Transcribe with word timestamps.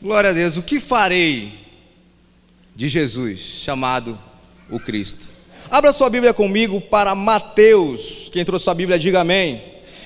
Glória 0.00 0.28
a 0.28 0.32
Deus. 0.34 0.58
O 0.58 0.62
que 0.62 0.78
farei 0.78 1.54
de 2.74 2.86
Jesus, 2.86 3.40
chamado 3.40 4.18
o 4.70 4.78
Cristo? 4.78 5.30
Abra 5.70 5.90
sua 5.90 6.10
Bíblia 6.10 6.34
comigo 6.34 6.82
para 6.82 7.14
Mateus. 7.14 8.28
Quem 8.30 8.44
trouxe 8.44 8.64
sua 8.64 8.74
Bíblia, 8.74 8.98
diga 8.98 9.22
amém. 9.22 9.62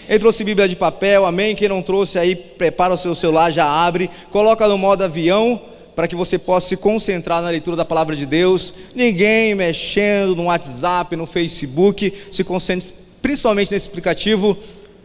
Quem 0.06 0.18
trouxe 0.18 0.44
Bíblia 0.44 0.68
de 0.68 0.76
papel, 0.76 1.26
amém. 1.26 1.56
Quem 1.56 1.68
não 1.68 1.82
trouxe 1.82 2.20
aí, 2.20 2.36
prepara 2.36 2.94
o 2.94 2.96
seu 2.96 3.16
celular, 3.16 3.50
já 3.50 3.66
abre, 3.66 4.08
coloca 4.30 4.68
no 4.68 4.78
modo 4.78 5.02
avião 5.02 5.60
para 5.96 6.06
que 6.06 6.14
você 6.14 6.38
possa 6.38 6.68
se 6.68 6.76
concentrar 6.76 7.42
na 7.42 7.48
leitura 7.48 7.76
da 7.76 7.84
palavra 7.84 8.14
de 8.14 8.26
Deus. 8.26 8.72
Ninguém 8.94 9.56
mexendo 9.56 10.36
no 10.36 10.44
WhatsApp, 10.44 11.16
no 11.16 11.26
Facebook, 11.26 12.12
se 12.30 12.44
concentre 12.44 12.94
principalmente 13.20 13.72
nesse 13.72 13.88
aplicativo 13.88 14.56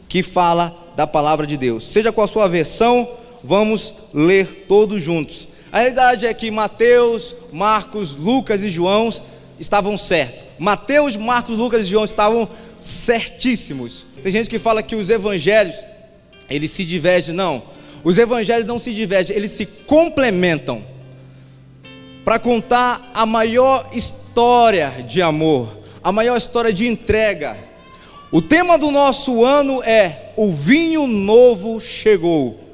que 0.08 0.22
fala 0.22 0.78
da 0.96 1.08
palavra 1.08 1.48
de 1.48 1.58
Deus. 1.58 1.88
Seja 1.88 2.12
qual 2.12 2.26
a 2.26 2.28
sua 2.28 2.48
versão, 2.48 3.10
vamos 3.46 3.94
ler 4.14 4.66
todos 4.68 5.02
juntos. 5.02 5.48
A 5.72 5.80
realidade 5.80 6.26
é 6.26 6.34
que 6.34 6.50
Mateus, 6.50 7.36
Marcos, 7.52 8.16
Lucas 8.16 8.64
e 8.64 8.70
João 8.70 9.10
estavam 9.60 9.98
certos. 9.98 10.44
Mateus, 10.58 11.16
Marcos, 11.16 11.58
Lucas 11.58 11.86
e 11.86 11.90
João 11.90 12.06
estavam 12.06 12.48
certíssimos. 12.80 14.06
Tem 14.24 14.32
gente 14.32 14.50
que 14.50 14.60
fala 14.60 14.82
que 14.82 14.96
os 14.96 15.10
evangelhos 15.10 15.76
eles 16.50 16.72
se 16.72 16.86
divergem, 16.86 17.34
não. 17.34 17.64
Os 18.04 18.18
evangelhos 18.18 18.68
não 18.68 18.78
se 18.78 18.94
divergem, 18.94 19.36
eles 19.36 19.52
se 19.52 19.66
complementam 19.66 20.84
para 22.24 22.40
contar 22.40 23.12
a 23.14 23.26
maior 23.26 23.90
história 23.94 25.06
de 25.08 25.22
amor, 25.22 25.78
a 26.04 26.12
maior 26.12 26.38
história 26.38 26.72
de 26.72 26.88
entrega. 26.88 27.58
O 28.32 28.42
tema 28.42 28.78
do 28.78 28.92
nosso 28.92 29.44
ano 29.44 29.82
é 29.84 30.32
O 30.36 30.52
vinho 30.52 31.08
novo 31.08 31.80
chegou. 31.80 32.65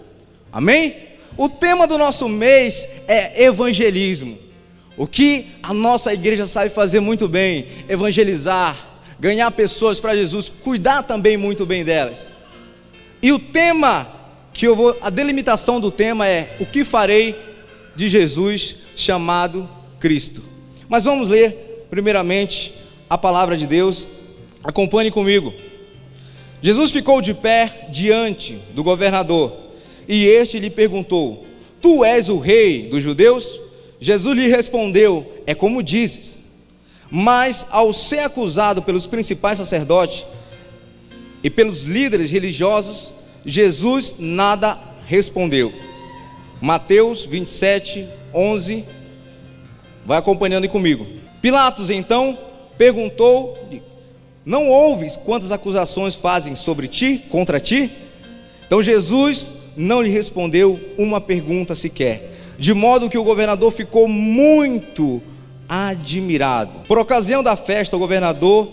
Amém? 0.51 0.95
O 1.37 1.47
tema 1.47 1.87
do 1.87 1.97
nosso 1.97 2.27
mês 2.27 2.87
é 3.07 3.43
evangelismo. 3.43 4.37
O 4.97 5.07
que 5.07 5.47
a 5.63 5.73
nossa 5.73 6.13
igreja 6.13 6.45
sabe 6.45 6.69
fazer 6.69 6.99
muito 6.99 7.27
bem: 7.27 7.65
evangelizar, 7.87 8.77
ganhar 9.19 9.49
pessoas 9.51 9.99
para 9.99 10.15
Jesus, 10.15 10.49
cuidar 10.49 11.03
também 11.03 11.37
muito 11.37 11.65
bem 11.65 11.85
delas. 11.85 12.27
E 13.21 13.31
o 13.31 13.39
tema 13.39 14.11
que 14.53 14.67
eu 14.67 14.75
vou, 14.75 14.97
a 15.01 15.09
delimitação 15.09 15.79
do 15.79 15.89
tema 15.89 16.27
é 16.27 16.57
o 16.59 16.65
que 16.65 16.83
farei 16.83 17.35
de 17.95 18.09
Jesus 18.09 18.75
chamado 18.95 19.69
Cristo. 19.99 20.43
Mas 20.89 21.05
vamos 21.05 21.29
ler 21.29 21.85
primeiramente 21.89 22.73
a 23.09 23.17
palavra 23.17 23.55
de 23.55 23.65
Deus. 23.65 24.09
Acompanhe 24.63 25.09
comigo. 25.09 25.53
Jesus 26.61 26.91
ficou 26.91 27.21
de 27.21 27.33
pé 27.33 27.87
diante 27.89 28.59
do 28.73 28.83
governador 28.83 29.70
e 30.07 30.25
este 30.25 30.59
lhe 30.59 30.69
perguntou: 30.69 31.45
Tu 31.81 32.03
és 32.03 32.29
o 32.29 32.37
rei 32.37 32.83
dos 32.83 33.03
judeus? 33.03 33.59
Jesus 33.99 34.37
lhe 34.37 34.47
respondeu: 34.47 35.31
É 35.45 35.55
como 35.55 35.83
dizes. 35.83 36.37
Mas 37.09 37.67
ao 37.69 37.91
ser 37.91 38.19
acusado 38.19 38.81
pelos 38.81 39.05
principais 39.05 39.57
sacerdotes 39.57 40.25
e 41.43 41.49
pelos 41.49 41.83
líderes 41.83 42.31
religiosos, 42.31 43.13
Jesus 43.45 44.15
nada 44.17 44.79
respondeu. 45.05 45.73
Mateus 46.61 47.25
27, 47.25 48.07
11. 48.33 48.85
Vai 50.05 50.17
acompanhando 50.17 50.69
comigo. 50.69 51.05
Pilatos 51.41 51.89
então 51.89 52.37
perguntou: 52.77 53.57
Não 54.45 54.69
ouves 54.69 55.17
quantas 55.17 55.51
acusações 55.51 56.15
fazem 56.15 56.55
sobre 56.55 56.87
ti, 56.87 57.23
contra 57.29 57.59
ti? 57.59 57.91
Então 58.65 58.81
Jesus 58.81 59.51
não 59.75 60.01
lhe 60.01 60.09
respondeu 60.09 60.79
uma 60.97 61.21
pergunta 61.21 61.75
sequer, 61.75 62.33
de 62.57 62.73
modo 62.73 63.09
que 63.09 63.17
o 63.17 63.23
governador 63.23 63.71
ficou 63.71 64.07
muito 64.07 65.21
admirado. 65.67 66.79
Por 66.87 66.99
ocasião 66.99 67.41
da 67.41 67.55
festa, 67.55 67.95
o 67.95 67.99
governador 67.99 68.69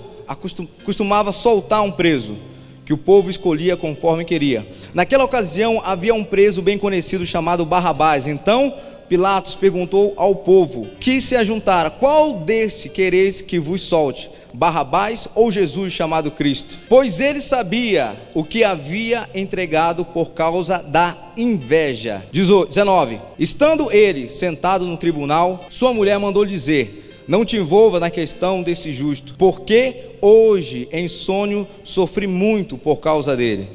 costumava 0.85 1.33
soltar 1.33 1.83
um 1.83 1.91
preso 1.91 2.37
que 2.85 2.93
o 2.93 2.99
povo 2.99 3.29
escolhia 3.29 3.77
conforme 3.77 4.25
queria. 4.25 4.67
Naquela 4.95 5.25
ocasião 5.25 5.81
havia 5.85 6.15
um 6.15 6.25
preso 6.25 6.63
bem 6.63 6.79
conhecido 6.79 7.27
chamado 7.27 7.65
Barrabás. 7.65 8.27
Então 8.27 8.75
Pilatos 9.09 9.55
perguntou 9.55 10.13
ao 10.17 10.35
povo 10.35 10.87
que 10.99 11.21
se 11.21 11.37
ajuntara: 11.37 11.91
Qual 11.91 12.41
desse 12.41 12.89
quereis 12.89 13.41
que 13.41 13.59
vos 13.59 13.83
solte? 13.83 14.31
Barrabás 14.53 15.29
ou 15.35 15.51
Jesus 15.51 15.93
chamado 15.93 16.31
Cristo? 16.31 16.79
Pois 16.89 17.21
ele 17.21 17.41
sabia 17.41 18.15
o 18.35 18.43
que 18.45 18.65
havia 18.65 19.29
entregado 19.35 20.05
por 20.05 20.31
causa 20.31 20.79
da 20.79 21.17
inveja. 21.37 22.27
19. 22.33 23.21
Estando 23.39 23.93
ele 23.93 24.29
sentado 24.29 24.85
no 24.85 24.97
tribunal, 24.97 25.67
sua 25.69 25.93
mulher 25.93 26.19
mandou 26.19 26.45
dizer: 26.45 27.25
Não 27.27 27.45
te 27.45 27.57
envolva 27.57 28.01
na 28.01 28.11
questão 28.11 28.63
desse 28.63 28.93
justo, 28.93 29.35
porque 29.37 30.17
hoje 30.21 30.89
em 30.93 31.09
sonho 31.09 31.67
sofri 31.85 32.27
muito 32.27 32.77
por 32.77 32.97
causa 32.97 33.37
dele. 33.37 33.69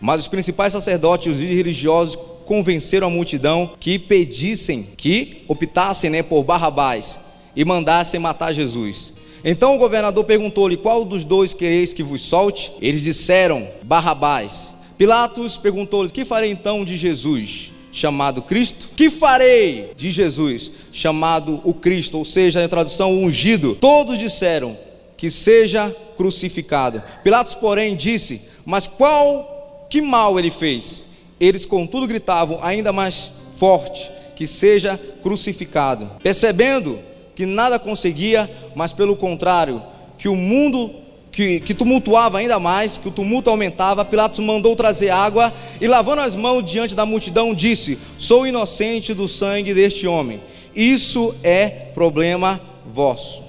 Mas 0.00 0.20
os 0.22 0.28
principais 0.28 0.72
sacerdotes 0.72 1.26
e 1.26 1.30
os 1.30 1.56
religiosos 1.56 2.18
convenceram 2.50 3.06
a 3.06 3.10
multidão 3.10 3.74
que 3.78 3.98
pedissem, 3.98 4.88
que 4.96 5.44
optassem 5.46 6.10
né, 6.10 6.22
por 6.22 6.42
Barrabás 6.42 7.20
e 7.54 7.64
mandassem 7.64 8.18
matar 8.18 8.52
Jesus. 8.52 9.12
Então 9.44 9.74
o 9.74 9.78
governador 9.78 10.24
perguntou-lhe: 10.24 10.76
Qual 10.76 11.04
dos 11.04 11.24
dois 11.24 11.54
quereis 11.54 11.92
que 11.92 12.02
vos 12.02 12.22
solte? 12.22 12.72
Eles 12.80 13.02
disseram: 13.02 13.66
Barrabás. 13.82 14.74
Pilatos 14.98 15.56
perguntou-lhes: 15.56 16.12
Que 16.12 16.24
farei 16.24 16.50
então 16.50 16.84
de 16.84 16.96
Jesus? 16.96 17.72
Chamado 17.92 18.42
Cristo, 18.42 18.90
que 18.94 19.10
farei 19.10 19.90
de 19.96 20.12
Jesus, 20.12 20.70
chamado 20.92 21.60
o 21.64 21.74
Cristo, 21.74 22.18
ou 22.18 22.24
seja, 22.24 22.62
em 22.62 22.68
tradução, 22.68 23.12
ungido. 23.12 23.76
Todos 23.80 24.16
disseram: 24.16 24.76
que 25.20 25.30
seja 25.30 25.94
crucificado. 26.16 27.02
Pilatos, 27.22 27.54
porém, 27.54 27.94
disse: 27.94 28.40
Mas 28.64 28.86
qual 28.86 29.86
que 29.90 30.00
mal 30.00 30.38
ele 30.38 30.50
fez? 30.50 31.04
Eles, 31.38 31.66
contudo, 31.66 32.06
gritavam 32.06 32.58
ainda 32.62 32.90
mais 32.90 33.30
forte: 33.54 34.10
Que 34.34 34.46
seja 34.46 34.98
crucificado. 35.22 36.10
Percebendo 36.22 36.98
que 37.34 37.46
nada 37.46 37.78
conseguia, 37.78 38.50
mas 38.74 38.92
pelo 38.92 39.16
contrário, 39.16 39.82
que 40.18 40.28
o 40.28 40.36
mundo 40.36 40.90
que, 41.32 41.60
que, 41.60 41.72
tumultuava 41.72 42.38
ainda 42.38 42.58
mais, 42.58 42.98
que 42.98 43.08
o 43.08 43.12
tumulto 43.12 43.50
aumentava, 43.50 44.04
Pilatos 44.04 44.40
mandou 44.40 44.74
trazer 44.74 45.10
água 45.10 45.52
e, 45.80 45.86
lavando 45.86 46.22
as 46.22 46.34
mãos 46.34 46.64
diante 46.64 46.94
da 46.94 47.06
multidão, 47.06 47.54
disse: 47.54 47.98
Sou 48.18 48.46
inocente 48.46 49.14
do 49.14 49.28
sangue 49.28 49.72
deste 49.72 50.06
homem. 50.06 50.40
Isso 50.74 51.34
é 51.42 51.68
problema 51.68 52.60
vosso. 52.92 53.42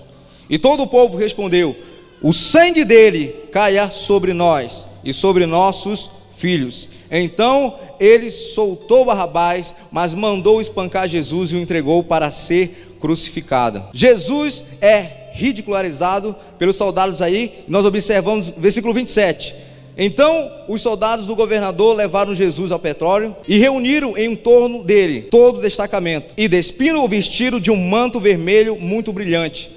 E 0.50 0.58
todo 0.60 0.84
o 0.84 0.88
povo 0.88 1.18
respondeu: 1.18 1.76
O 2.22 2.32
sangue 2.32 2.86
dele 2.86 3.36
caia 3.52 3.90
sobre 3.90 4.34
nós 4.34 4.88
e 5.04 5.14
sobre 5.14 5.46
nossos 5.46 6.10
filhos. 6.36 6.88
Então 7.10 7.76
ele 8.00 8.32
soltou 8.32 9.06
Barrabás, 9.06 9.76
mas 9.92 10.14
mandou 10.14 10.62
espancar 10.62 11.08
Jesus 11.08 11.52
e 11.52 11.56
o 11.56 11.60
entregou 11.60 12.04
para 12.04 12.32
ser 12.32 12.91
crucificado. 13.02 13.84
Jesus 13.92 14.64
é 14.80 15.32
ridicularizado 15.34 16.36
pelos 16.58 16.76
soldados 16.76 17.22
aí, 17.22 17.64
nós 17.68 17.84
observamos 17.84 18.54
versículo 18.56 18.94
27. 18.94 19.56
Então 19.98 20.50
os 20.70 20.82
soldados 20.82 21.26
do 21.26 21.36
governador 21.36 21.96
levaram 21.96 22.34
Jesus 22.34 22.72
ao 22.72 22.80
petróleo 22.80 23.36
e 23.48 23.58
reuniram 23.58 24.18
em 24.18 24.36
torno 24.36 24.84
dele 24.84 25.24
todo 25.24 25.58
o 25.58 25.62
destacamento 25.62 26.34
e 26.38 26.48
despiram 26.48 27.04
o 27.04 27.08
vestido 27.08 27.60
de 27.60 27.70
um 27.70 27.76
manto 27.76 28.20
vermelho 28.20 28.78
muito 28.78 29.12
brilhante 29.12 29.70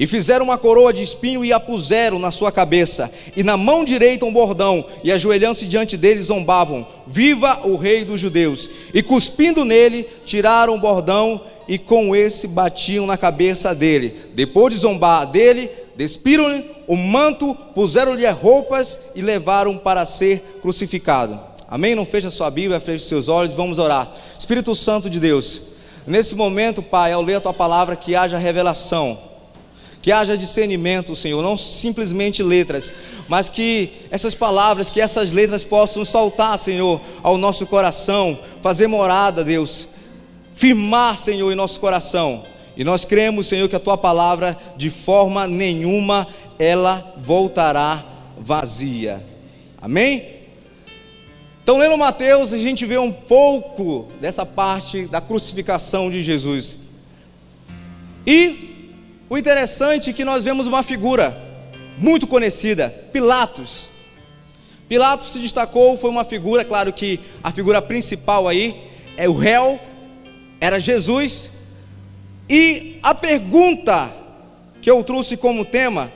e 0.00 0.06
fizeram 0.06 0.46
uma 0.46 0.56
coroa 0.56 0.94
de 0.94 1.02
espinho 1.02 1.44
e 1.44 1.52
a 1.52 1.60
puseram 1.60 2.18
na 2.18 2.30
sua 2.30 2.50
cabeça, 2.50 3.12
e 3.36 3.42
na 3.42 3.54
mão 3.58 3.84
direita 3.84 4.24
um 4.24 4.32
bordão, 4.32 4.82
e 5.04 5.12
ajoelhando-se 5.12 5.66
diante 5.66 5.94
dele 5.94 6.22
zombavam: 6.22 6.86
Viva 7.06 7.60
o 7.64 7.76
rei 7.76 8.02
dos 8.02 8.18
judeus! 8.18 8.70
E 8.94 9.02
cuspindo 9.02 9.62
nele, 9.62 10.08
tiraram 10.24 10.74
o 10.74 10.80
bordão 10.80 11.42
e 11.70 11.78
com 11.78 12.16
esse 12.16 12.48
batiam 12.48 13.06
na 13.06 13.16
cabeça 13.16 13.72
dele. 13.72 14.12
Depois 14.34 14.74
de 14.74 14.80
zombar 14.80 15.24
dele, 15.24 15.70
despiram-lhe 15.96 16.68
o 16.88 16.96
manto, 16.96 17.54
puseram-lhe 17.76 18.28
roupas 18.28 18.98
e 19.14 19.22
levaram 19.22 19.78
para 19.78 20.04
ser 20.04 20.58
crucificado. 20.60 21.38
Amém? 21.68 21.94
Não 21.94 22.04
feche 22.04 22.26
a 22.26 22.30
sua 22.30 22.50
Bíblia, 22.50 22.80
feche 22.80 23.04
os 23.04 23.08
seus 23.08 23.28
olhos, 23.28 23.54
vamos 23.54 23.78
orar. 23.78 24.12
Espírito 24.36 24.74
Santo 24.74 25.08
de 25.08 25.20
Deus, 25.20 25.62
nesse 26.04 26.34
momento, 26.34 26.82
Pai, 26.82 27.12
ao 27.12 27.22
ler 27.22 27.36
a 27.36 27.40
tua 27.40 27.54
palavra, 27.54 27.94
que 27.94 28.16
haja 28.16 28.36
revelação 28.36 29.30
que 30.02 30.10
haja 30.10 30.36
discernimento, 30.36 31.14
Senhor, 31.14 31.42
não 31.42 31.56
simplesmente 31.58 32.42
letras, 32.42 32.90
mas 33.28 33.50
que 33.50 33.92
essas 34.10 34.34
palavras, 34.34 34.88
que 34.88 34.98
essas 35.00 35.30
letras 35.30 35.62
possam 35.62 36.06
saltar, 36.06 36.58
Senhor, 36.58 37.00
ao 37.22 37.36
nosso 37.36 37.66
coração, 37.66 38.38
fazer 38.62 38.86
morada, 38.86 39.44
Deus, 39.44 39.88
firmar, 40.60 41.16
Senhor, 41.16 41.50
em 41.50 41.54
nosso 41.54 41.80
coração. 41.80 42.44
E 42.76 42.84
nós 42.84 43.06
cremos, 43.06 43.48
Senhor, 43.48 43.66
que 43.66 43.74
a 43.74 43.80
tua 43.80 43.96
palavra, 43.96 44.58
de 44.76 44.90
forma 44.90 45.46
nenhuma, 45.46 46.28
ela 46.58 47.14
voltará 47.16 48.04
vazia. 48.38 49.24
Amém? 49.80 50.22
Então, 51.62 51.78
lendo 51.78 51.96
Mateus, 51.96 52.52
a 52.52 52.58
gente 52.58 52.84
vê 52.84 52.98
um 52.98 53.10
pouco 53.10 54.08
dessa 54.20 54.44
parte 54.44 55.06
da 55.06 55.18
crucificação 55.18 56.10
de 56.10 56.22
Jesus. 56.22 56.76
E 58.26 58.92
o 59.30 59.38
interessante 59.38 60.10
é 60.10 60.12
que 60.12 60.26
nós 60.26 60.44
vemos 60.44 60.66
uma 60.66 60.82
figura 60.82 61.42
muito 61.96 62.26
conhecida, 62.26 62.90
Pilatos. 63.14 63.88
Pilatos 64.86 65.32
se 65.32 65.38
destacou, 65.38 65.96
foi 65.96 66.10
uma 66.10 66.24
figura, 66.24 66.66
claro 66.66 66.92
que 66.92 67.18
a 67.42 67.50
figura 67.50 67.80
principal 67.80 68.46
aí 68.46 68.90
é 69.16 69.26
o 69.26 69.34
réu, 69.34 69.80
era 70.60 70.78
Jesus. 70.78 71.50
E 72.48 72.98
a 73.02 73.14
pergunta 73.14 74.14
que 74.82 74.90
eu 74.90 75.02
trouxe 75.02 75.36
como 75.36 75.64
tema, 75.64 76.12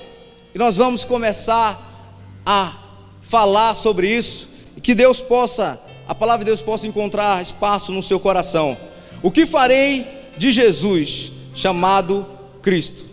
e 0.55 0.59
nós 0.59 0.77
vamos 0.77 1.05
começar 1.05 2.13
a 2.45 2.75
falar 3.23 3.75
sobre 3.75 4.09
isso, 4.09 4.49
e 4.77 4.81
que 4.81 4.95
Deus 4.95 5.21
possa, 5.21 5.81
a 6.07 6.15
palavra 6.15 6.45
de 6.45 6.51
Deus 6.51 6.61
possa 6.61 6.87
encontrar 6.87 7.43
espaço 7.43 7.91
no 7.93 8.03
seu 8.03 8.21
coração. 8.21 8.77
O 9.23 9.31
que 9.31 9.47
farei 9.47 10.07
de 10.37 10.53
Jesus, 10.53 11.33
chamado 11.55 12.27
Cristo? 12.61 13.05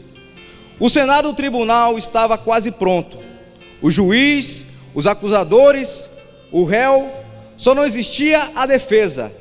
O 0.79 0.89
Senado 0.89 1.29
do 1.29 1.35
tribunal 1.35 1.97
estava 1.97 2.37
quase 2.37 2.71
pronto. 2.71 3.17
O 3.81 3.91
juiz, 3.91 4.65
os 4.93 5.05
acusadores, 5.07 6.09
o 6.51 6.65
réu, 6.65 7.11
só 7.55 7.75
não 7.75 7.85
existia 7.85 8.51
a 8.55 8.65
defesa. 8.65 9.31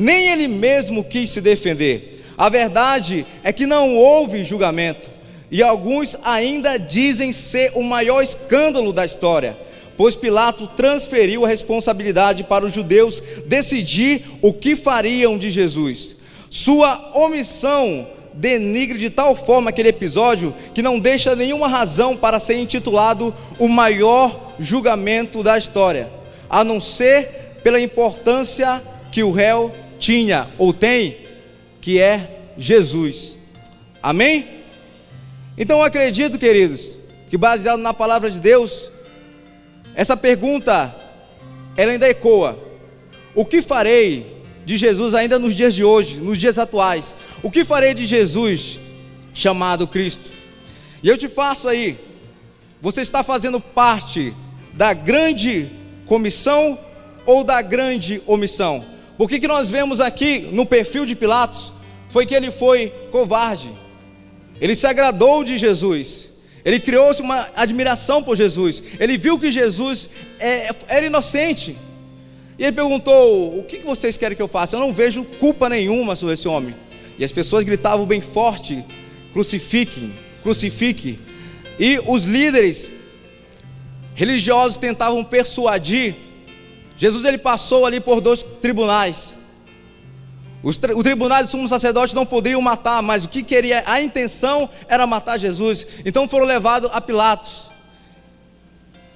Nem 0.00 0.28
ele 0.28 0.46
mesmo 0.46 1.02
quis 1.02 1.28
se 1.28 1.40
defender. 1.40 2.24
A 2.38 2.48
verdade 2.48 3.26
é 3.42 3.52
que 3.52 3.66
não 3.66 3.96
houve 3.96 4.44
julgamento. 4.44 5.10
E 5.50 5.60
alguns 5.60 6.16
ainda 6.22 6.76
dizem 6.78 7.32
ser 7.32 7.72
o 7.74 7.82
maior 7.82 8.22
escândalo 8.22 8.92
da 8.92 9.04
história, 9.04 9.58
pois 9.96 10.14
Pilato 10.14 10.68
transferiu 10.68 11.44
a 11.44 11.48
responsabilidade 11.48 12.44
para 12.44 12.64
os 12.64 12.72
judeus 12.72 13.20
decidir 13.46 14.24
o 14.40 14.52
que 14.52 14.76
fariam 14.76 15.36
de 15.36 15.50
Jesus. 15.50 16.14
Sua 16.48 17.10
omissão 17.16 18.06
denigre 18.32 18.98
de 18.98 19.10
tal 19.10 19.34
forma 19.34 19.70
aquele 19.70 19.88
episódio 19.88 20.54
que 20.72 20.80
não 20.80 21.00
deixa 21.00 21.34
nenhuma 21.34 21.66
razão 21.66 22.16
para 22.16 22.38
ser 22.38 22.56
intitulado 22.60 23.34
o 23.58 23.66
maior 23.66 24.54
julgamento 24.60 25.42
da 25.42 25.58
história, 25.58 26.08
a 26.48 26.62
não 26.62 26.80
ser 26.80 27.58
pela 27.64 27.80
importância 27.80 28.80
que 29.10 29.24
o 29.24 29.32
réu 29.32 29.72
tinha 29.98 30.48
ou 30.58 30.72
tem, 30.72 31.18
que 31.80 32.00
é 32.00 32.52
Jesus. 32.56 33.38
Amém? 34.02 34.46
Então 35.56 35.78
eu 35.78 35.84
acredito, 35.84 36.38
queridos, 36.38 36.96
que 37.28 37.36
baseado 37.36 37.80
na 37.80 37.92
palavra 37.92 38.30
de 38.30 38.40
Deus, 38.40 38.90
essa 39.94 40.16
pergunta 40.16 40.94
ela 41.76 41.92
ainda 41.92 42.08
ecoa. 42.08 42.58
O 43.34 43.44
que 43.44 43.62
farei 43.62 44.38
de 44.64 44.76
Jesus 44.76 45.14
ainda 45.14 45.38
nos 45.38 45.54
dias 45.54 45.74
de 45.74 45.82
hoje, 45.82 46.18
nos 46.18 46.36
dias 46.36 46.58
atuais. 46.58 47.16
O 47.42 47.50
que 47.50 47.64
farei 47.64 47.94
de 47.94 48.04
Jesus 48.04 48.78
chamado 49.32 49.86
Cristo? 49.86 50.30
E 51.02 51.08
eu 51.08 51.16
te 51.16 51.28
faço 51.28 51.68
aí, 51.68 51.96
você 52.80 53.00
está 53.00 53.22
fazendo 53.22 53.60
parte 53.60 54.34
da 54.74 54.92
grande 54.92 55.70
comissão 56.06 56.78
ou 57.24 57.42
da 57.42 57.62
grande 57.62 58.20
omissão? 58.26 58.84
Porque 59.18 59.40
que 59.40 59.48
nós 59.48 59.68
vemos 59.68 60.00
aqui 60.00 60.48
no 60.52 60.64
perfil 60.64 61.04
de 61.04 61.16
Pilatos 61.16 61.72
foi 62.08 62.24
que 62.24 62.34
ele 62.34 62.52
foi 62.52 62.90
covarde. 63.10 63.70
Ele 64.60 64.76
se 64.76 64.86
agradou 64.86 65.42
de 65.42 65.58
Jesus. 65.58 66.32
Ele 66.64 66.78
criou-se 66.78 67.20
uma 67.20 67.48
admiração 67.56 68.22
por 68.22 68.36
Jesus. 68.36 68.82
Ele 68.98 69.18
viu 69.18 69.38
que 69.38 69.50
Jesus 69.50 70.08
é, 70.38 70.70
era 70.86 71.04
inocente. 71.04 71.76
E 72.56 72.64
ele 72.64 72.72
perguntou: 72.72 73.58
O 73.58 73.64
que 73.64 73.78
vocês 73.78 74.16
querem 74.16 74.36
que 74.36 74.42
eu 74.42 74.48
faça? 74.48 74.76
Eu 74.76 74.80
não 74.80 74.92
vejo 74.92 75.24
culpa 75.24 75.68
nenhuma 75.68 76.14
sobre 76.14 76.34
esse 76.34 76.46
homem. 76.46 76.74
E 77.18 77.24
as 77.24 77.32
pessoas 77.32 77.64
gritavam 77.64 78.06
bem 78.06 78.20
forte: 78.20 78.84
Crucifiquem, 79.32 80.14
crucifique. 80.42 81.18
E 81.78 82.00
os 82.06 82.24
líderes 82.24 82.90
religiosos 84.14 84.78
tentavam 84.78 85.24
persuadir. 85.24 86.14
Jesus 86.98 87.24
ele 87.24 87.38
passou 87.38 87.86
ali 87.86 88.00
por 88.00 88.20
dois 88.20 88.42
tribunais. 88.42 89.36
O 90.62 91.02
tribunal 91.04 91.44
do 91.44 91.48
sumo 91.48 91.68
sacerdote 91.68 92.14
não 92.16 92.26
poderiam 92.26 92.60
matar, 92.60 93.00
mas 93.00 93.24
o 93.24 93.28
que 93.28 93.44
queria, 93.44 93.84
a 93.86 94.02
intenção 94.02 94.68
era 94.88 95.06
matar 95.06 95.38
Jesus. 95.38 95.86
Então 96.04 96.26
foram 96.26 96.44
levados 96.44 96.90
a 96.92 97.00
Pilatos. 97.00 97.70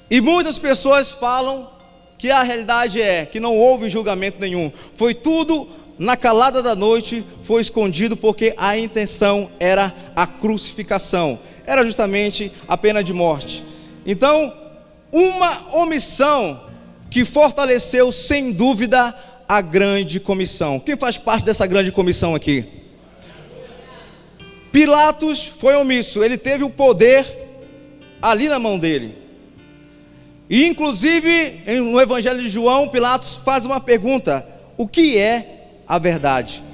E 0.08 0.20
muitas 0.20 0.58
pessoas 0.58 1.10
falam 1.10 1.68
que 2.16 2.30
a 2.30 2.42
realidade 2.42 3.02
é 3.02 3.26
que 3.26 3.40
não 3.40 3.56
houve 3.56 3.90
julgamento 3.90 4.38
nenhum, 4.40 4.70
foi 4.94 5.12
tudo 5.12 5.68
na 5.98 6.16
calada 6.16 6.62
da 6.62 6.76
noite, 6.76 7.24
foi 7.42 7.60
escondido 7.60 8.16
porque 8.16 8.54
a 8.56 8.78
intenção 8.78 9.50
era 9.58 9.92
a 10.14 10.24
crucificação, 10.24 11.40
era 11.66 11.84
justamente 11.84 12.52
a 12.68 12.76
pena 12.76 13.02
de 13.02 13.12
morte. 13.12 13.64
Então, 14.06 14.54
uma 15.10 15.74
omissão 15.76 16.71
que 17.12 17.26
fortaleceu 17.26 18.10
sem 18.10 18.50
dúvida 18.50 19.14
a 19.46 19.60
grande 19.60 20.18
comissão. 20.18 20.80
Quem 20.80 20.96
faz 20.96 21.18
parte 21.18 21.44
dessa 21.44 21.66
grande 21.66 21.92
comissão 21.92 22.34
aqui? 22.34 22.64
Pilatos 24.72 25.44
foi 25.44 25.76
omisso, 25.76 26.24
ele 26.24 26.38
teve 26.38 26.64
o 26.64 26.70
poder 26.70 27.26
ali 28.22 28.48
na 28.48 28.58
mão 28.58 28.78
dele. 28.78 29.18
E 30.48 30.66
inclusive 30.66 31.60
no 31.82 32.00
Evangelho 32.00 32.40
de 32.40 32.48
João, 32.48 32.88
Pilatos 32.88 33.34
faz 33.44 33.66
uma 33.66 33.78
pergunta: 33.78 34.46
o 34.78 34.88
que 34.88 35.18
é 35.18 35.68
a 35.86 35.98
verdade? 35.98 36.64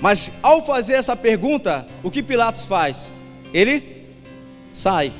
Mas 0.00 0.32
ao 0.42 0.64
fazer 0.64 0.94
essa 0.94 1.14
pergunta, 1.14 1.86
o 2.02 2.10
que 2.10 2.22
Pilatos 2.22 2.64
faz? 2.64 3.12
Ele 3.52 3.82
sai. 4.72 5.12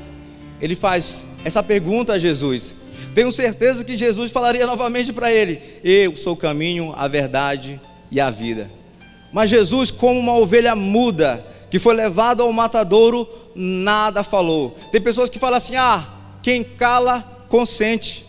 Ele 0.59 0.75
faz 0.75 1.23
essa 1.45 1.61
pergunta 1.61 2.13
a 2.13 2.17
Jesus. 2.17 2.73
Tenho 3.13 3.31
certeza 3.31 3.83
que 3.83 3.97
Jesus 3.97 4.31
falaria 4.31 4.65
novamente 4.65 5.11
para 5.11 5.31
ele: 5.31 5.61
Eu 5.83 6.15
sou 6.15 6.33
o 6.33 6.37
caminho, 6.37 6.93
a 6.95 7.07
verdade 7.07 7.79
e 8.11 8.19
a 8.19 8.29
vida. 8.29 8.69
Mas 9.31 9.49
Jesus, 9.49 9.91
como 9.91 10.19
uma 10.19 10.35
ovelha 10.35 10.75
muda, 10.75 11.45
que 11.69 11.79
foi 11.79 11.93
levado 11.93 12.41
ao 12.41 12.51
matadouro, 12.51 13.27
nada 13.55 14.23
falou. 14.23 14.75
Tem 14.91 15.01
pessoas 15.01 15.29
que 15.29 15.39
falam 15.39 15.57
assim: 15.57 15.75
Ah, 15.75 16.07
quem 16.41 16.63
cala 16.63 17.45
consente. 17.47 18.25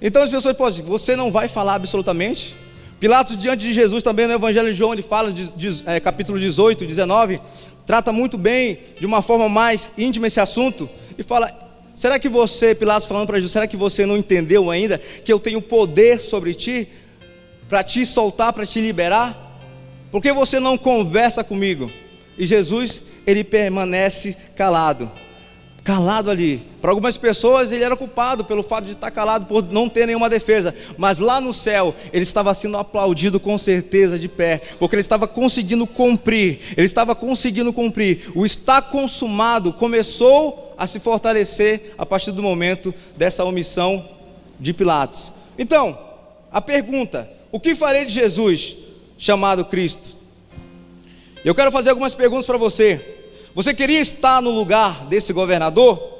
Então 0.00 0.22
as 0.22 0.30
pessoas 0.30 0.56
podem 0.56 0.80
dizer, 0.80 0.88
você 0.88 1.14
não 1.14 1.30
vai 1.30 1.46
falar 1.46 1.74
absolutamente? 1.74 2.56
Pilatos, 2.98 3.36
diante 3.36 3.66
de 3.66 3.74
Jesus, 3.74 4.02
também 4.02 4.26
no 4.26 4.32
Evangelho 4.34 4.70
de 4.70 4.74
João, 4.74 4.92
ele 4.92 5.02
fala, 5.02 5.32
de, 5.32 5.48
de, 5.52 5.82
é, 5.86 6.00
capítulo 6.00 6.38
18, 6.38 6.86
19, 6.86 7.40
trata 7.86 8.12
muito 8.12 8.36
bem, 8.36 8.78
de 8.98 9.06
uma 9.06 9.22
forma 9.22 9.48
mais 9.48 9.90
íntima 9.96 10.26
esse 10.26 10.40
assunto, 10.40 10.88
e 11.16 11.22
fala: 11.22 11.50
será 12.00 12.18
que 12.18 12.30
você, 12.30 12.74
Pilatos 12.74 13.06
falando 13.06 13.26
para 13.26 13.36
Jesus, 13.36 13.52
será 13.52 13.66
que 13.66 13.76
você 13.76 14.06
não 14.06 14.16
entendeu 14.16 14.70
ainda 14.70 14.96
que 14.96 15.30
eu 15.30 15.38
tenho 15.38 15.60
poder 15.60 16.18
sobre 16.18 16.54
ti, 16.54 16.88
para 17.68 17.84
te 17.84 18.06
soltar, 18.06 18.54
para 18.54 18.64
te 18.64 18.80
liberar? 18.80 19.60
Por 20.10 20.22
que 20.22 20.32
você 20.32 20.58
não 20.58 20.78
conversa 20.78 21.44
comigo? 21.44 21.92
E 22.38 22.46
Jesus, 22.46 23.02
ele 23.26 23.44
permanece 23.44 24.34
calado 24.56 25.12
calado 25.82 26.30
ali. 26.30 26.62
Para 26.80 26.92
algumas 26.92 27.16
pessoas 27.16 27.72
ele 27.72 27.84
era 27.84 27.96
culpado 27.96 28.44
pelo 28.44 28.62
fato 28.62 28.84
de 28.84 28.92
estar 28.92 29.10
calado, 29.10 29.46
por 29.46 29.62
não 29.72 29.88
ter 29.88 30.06
nenhuma 30.06 30.28
defesa, 30.28 30.74
mas 30.96 31.18
lá 31.18 31.40
no 31.40 31.52
céu 31.52 31.94
ele 32.12 32.22
estava 32.22 32.52
sendo 32.54 32.78
aplaudido 32.78 33.40
com 33.40 33.58
certeza 33.58 34.18
de 34.18 34.28
pé, 34.28 34.62
porque 34.78 34.94
ele 34.94 35.00
estava 35.00 35.26
conseguindo 35.26 35.86
cumprir, 35.86 36.60
ele 36.76 36.86
estava 36.86 37.14
conseguindo 37.14 37.72
cumprir. 37.72 38.30
O 38.34 38.46
está 38.46 38.80
consumado 38.80 39.72
começou 39.72 40.69
a 40.80 40.86
se 40.86 40.98
fortalecer 40.98 41.94
a 41.98 42.06
partir 42.06 42.32
do 42.32 42.42
momento 42.42 42.94
dessa 43.14 43.44
omissão 43.44 44.08
de 44.58 44.72
Pilatos. 44.72 45.30
Então, 45.58 45.98
a 46.50 46.58
pergunta: 46.58 47.30
o 47.52 47.60
que 47.60 47.74
farei 47.74 48.06
de 48.06 48.14
Jesus 48.14 48.78
chamado 49.18 49.62
Cristo? 49.66 50.16
Eu 51.44 51.54
quero 51.54 51.70
fazer 51.70 51.90
algumas 51.90 52.14
perguntas 52.14 52.46
para 52.46 52.56
você. 52.56 53.18
Você 53.54 53.74
queria 53.74 54.00
estar 54.00 54.40
no 54.40 54.48
lugar 54.48 55.04
desse 55.04 55.34
governador? 55.34 56.19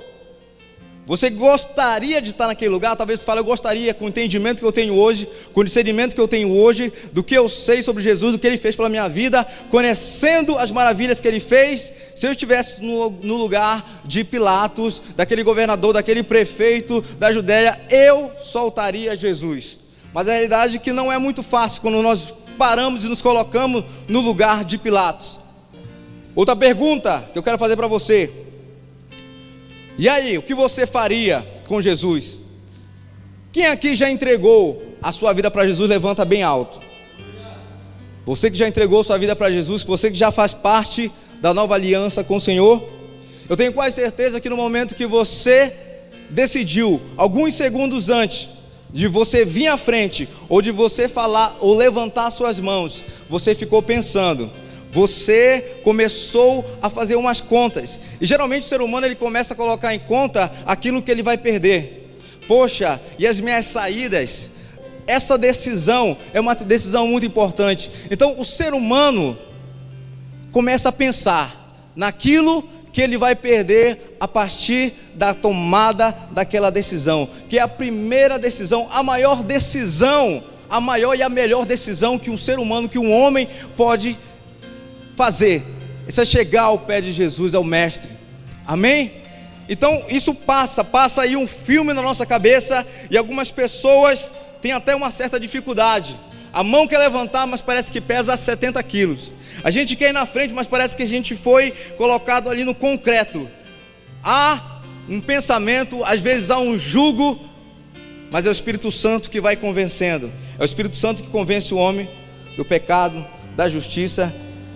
Você 1.11 1.29
gostaria 1.29 2.23
de 2.23 2.31
estar 2.31 2.47
naquele 2.47 2.71
lugar? 2.71 2.95
Talvez 2.95 3.19
você 3.19 3.27
fale, 3.27 3.41
eu 3.41 3.45
gostaria, 3.45 3.93
com 3.93 4.05
o 4.05 4.09
entendimento 4.09 4.61
que 4.61 4.65
eu 4.65 4.71
tenho 4.71 4.95
hoje, 4.95 5.29
com 5.53 5.61
o 5.61 5.65
discernimento 5.65 6.15
que 6.15 6.21
eu 6.21 6.29
tenho 6.29 6.53
hoje, 6.53 6.93
do 7.13 7.25
que 7.25 7.35
eu 7.35 7.49
sei 7.49 7.83
sobre 7.83 8.01
Jesus, 8.01 8.31
do 8.31 8.39
que 8.39 8.47
ele 8.47 8.57
fez 8.57 8.77
pela 8.77 8.89
minha 8.89 9.09
vida, 9.09 9.45
conhecendo 9.71 10.57
as 10.57 10.71
maravilhas 10.71 11.19
que 11.19 11.27
ele 11.27 11.41
fez. 11.41 11.93
Se 12.15 12.29
eu 12.29 12.31
estivesse 12.31 12.81
no, 12.81 13.11
no 13.11 13.35
lugar 13.35 14.03
de 14.05 14.23
Pilatos, 14.23 15.03
daquele 15.17 15.43
governador, 15.43 15.95
daquele 15.95 16.23
prefeito 16.23 17.03
da 17.19 17.33
Judéia, 17.33 17.81
eu 17.91 18.31
soltaria 18.41 19.17
Jesus. 19.17 19.81
Mas 20.15 20.29
a 20.29 20.33
realidade 20.35 20.77
é 20.77 20.79
que 20.79 20.93
não 20.93 21.11
é 21.11 21.19
muito 21.19 21.43
fácil 21.43 21.83
quando 21.83 22.01
nós 22.03 22.33
paramos 22.57 23.03
e 23.03 23.09
nos 23.09 23.21
colocamos 23.21 23.85
no 24.07 24.21
lugar 24.21 24.65
de 24.65 24.79
Pilatos. 24.79 25.41
Outra 26.37 26.55
pergunta 26.55 27.29
que 27.33 27.37
eu 27.37 27.43
quero 27.43 27.59
fazer 27.59 27.75
para 27.75 27.89
você. 27.89 28.40
E 29.99 30.09
aí, 30.09 30.39
o 30.39 30.43
que 30.43 30.55
você 30.55 30.87
faria 30.87 31.47
com 31.67 31.81
Jesus? 31.81 32.39
Quem 33.53 33.67
aqui 33.67 33.95
já 33.95 34.11
entregou 34.11 34.83
a 35.03 35.13
sua 35.13 35.33
vida 35.33 35.51
para 35.51 35.67
Jesus, 35.67 35.89
levanta 35.89 36.25
bem 36.25 36.43
alto. 36.43 36.81
Você 38.25 38.51
que 38.51 38.57
já 38.57 38.69
entregou 38.69 39.03
sua 39.03 39.19
vida 39.19 39.35
para 39.35 39.51
Jesus, 39.51 39.83
você 39.83 40.11
que 40.11 40.17
já 40.17 40.31
faz 40.31 40.55
parte 40.55 41.11
da 41.41 41.53
nova 41.53 41.75
aliança 41.75 42.23
com 42.23 42.37
o 42.37 42.41
Senhor, 42.41 42.87
eu 43.49 43.57
tenho 43.57 43.73
quase 43.73 43.97
certeza 43.97 44.41
que 44.41 44.49
no 44.49 44.57
momento 44.57 44.95
que 44.95 45.07
você 45.07 45.73
decidiu, 46.31 47.01
alguns 47.17 47.55
segundos 47.55 48.09
antes 48.09 48.49
de 48.93 49.09
você 49.09 49.45
vir 49.45 49.69
à 49.69 49.77
frente, 49.77 50.29
ou 50.49 50.61
de 50.61 50.71
você 50.71 51.09
falar, 51.09 51.57
ou 51.61 51.75
levantar 51.75 52.31
suas 52.31 52.59
mãos, 52.59 53.03
você 53.29 53.55
ficou 53.55 53.83
pensando, 53.83 54.51
você 54.91 55.81
começou 55.85 56.65
a 56.83 56.91
fazer 56.91 57.17
umas 57.17 57.41
contas. 57.41 58.01
E 58.21 58.27
geralmente 58.27 58.65
o 58.65 58.69
ser 58.69 58.81
humano 58.81 59.07
ele 59.07 59.15
começa 59.15 59.55
a 59.55 59.57
colocar 59.57 59.95
em 59.95 59.99
conta 59.99 60.53
aquilo 60.67 61.01
que 61.01 61.11
ele 61.11 61.23
vai 61.23 61.39
perder. 61.39 62.11
Poxa, 62.49 63.01
e 63.19 63.27
as 63.27 63.39
minhas 63.39 63.67
saídas? 63.67 64.51
Essa 65.07 65.39
decisão 65.39 66.17
é 66.33 66.41
uma 66.41 66.55
decisão 66.55 67.07
muito 67.07 67.25
importante. 67.25 67.91
Então 68.11 68.39
o 68.39 68.45
ser 68.45 68.75
humano 68.75 69.39
começa 70.53 70.89
a 70.89 70.93
pensar 70.93 71.61
naquilo 71.95 72.65
que 72.93 73.01
ele 73.01 73.17
vai 73.17 73.37
perder 73.37 74.17
a 74.19 74.27
partir 74.27 74.93
da 75.15 75.33
tomada 75.33 76.17
daquela 76.33 76.71
decisão, 76.71 77.29
que 77.49 77.59
é 77.59 77.63
a 77.63 77.69
primeira 77.69 78.39
decisão, 78.39 78.89
a 78.91 79.03
maior 79.03 79.45
decisão, 79.45 80.43
a 80.69 80.81
maior 80.81 81.17
e 81.17 81.23
a 81.23 81.29
melhor 81.29 81.65
decisão 81.65 82.19
que 82.19 82.31
um 82.31 82.37
ser 82.37 82.59
humano, 82.59 82.89
que 82.89 82.99
um 82.99 83.13
homem 83.13 83.49
pode 83.77 84.19
fazer. 85.17 85.65
Isso 86.07 86.21
é 86.21 86.25
chegar 86.25 86.65
ao 86.65 86.79
pé 86.79 87.01
de 87.01 87.13
Jesus, 87.13 87.55
ao 87.55 87.63
mestre. 87.63 88.11
Amém? 88.67 89.13
Então, 89.69 90.05
isso 90.09 90.35
passa, 90.35 90.83
passa 90.83 91.23
aí 91.23 91.37
um 91.37 91.47
filme 91.47 91.93
na 91.93 92.03
nossa 92.03 92.27
cabeça 92.27 92.85
e 93.09 93.17
algumas 93.17 93.53
pessoas 93.53 94.31
têm 94.61 94.73
até 94.73 94.95
uma 94.97 95.13
certa 95.13 95.39
dificuldade. 95.39 96.19
A 96.53 96.65
mão 96.65 96.89
quer 96.89 96.99
levantar, 96.99 97.47
mas 97.47 97.63
parece 97.63 97.93
que 97.93 98.01
pesa 98.01 98.37
70 98.37 98.83
quilos. 98.83 99.31
A 99.63 99.71
gente 99.71 99.95
quer 99.95 100.11
ir 100.11 100.13
na 100.13 100.27
frente, 100.27 100.53
mas 100.53 100.67
parece 100.67 100.97
que 100.97 101.05
a 101.05 101.09
gente 101.09 101.37
foi 101.37 101.71
colocado 101.97 102.51
ali 102.51 102.65
no 102.65 102.75
concreto. 102.75 103.49
Há 104.25 104.81
um 105.09 105.21
pensamento, 105.21 106.05
às 106.05 106.21
vezes 106.21 106.51
há 106.51 106.59
um 106.59 106.77
jugo, 106.77 107.39
mas 108.31 108.47
é 108.47 108.49
o 108.49 108.53
Espírito 108.53 108.91
Santo 108.91 109.31
que 109.31 109.41
vai 109.41 109.55
convencendo. 109.55 110.33
É 110.59 110.63
o 110.63 110.65
Espírito 110.65 110.97
Santo 110.97 111.23
que 111.23 111.29
convence 111.29 111.73
o 111.73 111.77
homem 111.77 112.11
do 112.57 112.65
pecado, 112.65 113.25
da 113.55 113.69
justiça 113.69 114.35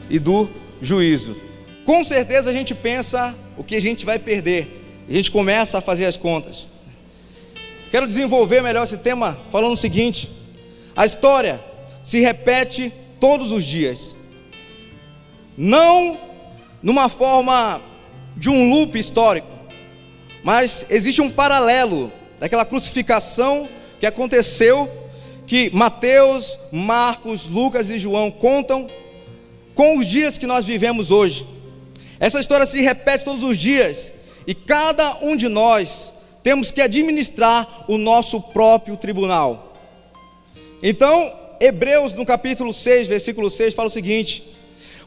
e 0.08 0.18
do 0.18 0.48
juízo. 0.80 1.36
Com 1.84 2.04
certeza 2.04 2.50
a 2.50 2.52
gente 2.52 2.74
pensa 2.74 3.34
o 3.56 3.64
que 3.64 3.76
a 3.76 3.80
gente 3.80 4.04
vai 4.04 4.18
perder. 4.18 5.04
A 5.08 5.12
gente 5.12 5.30
começa 5.30 5.78
a 5.78 5.80
fazer 5.80 6.06
as 6.06 6.16
contas. 6.16 6.66
Quero 7.90 8.06
desenvolver 8.06 8.62
melhor 8.62 8.84
esse 8.84 8.98
tema 8.98 9.38
falando 9.50 9.74
o 9.74 9.76
seguinte: 9.76 10.30
a 10.96 11.04
história 11.04 11.62
se 12.02 12.20
repete 12.20 12.92
todos 13.20 13.52
os 13.52 13.64
dias 13.64 14.16
não 15.56 16.18
numa 16.82 17.08
forma 17.08 17.80
de 18.36 18.50
um 18.50 18.68
loop 18.68 18.98
histórico, 18.98 19.48
mas 20.42 20.84
existe 20.90 21.22
um 21.22 21.30
paralelo 21.30 22.12
daquela 22.38 22.64
crucificação 22.64 23.68
que 24.00 24.06
aconteceu, 24.06 24.90
que 25.46 25.70
Mateus, 25.74 26.58
Marcos, 26.72 27.46
Lucas 27.46 27.90
e 27.90 27.98
João 27.98 28.30
contam 28.30 28.88
com 29.74 29.98
os 29.98 30.06
dias 30.06 30.38
que 30.38 30.46
nós 30.46 30.64
vivemos 30.64 31.10
hoje. 31.10 31.46
Essa 32.20 32.40
história 32.40 32.66
se 32.66 32.80
repete 32.80 33.24
todos 33.24 33.42
os 33.42 33.58
dias 33.58 34.12
e 34.46 34.54
cada 34.54 35.18
um 35.20 35.36
de 35.36 35.48
nós 35.48 36.12
temos 36.42 36.70
que 36.70 36.80
administrar 36.80 37.84
o 37.88 37.98
nosso 37.98 38.40
próprio 38.40 38.96
tribunal. 38.96 39.76
Então, 40.82 41.32
Hebreus 41.60 42.12
no 42.12 42.26
capítulo 42.26 42.72
6, 42.72 43.06
versículo 43.06 43.50
6 43.50 43.74
fala 43.74 43.88
o 43.88 43.90
seguinte: 43.90 44.44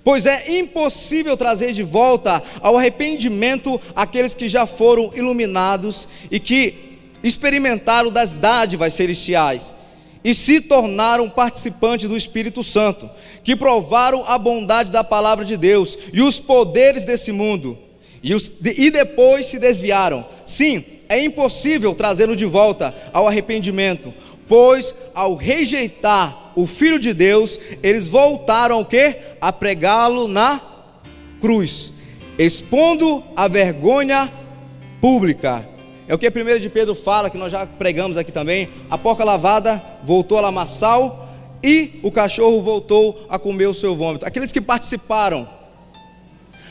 pois 0.03 0.25
é 0.25 0.59
impossível 0.59 1.37
trazer 1.37 1.73
de 1.73 1.83
volta 1.83 2.43
ao 2.61 2.77
arrependimento 2.77 3.79
aqueles 3.95 4.33
que 4.33 4.49
já 4.49 4.65
foram 4.65 5.11
iluminados 5.13 6.07
e 6.31 6.39
que 6.39 6.99
experimentaram 7.23 8.11
das 8.11 8.33
dádivas 8.33 8.93
celestiais 8.93 9.75
e 10.23 10.33
se 10.33 10.61
tornaram 10.61 11.29
participantes 11.29 12.09
do 12.09 12.17
Espírito 12.17 12.63
Santo, 12.63 13.09
que 13.43 13.55
provaram 13.55 14.23
a 14.27 14.37
bondade 14.37 14.91
da 14.91 15.03
palavra 15.03 15.45
de 15.45 15.55
Deus 15.55 15.97
e 16.11 16.21
os 16.21 16.39
poderes 16.39 17.05
desse 17.05 17.31
mundo, 17.31 17.77
e, 18.21 18.33
os, 18.33 18.51
e 18.63 18.89
depois 18.89 19.45
se 19.45 19.59
desviaram. 19.59 20.25
Sim, 20.45 20.83
é 21.07 21.23
impossível 21.23 21.95
trazê-lo 21.95 22.35
de 22.35 22.45
volta 22.45 22.93
ao 23.13 23.27
arrependimento, 23.27 24.13
pois 24.47 24.93
ao 25.13 25.35
rejeitar 25.35 26.51
o 26.55 26.65
Filho 26.65 26.97
de 26.97 27.13
Deus, 27.13 27.59
eles 27.83 28.07
voltaram 28.07 28.83
o? 28.83 29.35
A 29.39 29.53
pregá-lo 29.53 30.27
na 30.27 30.59
cruz, 31.39 31.93
expondo 32.37 33.23
a 33.35 33.47
vergonha 33.47 34.31
pública. 34.99 35.76
É 36.07 36.15
o 36.15 36.17
que 36.17 36.25
a 36.25 36.31
primeira 36.31 36.59
de 36.59 36.69
Pedro 36.69 36.95
fala, 36.95 37.29
que 37.29 37.37
nós 37.37 37.51
já 37.51 37.65
pregamos 37.65 38.17
aqui 38.17 38.31
também. 38.31 38.69
A 38.89 38.97
porca 38.97 39.25
lavada 39.25 39.83
voltou 40.03 40.37
a 40.37 40.41
lamaçal 40.41 41.27
e 41.61 41.99
o 42.01 42.09
cachorro 42.09 42.61
voltou 42.61 43.25
a 43.29 43.37
comer 43.37 43.67
o 43.67 43.73
seu 43.73 43.93
vômito. 43.93 44.25
Aqueles 44.25 44.51
que 44.51 44.61
participaram, 44.61 45.49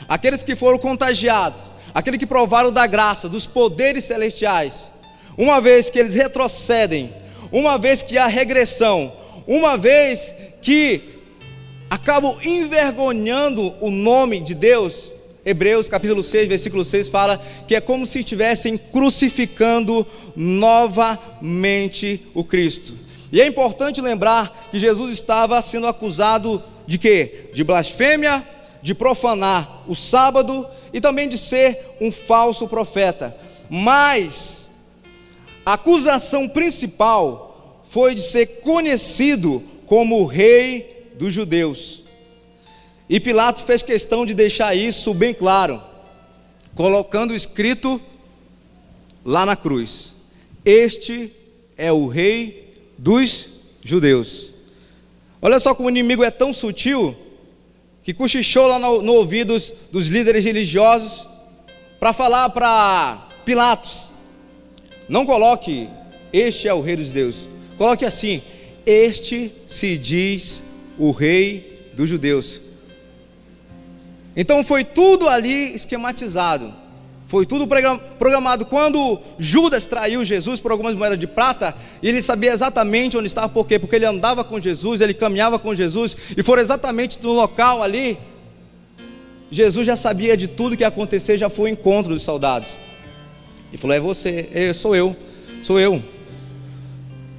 aqueles 0.09 0.41
que 0.41 0.55
foram 0.55 0.79
contagiados, 0.79 1.71
aqueles 1.93 2.17
que 2.17 2.25
provaram 2.25 2.71
da 2.71 2.87
graça, 2.87 3.29
dos 3.29 3.45
poderes 3.45 4.05
celestiais, 4.05 4.89
uma 5.37 5.61
vez 5.61 5.89
que 5.89 5.99
eles 5.99 6.15
retrocedem, 6.15 7.13
uma 7.51 7.77
vez 7.77 8.01
que 8.01 8.17
há 8.17 8.25
regressão, 8.25 9.13
uma 9.45 9.77
vez 9.77 10.33
que 10.61 11.21
acabam 11.89 12.37
envergonhando 12.43 13.75
o 13.79 13.91
nome 13.91 14.39
de 14.39 14.55
Deus, 14.55 15.13
Hebreus 15.47 15.87
capítulo 15.87 16.21
6, 16.21 16.49
versículo 16.49 16.83
6 16.83 17.07
fala 17.07 17.41
que 17.65 17.73
é 17.73 17.79
como 17.79 18.05
se 18.05 18.19
estivessem 18.19 18.77
crucificando 18.77 20.05
novamente 20.35 22.27
o 22.33 22.43
Cristo. 22.43 22.93
E 23.31 23.41
é 23.41 23.47
importante 23.47 24.01
lembrar 24.01 24.67
que 24.69 24.77
Jesus 24.77 25.13
estava 25.13 25.61
sendo 25.61 25.87
acusado 25.87 26.61
de 26.85 26.97
quê? 26.97 27.49
De 27.53 27.63
blasfêmia, 27.63 28.45
de 28.81 28.93
profanar 28.93 29.83
o 29.87 29.95
sábado 29.95 30.67
e 30.91 30.99
também 30.99 31.29
de 31.29 31.37
ser 31.37 31.95
um 32.01 32.11
falso 32.11 32.67
profeta. 32.67 33.33
Mas 33.69 34.67
a 35.65 35.73
acusação 35.73 36.49
principal 36.49 37.81
foi 37.85 38.13
de 38.15 38.21
ser 38.21 38.59
conhecido 38.59 39.63
como 39.85 40.19
o 40.19 40.25
rei 40.25 41.13
dos 41.17 41.33
judeus. 41.33 42.03
E 43.09 43.19
Pilatos 43.19 43.63
fez 43.63 43.81
questão 43.81 44.25
de 44.25 44.33
deixar 44.33 44.75
isso 44.75 45.13
bem 45.13 45.33
claro, 45.33 45.81
colocando 46.75 47.33
escrito 47.33 48.01
lá 49.23 49.45
na 49.45 49.55
cruz: 49.55 50.13
Este 50.65 51.31
é 51.77 51.91
o 51.91 52.07
rei 52.07 52.73
dos 52.97 53.47
judeus. 53.81 54.53
Olha 55.41 55.59
só 55.59 55.73
como 55.73 55.87
o 55.87 55.91
inimigo 55.91 56.23
é 56.23 56.31
tão 56.31 56.51
sutil 56.51 57.15
que 58.03 58.13
cochichou 58.13 58.67
lá 58.67 58.79
no, 58.79 59.01
no 59.01 59.25
dos, 59.45 59.73
dos 59.91 60.07
líderes 60.07 60.43
religiosos 60.43 61.27
para 61.99 62.11
falar 62.11 62.49
para 62.49 63.25
Pilatos: 63.45 64.09
Não 65.07 65.25
coloque, 65.25 65.87
este 66.33 66.67
é 66.67 66.73
o 66.73 66.81
rei 66.81 66.97
dos 66.97 67.07
judeus. 67.07 67.47
Coloque 67.77 68.03
assim: 68.03 68.41
Este 68.85 69.53
se 69.65 69.97
diz 69.97 70.61
o 70.97 71.11
rei 71.11 71.89
dos 71.93 72.09
judeus. 72.09 72.66
Então 74.37 74.63
foi 74.63 74.83
tudo 74.83 75.27
ali 75.27 75.73
esquematizado. 75.73 76.71
Foi 77.25 77.45
tudo 77.45 77.67
programado. 78.17 78.65
Quando 78.65 79.19
Judas 79.39 79.85
traiu 79.85 80.23
Jesus 80.23 80.59
por 80.59 80.71
algumas 80.71 80.95
moedas 80.95 81.17
de 81.17 81.25
prata, 81.25 81.75
ele 82.01 82.21
sabia 82.21 82.53
exatamente 82.53 83.17
onde 83.17 83.27
estava, 83.27 83.49
por 83.49 83.67
quê? 83.67 83.79
Porque 83.79 83.95
ele 83.95 84.05
andava 84.05 84.43
com 84.43 84.61
Jesus, 84.61 85.01
ele 85.01 85.13
caminhava 85.13 85.57
com 85.57 85.75
Jesus, 85.75 86.15
e 86.37 86.43
foi 86.43 86.61
exatamente 86.61 87.21
no 87.21 87.33
local 87.33 87.81
ali. 87.81 88.17
Jesus 89.49 89.87
já 89.87 89.95
sabia 89.95 90.37
de 90.37 90.47
tudo 90.47 90.77
que 90.77 90.83
ia 90.83 90.87
acontecer, 90.87 91.37
já 91.37 91.49
foi 91.49 91.71
o 91.71 91.73
encontro 91.73 92.13
dos 92.13 92.21
soldados. 92.21 92.77
E 93.73 93.77
falou: 93.77 93.95
É 93.95 93.99
você, 93.99 94.49
é, 94.53 94.71
sou 94.71 94.95
eu, 94.95 95.15
sou 95.63 95.79
eu. 95.79 96.01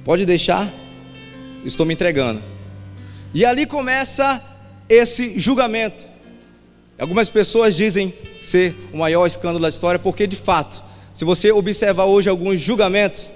Pode 0.03 0.25
deixar, 0.25 0.71
estou 1.63 1.85
me 1.85 1.93
entregando. 1.93 2.43
E 3.33 3.45
ali 3.45 3.65
começa 3.65 4.43
esse 4.87 5.39
julgamento. 5.39 6.08
Algumas 6.99 7.29
pessoas 7.29 7.75
dizem 7.75 8.13
ser 8.41 8.75
o 8.91 8.97
maior 8.97 9.25
escândalo 9.25 9.59
da 9.59 9.69
história, 9.69 9.97
porque 9.97 10.27
de 10.27 10.35
fato, 10.35 10.83
se 11.13 11.23
você 11.23 11.49
observar 11.49 12.03
hoje 12.03 12.29
alguns 12.29 12.59
julgamentos, 12.59 13.31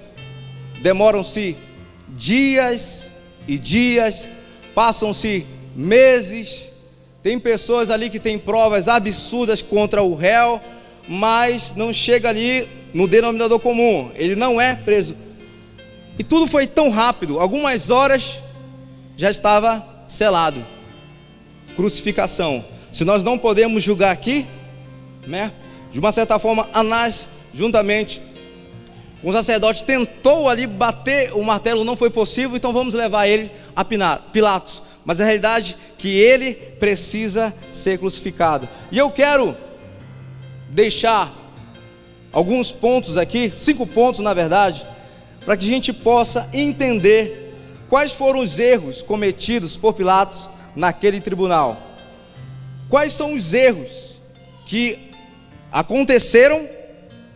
demoram-se 0.82 1.56
dias 2.08 3.08
e 3.48 3.58
dias, 3.58 4.28
passam-se 4.74 5.46
meses. 5.74 6.72
Tem 7.22 7.38
pessoas 7.38 7.88
ali 7.88 8.10
que 8.10 8.20
têm 8.20 8.38
provas 8.38 8.86
absurdas 8.86 9.62
contra 9.62 10.02
o 10.02 10.14
réu, 10.14 10.60
mas 11.08 11.72
não 11.74 11.90
chega 11.90 12.28
ali 12.28 12.68
no 12.92 13.08
denominador 13.08 13.58
comum. 13.60 14.10
Ele 14.14 14.36
não 14.36 14.60
é 14.60 14.76
preso 14.76 15.16
E 16.18 16.22
tudo 16.22 16.46
foi 16.46 16.66
tão 16.66 16.90
rápido, 16.90 17.40
algumas 17.40 17.88
horas 17.88 18.42
já 19.16 19.30
estava 19.30 20.04
selado. 20.06 20.62
Crucificação. 21.74 22.62
Se 22.94 23.04
nós 23.04 23.24
não 23.24 23.36
podemos 23.36 23.82
julgar 23.82 24.12
aqui, 24.12 24.46
né? 25.26 25.50
De 25.90 25.98
uma 25.98 26.12
certa 26.12 26.38
forma, 26.38 26.68
Anás, 26.72 27.28
juntamente 27.52 28.22
com 29.20 29.30
o 29.30 29.32
sacerdote, 29.32 29.82
tentou 29.82 30.48
ali 30.48 30.64
bater 30.64 31.32
o 31.34 31.42
martelo, 31.42 31.82
não 31.82 31.96
foi 31.96 32.08
possível, 32.08 32.56
então 32.56 32.72
vamos 32.72 32.94
levar 32.94 33.26
ele 33.26 33.50
a 33.74 33.84
Pilatos. 33.84 34.80
Mas 35.04 35.20
a 35.20 35.24
realidade 35.24 35.76
é 35.76 35.92
que 35.98 36.08
ele 36.08 36.54
precisa 36.54 37.52
ser 37.72 37.98
crucificado. 37.98 38.68
E 38.92 38.96
eu 38.98 39.10
quero 39.10 39.56
deixar 40.70 41.34
alguns 42.30 42.70
pontos 42.70 43.16
aqui, 43.16 43.50
cinco 43.50 43.88
pontos 43.88 44.20
na 44.20 44.32
verdade, 44.32 44.86
para 45.44 45.56
que 45.56 45.64
a 45.64 45.68
gente 45.68 45.92
possa 45.92 46.48
entender 46.52 47.56
quais 47.88 48.12
foram 48.12 48.38
os 48.38 48.56
erros 48.60 49.02
cometidos 49.02 49.76
por 49.76 49.94
Pilatos 49.94 50.48
naquele 50.76 51.20
tribunal. 51.20 51.93
Quais 52.88 53.12
são 53.12 53.34
os 53.34 53.52
erros 53.52 54.20
que 54.66 54.98
aconteceram, 55.70 56.68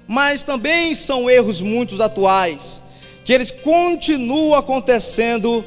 mas 0.07 0.43
também 0.43 0.95
são 0.95 1.29
erros 1.29 1.61
muito 1.61 2.01
atuais, 2.03 2.83
que 3.25 3.33
eles 3.33 3.51
continuam 3.51 4.55
acontecendo, 4.55 5.65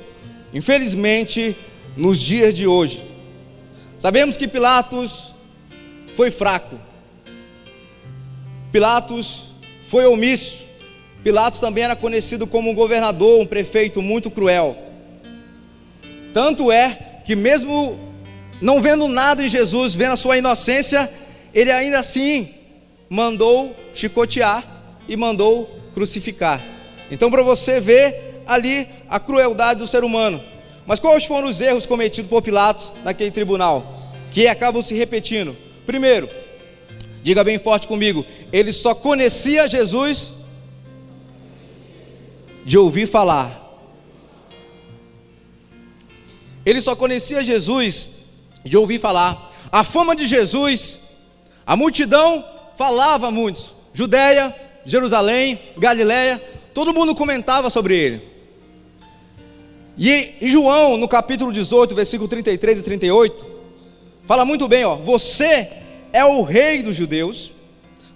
infelizmente, 0.54 1.56
nos 1.96 2.20
dias 2.20 2.54
de 2.54 2.66
hoje. 2.66 3.04
Sabemos 4.00 4.38
que 4.38 4.48
Pilatos 4.48 5.34
foi 6.16 6.32
fraco, 6.32 6.80
Pilatos 8.72 9.54
foi 9.88 10.06
omisso, 10.06 10.64
Pilatos 11.24 11.60
também 11.60 11.84
era 11.84 11.96
conhecido 11.96 12.48
como 12.48 12.72
um 12.72 12.74
governador, 12.74 13.40
um 13.40 13.46
prefeito 13.46 14.02
muito 14.02 14.32
cruel. 14.32 14.78
Tanto 16.34 16.72
é 16.72 17.22
que, 17.26 17.36
mesmo 17.36 18.11
não 18.62 18.80
vendo 18.80 19.08
nada 19.08 19.44
em 19.44 19.50
Jesus, 19.50 19.96
vendo 19.96 20.12
a 20.12 20.16
sua 20.16 20.38
inocência, 20.38 21.12
ele 21.54 21.72
ainda 21.72 22.00
assim 22.00 22.54
mandou 23.10 23.76
chicotear 23.94 24.64
e 25.08 25.18
mandou 25.18 25.82
crucificar. 25.94 26.64
Então, 27.10 27.32
para 27.32 27.42
você 27.42 27.80
ver 27.80 28.44
ali 28.46 28.88
a 29.10 29.20
crueldade 29.20 29.80
do 29.80 29.88
ser 29.88 30.04
humano. 30.04 30.42
Mas 30.86 31.00
quais 31.00 31.26
foram 31.26 31.48
os 31.48 31.60
erros 31.60 31.86
cometidos 31.86 32.30
por 32.30 32.42
Pilatos 32.42 32.94
naquele 33.04 33.32
tribunal? 33.32 34.00
Que 34.32 34.48
acabam 34.48 34.82
se 34.82 34.94
repetindo. 34.94 35.58
Primeiro, 35.86 36.30
diga 37.24 37.44
bem 37.44 37.58
forte 37.58 37.88
comigo, 37.88 38.26
ele 38.54 38.72
só 38.72 38.94
conhecia 38.94 39.68
Jesus 39.68 40.34
de 42.64 42.78
ouvir 42.78 43.08
falar. 43.08 43.60
Ele 46.66 46.80
só 46.80 46.96
conhecia 46.96 47.44
Jesus 47.44 48.21
de 48.64 48.78
ouvir 48.78 49.00
falar. 49.00 49.52
A 49.72 49.84
fama 49.84 50.16
de 50.16 50.28
Jesus, 50.28 51.00
a 51.66 51.76
multidão 51.76 52.46
falava 52.76 53.32
muito. 53.32 53.74
Judéia, 53.94 54.56
Jerusalém, 54.86 55.60
Galiléia, 55.78 56.42
todo 56.74 56.94
mundo 56.94 57.16
comentava 57.16 57.70
sobre 57.70 57.98
ele. 57.98 58.32
E 59.98 60.34
em 60.42 60.48
João, 60.48 60.98
no 60.98 61.08
capítulo 61.08 61.52
18, 61.52 61.94
versículo 61.94 62.28
33 62.28 62.80
e 62.80 62.84
38, 62.84 63.46
fala 64.26 64.46
muito 64.46 64.68
bem, 64.68 64.86
ó, 64.86 64.96
você 64.96 65.70
é 66.14 66.24
o 66.24 66.42
rei 66.44 66.82
dos 66.82 66.96
judeus. 66.96 67.52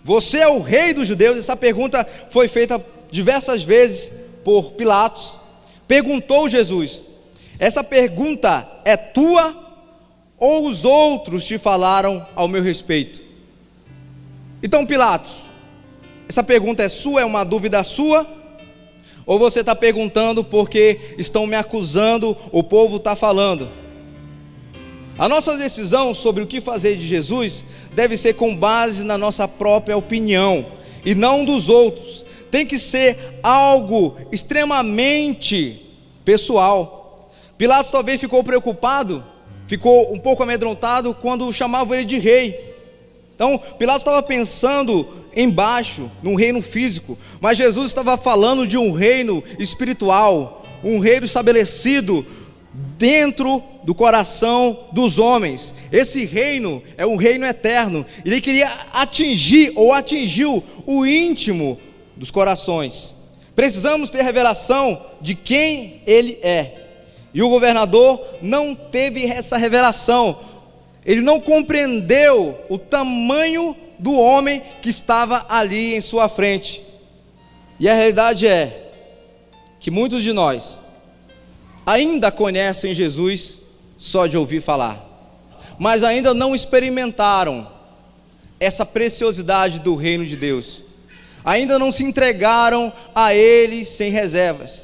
Você 0.04 0.38
é 0.38 0.48
o 0.48 0.62
rei 0.62 0.94
dos 0.94 1.08
judeus. 1.08 1.38
Essa 1.40 1.56
pergunta 1.56 2.08
foi 2.30 2.48
feita 2.48 2.84
diversas 3.10 3.64
vezes 3.64 4.12
por 4.44 4.74
Pilatos, 4.74 5.38
perguntou 5.88 6.48
Jesus: 6.48 7.04
Essa 7.58 7.84
pergunta 7.84 8.70
é 8.86 8.96
tua 8.96 9.65
ou 10.38 10.68
os 10.68 10.86
outros 10.86 11.46
te 11.46 11.58
falaram 11.58 12.26
ao 12.36 12.48
meu 12.48 12.62
respeito? 12.62 13.22
Então, 14.62 14.86
Pilatos, 14.86 15.44
essa 16.28 16.44
pergunta 16.44 16.84
é 16.84 16.90
sua, 16.90 17.22
é 17.22 17.26
uma 17.26 17.44
dúvida 17.44 17.84
sua? 17.84 18.28
Ou 19.26 19.40
você 19.40 19.62
está 19.62 19.76
perguntando 19.76 20.44
porque 20.44 21.16
estão 21.18 21.48
me 21.48 21.56
acusando, 21.56 22.38
o 22.52 22.64
povo 22.64 22.98
está 22.98 23.16
falando? 23.16 23.70
A 25.18 25.30
nossa 25.30 25.56
decisão 25.56 26.14
sobre 26.14 26.44
o 26.44 26.48
que 26.48 26.60
fazer 26.60 26.98
de 26.98 27.08
Jesus 27.08 27.64
deve 27.94 28.18
ser 28.18 28.34
com 28.34 28.56
base 28.56 29.04
na 29.04 29.18
nossa 29.18 29.48
própria 29.48 29.96
opinião 29.96 30.66
e 31.06 31.16
não 31.16 31.46
dos 31.46 31.70
outros 31.70 32.26
tem 32.52 32.66
que 32.66 32.78
ser 32.78 33.40
algo 33.42 34.18
extremamente 34.32 35.82
pessoal. 36.24 37.32
Pilatos 37.58 37.92
talvez 37.92 38.20
ficou 38.20 38.44
preocupado, 38.44 39.24
ficou 39.68 40.14
um 40.14 40.20
pouco 40.20 40.44
amedrontado 40.44 41.14
quando 41.14 41.52
chamavam 41.52 41.96
ele 41.96 42.06
de 42.06 42.18
rei. 42.18 42.76
Então, 43.36 43.62
Pilatos 43.78 44.02
estava 44.02 44.24
pensando 44.24 45.08
embaixo, 45.36 46.10
num 46.24 46.36
reino 46.36 46.62
físico, 46.62 47.18
mas 47.42 47.58
Jesus 47.58 47.88
estava 47.88 48.18
falando 48.18 48.66
de 48.66 48.78
um 48.78 48.92
reino 48.92 49.44
espiritual, 49.60 50.66
um 50.84 51.00
reino 51.00 51.26
estabelecido 51.26 52.26
dentro 52.98 53.62
do 53.84 53.94
coração 53.94 54.88
dos 54.92 55.20
homens. 55.20 55.74
Esse 55.92 56.26
reino 56.26 56.82
é 56.98 57.06
um 57.06 57.16
reino 57.16 57.46
eterno. 57.46 58.06
Ele 58.26 58.40
queria 58.40 58.70
atingir 58.94 59.74
ou 59.76 59.94
atingiu 59.94 60.64
o 60.86 61.06
íntimo 61.06 61.80
dos 62.16 62.32
corações. 62.32 63.16
Precisamos 63.56 64.10
ter 64.10 64.22
revelação 64.22 65.06
de 65.22 65.36
quem 65.36 66.02
ele 66.06 66.40
é. 66.42 66.85
E 67.36 67.44
o 67.44 67.50
governador 67.50 68.20
não 68.42 68.74
teve 68.74 69.26
essa 69.26 69.58
revelação. 69.58 70.40
Ele 71.06 71.22
não 71.22 71.40
compreendeu 71.40 72.58
o 72.68 72.80
tamanho 72.80 73.76
do 74.00 74.14
homem 74.14 74.64
que 74.82 74.90
estava 74.90 75.46
ali 75.48 75.94
em 75.94 76.02
sua 76.02 76.28
frente. 76.28 76.82
E 77.80 77.88
a 77.88 77.94
realidade 77.94 78.48
é 78.48 78.90
que 79.80 79.92
muitos 79.92 80.24
de 80.24 80.34
nós 80.34 80.80
ainda 81.86 82.32
conhecem 82.32 82.96
Jesus 82.96 83.60
só 83.98 84.26
de 84.26 84.38
ouvir 84.38 84.62
falar, 84.62 85.06
mas 85.78 86.04
ainda 86.04 86.34
não 86.34 86.56
experimentaram 86.56 87.68
essa 88.60 88.84
preciosidade 88.84 89.80
do 89.82 89.94
reino 89.96 90.26
de 90.26 90.36
Deus 90.36 90.86
ainda 91.46 91.78
não 91.78 91.92
se 91.92 92.04
entregaram 92.04 92.92
a 93.14 93.34
Ele 93.36 93.86
sem 93.86 94.12
reservas. 94.12 94.84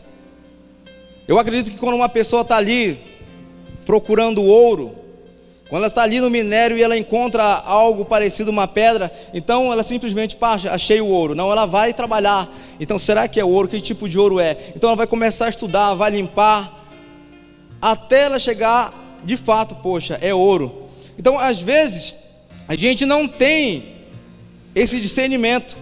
Eu 1.31 1.39
acredito 1.39 1.71
que 1.71 1.77
quando 1.77 1.95
uma 1.95 2.09
pessoa 2.09 2.41
está 2.41 2.57
ali 2.57 2.99
procurando 3.85 4.43
ouro, 4.43 4.93
quando 5.69 5.83
ela 5.83 5.87
está 5.87 6.01
ali 6.01 6.19
no 6.19 6.29
minério 6.29 6.77
e 6.77 6.83
ela 6.83 6.97
encontra 6.97 7.41
algo 7.41 8.03
parecido 8.03 8.51
uma 8.51 8.67
pedra, 8.67 9.09
então 9.33 9.71
ela 9.71 9.81
simplesmente, 9.81 10.35
pá, 10.35 10.59
achei 10.69 10.99
o 10.99 11.07
ouro. 11.07 11.33
Não, 11.33 11.49
ela 11.49 11.65
vai 11.65 11.93
trabalhar. 11.93 12.53
Então, 12.81 12.99
será 12.99 13.29
que 13.29 13.39
é 13.39 13.45
ouro? 13.45 13.69
Que 13.69 13.79
tipo 13.79 14.09
de 14.09 14.19
ouro 14.19 14.41
é? 14.41 14.57
Então 14.75 14.89
ela 14.89 14.97
vai 14.97 15.07
começar 15.07 15.45
a 15.45 15.49
estudar, 15.49 15.93
vai 15.93 16.11
limpar, 16.11 16.85
até 17.81 18.23
ela 18.23 18.37
chegar, 18.37 18.93
de 19.23 19.37
fato, 19.37 19.75
poxa, 19.75 20.19
é 20.21 20.33
ouro. 20.33 20.89
Então, 21.17 21.39
às 21.39 21.61
vezes, 21.61 22.17
a 22.67 22.75
gente 22.75 23.05
não 23.05 23.25
tem 23.25 23.85
esse 24.75 24.99
discernimento. 24.99 25.77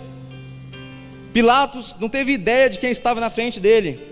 Pilatos 1.34 1.96
não 2.00 2.08
teve 2.08 2.34
ideia 2.34 2.70
de 2.70 2.78
quem 2.78 2.92
estava 2.92 3.20
na 3.20 3.32
frente 3.32 3.60
dele. 3.60 4.09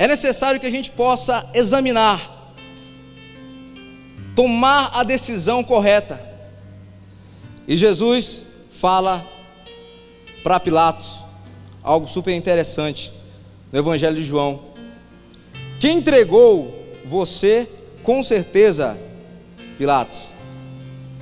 É 0.00 0.08
necessário 0.08 0.58
que 0.58 0.66
a 0.66 0.70
gente 0.70 0.90
possa 0.90 1.46
examinar, 1.52 2.54
tomar 4.34 4.90
a 4.94 5.04
decisão 5.04 5.62
correta. 5.62 6.18
E 7.68 7.76
Jesus 7.76 8.42
fala 8.72 9.22
para 10.42 10.58
Pilatos 10.58 11.20
algo 11.82 12.08
super 12.08 12.34
interessante 12.34 13.12
no 13.70 13.78
Evangelho 13.78 14.16
de 14.16 14.24
João. 14.24 14.60
Quem 15.78 15.98
entregou 15.98 16.74
você, 17.04 17.68
com 18.02 18.22
certeza, 18.22 18.98
Pilatos, 19.76 20.30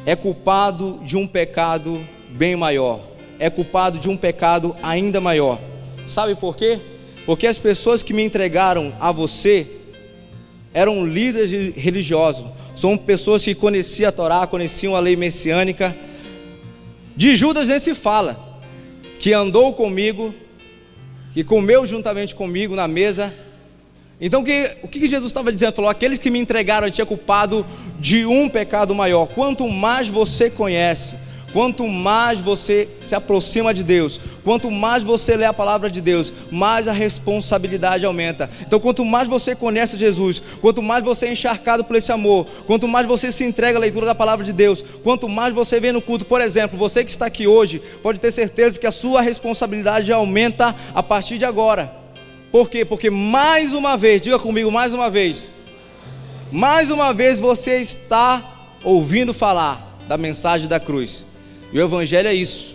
é 0.07 0.14
culpado 0.14 1.01
de 1.03 1.17
um 1.17 1.27
pecado 1.27 2.07
bem 2.31 2.55
maior 2.55 3.09
é 3.38 3.49
culpado 3.49 3.99
de 3.99 4.11
um 4.11 4.17
pecado 4.17 4.75
ainda 4.83 5.21
maior. 5.21 5.61
Sabe 6.07 6.35
por 6.35 6.57
quê? 6.57 6.81
Porque 7.29 7.47
as 7.47 7.59
pessoas 7.59 8.03
que 8.03 8.14
me 8.14 8.23
entregaram 8.23 8.95
a 8.99 9.12
você 9.12 9.67
eram 10.73 11.07
líderes 11.07 11.77
religiosos, 11.77 12.47
são 12.75 12.97
pessoas 12.97 13.45
que 13.45 13.55
conheciam 13.55 14.09
a 14.09 14.12
Torá, 14.12 14.47
conheciam 14.47 14.97
a 14.97 14.99
lei 14.99 15.14
messiânica. 15.14 15.95
De 17.14 17.37
Judas 17.37 17.69
nem 17.69 17.79
se 17.79 17.95
fala, 17.95 18.62
que 19.19 19.35
andou 19.35 19.75
comigo, 19.75 20.35
que 21.35 21.45
comeu 21.45 21.85
juntamente 21.85 22.35
comigo 22.35 22.75
na 22.75 22.88
mesa. 22.88 23.35
Então 24.19 24.43
que, 24.43 24.71
o 24.83 24.88
que 24.88 25.07
Jesus 25.07 25.27
estava 25.27 25.53
dizendo? 25.53 25.75
Falou: 25.75 25.91
aqueles 25.91 26.19
que 26.19 26.31
me 26.31 26.38
entregaram, 26.38 26.87
eu 26.87 26.91
tinha 26.91 27.05
culpado 27.05 27.67
de 28.01 28.25
um 28.25 28.49
pecado 28.49 28.95
maior. 28.95 29.27
Quanto 29.27 29.69
mais 29.69 30.09
você 30.09 30.49
conhece, 30.49 31.14
Quanto 31.52 31.88
mais 31.88 32.40
você 32.40 32.88
se 33.00 33.14
aproxima 33.14 33.72
de 33.72 33.82
Deus, 33.82 34.20
quanto 34.44 34.70
mais 34.70 35.02
você 35.02 35.34
lê 35.34 35.46
a 35.46 35.52
palavra 35.52 35.90
de 35.90 36.00
Deus, 36.00 36.32
mais 36.50 36.87
a 36.87 36.92
responsabilidade 36.92 38.04
aumenta. 38.04 38.50
Então, 38.61 38.78
quanto 38.78 39.02
mais 39.02 39.28
você 39.28 39.54
conhece 39.54 39.98
Jesus, 39.98 40.42
quanto 40.61 40.82
mais 40.82 41.02
você 41.02 41.26
é 41.26 41.32
encharcado 41.32 41.84
por 41.84 41.96
esse 41.96 42.12
amor, 42.12 42.46
quanto 42.66 42.87
mais 42.87 43.06
você 43.06 43.32
se 43.32 43.44
entrega 43.44 43.78
à 43.78 43.80
leitura 43.80 44.04
da 44.04 44.14
palavra 44.14 44.44
de 44.44 44.52
Deus, 44.52 44.84
quanto 45.02 45.26
mais 45.26 45.54
você 45.54 45.80
vem 45.80 45.92
no 45.92 46.02
culto, 46.02 46.26
por 46.26 46.42
exemplo, 46.42 46.78
você 46.78 47.02
que 47.02 47.11
está 47.11 47.26
aqui 47.26 47.46
hoje, 47.46 47.80
pode 48.02 48.20
ter 48.20 48.30
certeza 48.30 48.78
que 48.78 48.87
a 48.87 48.92
sua 48.92 49.22
responsabilidade 49.22 50.12
aumenta 50.12 50.76
a 50.94 51.02
partir 51.02 51.38
de 51.38 51.46
agora. 51.46 51.94
Por 52.52 52.68
quê? 52.68 52.84
Porque 52.84 53.08
mais 53.08 53.72
uma 53.72 53.96
vez, 53.96 54.20
diga 54.20 54.38
comigo 54.38 54.70
mais 54.70 54.92
uma 54.92 55.08
vez, 55.08 55.50
mais 56.52 56.90
uma 56.90 57.14
vez 57.14 57.38
você 57.38 57.78
está 57.78 58.76
ouvindo 58.84 59.32
falar 59.32 59.98
da 60.06 60.16
mensagem 60.16 60.66
da 60.66 60.80
cruz. 60.80 61.28
E 61.72 61.78
o 61.78 61.85
Evangelho 61.85 62.28
é 62.28 62.35
isso: 62.35 62.74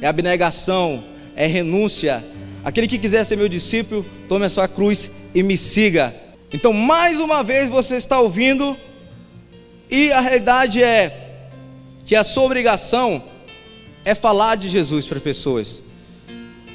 é 0.00 0.06
abnegação, 0.06 1.04
é 1.36 1.46
renúncia. 1.46 2.24
Aquele 2.64 2.86
que 2.86 2.98
quiser 2.98 3.24
ser 3.24 3.36
meu 3.36 3.48
discípulo, 3.48 4.04
tome 4.28 4.46
a 4.46 4.48
sua 4.48 4.66
cruz 4.66 5.10
e 5.34 5.42
me 5.42 5.56
siga. 5.56 6.14
Então, 6.52 6.72
mais 6.72 7.20
uma 7.20 7.42
vez 7.42 7.68
você 7.68 7.96
está 7.96 8.20
ouvindo, 8.20 8.76
e 9.90 10.10
a 10.12 10.20
realidade 10.20 10.82
é 10.82 11.40
que 12.04 12.16
a 12.16 12.24
sua 12.24 12.44
obrigação 12.44 13.22
é 14.04 14.14
falar 14.14 14.56
de 14.56 14.68
Jesus 14.68 15.06
para 15.06 15.20
pessoas, 15.20 15.82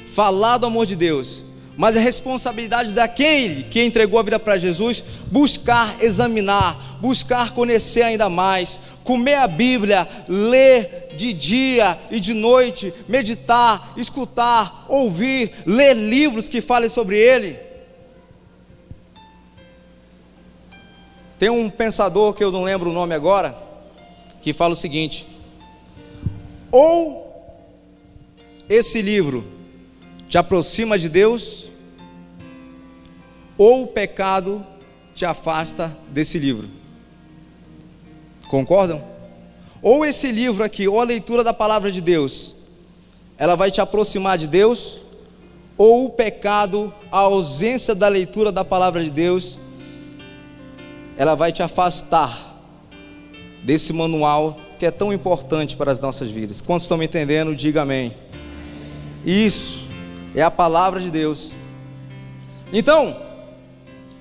falar 0.06 0.58
do 0.58 0.66
amor 0.66 0.86
de 0.86 0.96
Deus 0.96 1.44
mas 1.80 1.96
a 1.96 2.00
responsabilidade 2.00 2.92
daquele 2.92 3.62
que 3.62 3.82
entregou 3.82 4.18
a 4.18 4.22
vida 4.22 4.38
para 4.38 4.58
Jesus, 4.58 5.02
buscar 5.30 5.96
examinar, 6.02 6.98
buscar 7.00 7.52
conhecer 7.52 8.02
ainda 8.02 8.28
mais, 8.28 8.78
comer 9.10 9.34
a 9.34 9.48
Bíblia, 9.48 10.06
ler 10.28 11.08
de 11.16 11.32
dia 11.32 11.98
e 12.12 12.20
de 12.20 12.32
noite, 12.32 12.94
meditar, 13.08 13.92
escutar, 13.96 14.86
ouvir, 14.88 15.52
ler 15.66 15.94
livros 15.96 16.48
que 16.48 16.60
falem 16.60 16.88
sobre 16.88 17.18
ele. 17.18 17.58
Tem 21.40 21.50
um 21.50 21.68
pensador 21.68 22.34
que 22.34 22.44
eu 22.44 22.52
não 22.52 22.62
lembro 22.62 22.90
o 22.90 22.92
nome 22.92 23.12
agora, 23.12 23.60
que 24.40 24.52
fala 24.52 24.74
o 24.74 24.76
seguinte: 24.76 25.26
ou 26.70 27.34
esse 28.68 29.02
livro 29.02 29.44
te 30.28 30.38
aproxima 30.38 30.96
de 30.96 31.08
Deus, 31.08 31.68
ou 33.58 33.82
o 33.82 33.86
pecado 33.88 34.64
te 35.16 35.24
afasta 35.24 35.98
desse 36.12 36.38
livro. 36.38 36.79
Concordam? 38.50 39.02
Ou 39.80 40.04
esse 40.04 40.30
livro 40.30 40.64
aqui, 40.64 40.88
ou 40.88 41.00
a 41.00 41.04
leitura 41.04 41.44
da 41.44 41.54
palavra 41.54 41.90
de 41.90 42.00
Deus, 42.00 42.56
ela 43.38 43.54
vai 43.54 43.70
te 43.70 43.80
aproximar 43.80 44.36
de 44.36 44.46
Deus, 44.46 45.00
ou 45.78 46.04
o 46.04 46.10
pecado, 46.10 46.92
a 47.10 47.18
ausência 47.20 47.94
da 47.94 48.08
leitura 48.08 48.52
da 48.52 48.64
palavra 48.64 49.02
de 49.02 49.10
Deus, 49.10 49.58
ela 51.16 51.34
vai 51.34 51.52
te 51.52 51.62
afastar 51.62 52.60
desse 53.64 53.92
manual 53.92 54.58
que 54.78 54.84
é 54.84 54.90
tão 54.90 55.12
importante 55.12 55.76
para 55.76 55.92
as 55.92 56.00
nossas 56.00 56.30
vidas. 56.30 56.60
Quantos 56.60 56.84
estão 56.84 56.98
me 56.98 57.04
entendendo? 57.04 57.54
Diga 57.54 57.82
amém. 57.82 58.14
Isso 59.24 59.86
é 60.34 60.42
a 60.42 60.50
palavra 60.50 61.00
de 61.00 61.10
Deus. 61.10 61.56
Então, 62.72 63.30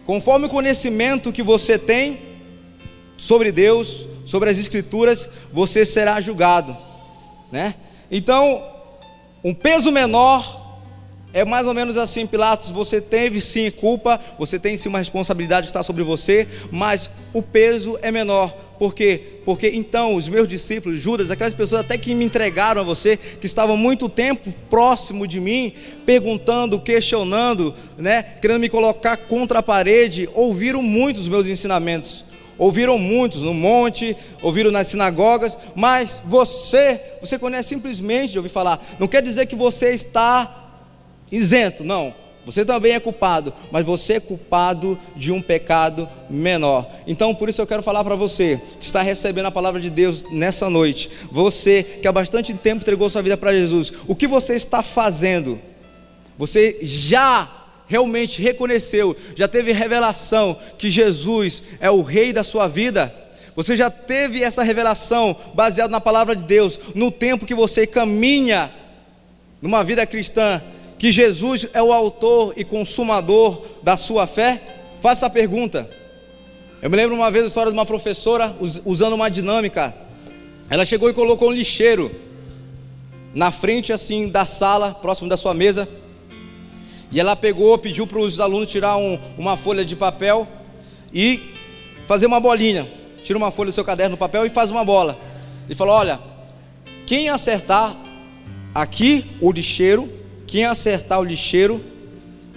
Conforme 0.10 0.48
o 0.48 0.50
conhecimento 0.50 1.32
que 1.32 1.44
você 1.44 1.78
tem 1.78 2.20
sobre 3.15 3.52
Deus, 3.52 4.08
sobre 4.30 4.48
as 4.48 4.60
Escrituras, 4.60 5.28
você 5.52 5.84
será 5.84 6.22
julgado, 6.22 6.78
né? 7.52 7.74
Então, 8.12 8.63
um 9.44 9.56
peso 9.56 9.92
menor 9.92 10.78
é 11.34 11.44
mais 11.44 11.65
ou 11.65 11.74
menos 11.74 11.98
assim, 11.98 12.28
Pilatos, 12.28 12.70
você 12.70 13.02
teve 13.02 13.42
sim 13.42 13.72
culpa, 13.72 14.20
você 14.38 14.60
tem 14.60 14.78
sim 14.78 14.88
uma 14.88 15.00
responsabilidade 15.00 15.65
que 15.65 15.72
está 15.72 15.82
sobre 15.82 16.04
você, 16.04 16.48
mas 16.70 17.10
o 17.34 17.42
peso 17.42 17.98
é 18.04 18.12
menor. 18.12 18.56
Por 18.78 18.94
quê? 18.94 19.42
Porque 19.44 19.72
então 19.74 20.13
os 20.13 20.28
meus 20.28 20.48
discípulos, 20.48 21.00
Judas, 21.00 21.32
aquelas 21.32 21.56
pessoas 21.56 21.82
até 21.82 21.98
que 21.98 22.13
me 22.13 22.24
entregaram 22.24 22.82
a 22.82 22.84
você, 22.84 23.18
que 23.18 23.48
estavam 23.48 23.76
muito 23.76 24.08
tempo 24.08 24.54
próximo 24.70 25.26
de 25.26 25.39
mim, 25.39 25.74
perguntando, 26.06 26.80
questionando, 26.80 27.74
né, 27.98 28.22
querendo 28.39 28.60
me 28.60 28.70
colocar 28.70 29.18
contra 29.18 29.58
a 29.58 29.63
parede, 29.63 30.30
ouviram 30.36 30.84
muitos 30.84 31.28
meus 31.28 31.48
ensinamentos. 31.48 32.29
Ouviram 32.60 32.98
muitos 32.98 33.41
no 33.41 33.54
monte, 33.54 34.15
ouviram 34.41 34.69
nas 34.69 34.89
sinagogas, 34.89 35.58
mas 35.74 36.22
você, 36.26 37.02
você 37.22 37.39
conhece 37.39 37.69
simplesmente 37.69 38.34
de 38.34 38.38
ouvir 38.38 38.50
falar. 38.50 38.86
Não 39.00 39.08
quer 39.08 39.24
dizer 39.24 39.45
que 39.45 39.56
você 39.56 39.93
está 39.93 40.69
isento, 41.32 41.84
não. 41.84 42.13
Você 42.45 42.65
também 42.65 42.93
é 42.93 43.00
culpado, 43.00 43.54
mas 43.72 43.86
você 43.86 44.13
é 44.13 44.19
culpado 44.19 44.98
de 45.15 45.32
um 45.32 45.41
pecado 45.41 46.10
menor. 46.30 46.89
Então, 47.06 47.36
por 47.36 47.48
isso 47.48 47.62
eu 47.62 47.67
quero 47.67 47.84
falar 47.84 48.04
para 48.04 48.15
você 48.15 48.60
que 48.80 48.86
está 48.86 49.02
recebendo 49.02 49.45
a 49.45 49.52
palavra 49.52 49.80
de 49.80 49.89
Deus 49.89 50.24
nessa 50.32 50.69
noite. 50.69 51.12
Você 51.32 51.84
que 51.84 52.08
há 52.08 52.12
bastante 52.12 52.54
tempo 52.54 52.82
entregou 52.82 53.10
sua 53.10 53.22
vida 53.22 53.38
para 53.38 53.54
Jesus. 53.54 53.93
O 54.08 54.15
que 54.15 54.28
você 54.28 54.56
está 54.56 54.82
fazendo? 54.82 55.60
Você 56.38 56.80
já 56.82 57.59
realmente 57.89 58.41
reconheceu, 58.41 59.17
já 59.36 59.49
teve 59.49 59.73
revelação 59.73 60.58
que 60.78 60.89
Jesus 60.89 61.62
é 61.82 61.91
o 61.91 62.02
rei 62.02 62.32
da 62.32 62.43
sua 62.43 62.69
vida? 62.69 63.13
Você 63.56 63.75
já 63.75 63.89
teve 63.89 64.41
essa 64.41 64.63
revelação 64.63 65.36
baseada 65.54 65.91
na 65.91 65.99
palavra 65.99 66.34
de 66.34 66.45
Deus, 66.45 66.80
no 66.95 67.12
tempo 67.12 67.45
que 67.45 67.54
você 67.54 67.86
caminha 67.86 68.71
numa 69.62 69.84
vida 69.84 70.06
cristã? 70.06 70.62
que 70.99 71.13
Jesus 71.13 71.65
é 71.73 71.82
o 71.82 71.93
autor 71.93 72.54
e 72.58 72.65
consumador 72.65 73.63
da 73.82 73.95
sua 73.95 74.28
fé? 74.28 74.62
Faça 74.99 75.25
a 75.25 75.30
pergunta. 75.30 75.89
Eu 76.82 76.89
me 76.89 76.97
lembro 76.97 77.15
uma 77.15 77.32
vez 77.32 77.45
a 77.45 77.47
história 77.47 77.71
de 77.71 77.78
uma 77.78 77.86
professora 77.86 78.54
usando 78.86 79.13
uma 79.13 79.32
dinâmica. 79.32 79.95
Ela 80.69 80.84
chegou 80.84 81.10
e 81.10 81.13
colocou 81.13 81.49
um 81.49 81.54
lixeiro 81.54 82.12
na 83.34 83.49
frente 83.49 83.93
assim 83.93 84.28
da 84.28 84.45
sala, 84.45 84.93
próximo 84.93 85.30
da 85.30 85.38
sua 85.38 85.54
mesa. 85.54 85.88
E 87.12 87.19
ela 87.19 87.36
pegou, 87.36 87.78
pediu 87.78 88.06
para 88.06 88.19
os 88.19 88.39
alunos 88.39 88.67
tirar 88.67 88.98
um, 88.98 89.19
uma 89.38 89.58
folha 89.58 89.84
de 89.84 89.95
papel 89.95 90.48
e 91.13 91.54
fazer 92.08 92.26
uma 92.26 92.39
bolinha. 92.39 92.88
Tira 93.24 93.38
uma 93.38 93.52
folha 93.52 93.72
do 93.72 93.74
seu 93.74 93.84
caderno 93.84 94.12
no 94.12 94.17
papel 94.17 94.45
e 94.45 94.50
faz 94.50 94.69
uma 94.72 94.86
bola. 94.86 95.17
E 95.67 95.76
falou: 95.76 95.95
Olha, 95.95 96.19
quem 97.06 97.30
acertar 97.30 97.95
aqui 98.74 99.26
o 99.41 99.52
lixeiro 99.52 100.19
quem 100.50 100.65
acertar 100.65 101.19
o 101.19 101.24
lixeiro 101.24 101.80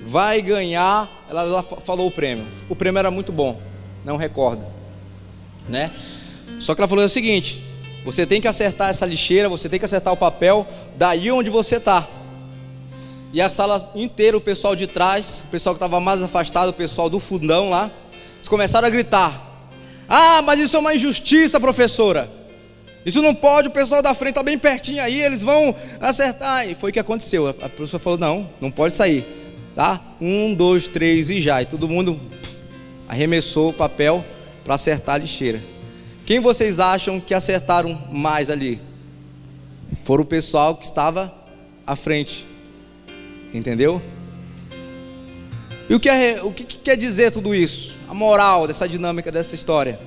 vai 0.03 0.41
ganhar. 0.41 1.11
Ela, 1.29 1.43
ela 1.43 1.63
falou 1.63 2.07
o 2.07 2.11
prêmio. 2.11 2.47
O 2.69 2.75
prêmio 2.75 2.99
era 2.99 3.11
muito 3.11 3.31
bom, 3.31 3.61
não 4.03 4.17
recordo, 4.17 4.65
né? 5.69 5.91
Só 6.59 6.75
que 6.75 6.81
ela 6.81 6.89
falou 6.89 7.05
o 7.05 7.09
seguinte: 7.09 7.63
você 8.03 8.27
tem 8.27 8.41
que 8.41 8.49
acertar 8.49 8.89
essa 8.89 9.05
lixeira, 9.05 9.47
você 9.47 9.69
tem 9.69 9.79
que 9.79 9.85
acertar 9.85 10.11
o 10.11 10.17
papel 10.17 10.67
daí 10.97 11.31
onde 11.31 11.51
você 11.51 11.77
está. 11.77 12.09
E 13.33 13.41
a 13.41 13.49
sala 13.49 13.91
inteira, 13.95 14.37
o 14.37 14.41
pessoal 14.41 14.77
de 14.77 14.87
trás, 14.87 15.43
o 15.47 15.51
pessoal 15.51 15.75
que 15.75 15.79
estava 15.79 15.99
mais 15.99 16.23
afastado, 16.23 16.69
o 16.69 16.73
pessoal 16.73 17.09
do 17.09 17.19
fundão 17.19 17.71
lá, 17.71 17.91
eles 18.37 18.49
começaram 18.49 18.87
a 18.87 18.91
gritar: 18.91 19.67
Ah, 20.09 20.43
mas 20.43 20.61
isso 20.61 20.77
é 20.77 20.79
uma 20.79 20.95
injustiça, 20.95 21.59
professora. 21.59 22.31
Isso 23.07 23.21
não 23.23 23.35
pode, 23.35 23.69
o 23.69 23.71
pessoal 23.71 24.03
da 24.03 24.15
frente 24.15 24.33
está 24.33 24.43
bem 24.43 24.59
pertinho 24.59 25.03
aí, 25.03 25.21
eles 25.21 25.43
vão 25.43 25.75
acertar. 26.01 26.69
E 26.69 26.75
foi 26.75 26.91
o 26.91 26.93
que 26.93 27.01
aconteceu. 27.01 27.49
A 27.49 27.69
professora 27.69 28.03
falou: 28.03 28.19
não, 28.19 28.51
não 28.61 28.71
pode 28.71 28.95
sair. 28.95 29.27
Tá? 29.75 30.01
Um, 30.21 30.53
dois, 30.53 30.87
três 30.87 31.31
e 31.31 31.41
já. 31.41 31.63
E 31.63 31.67
todo 31.67 31.89
mundo 31.89 32.21
arremessou 33.09 33.71
o 33.71 33.73
papel 33.73 34.23
para 34.63 34.75
acertar 34.75 35.15
a 35.15 35.19
lixeira. 35.19 35.63
Quem 36.27 36.39
vocês 36.39 36.79
acham 36.79 37.19
que 37.19 37.33
acertaram 37.33 37.99
mais 38.13 38.51
ali? 38.51 38.81
Foram 40.05 40.23
o 40.23 40.27
pessoal 40.27 40.77
que 40.77 40.85
estava 40.85 41.33
à 41.87 41.97
frente. 41.97 42.52
Entendeu? 43.53 44.01
E 45.89 45.95
o 45.95 46.01
que, 46.01 46.09
é, 46.09 46.43
o 46.43 46.53
que 46.53 46.65
quer 46.65 46.97
dizer 46.97 47.31
tudo 47.31 47.55
isso? 47.55 47.95
A 48.09 48.15
moral 48.15 48.67
dessa 48.67 48.89
dinâmica 48.89 49.31
dessa 49.31 49.55
história 49.55 49.99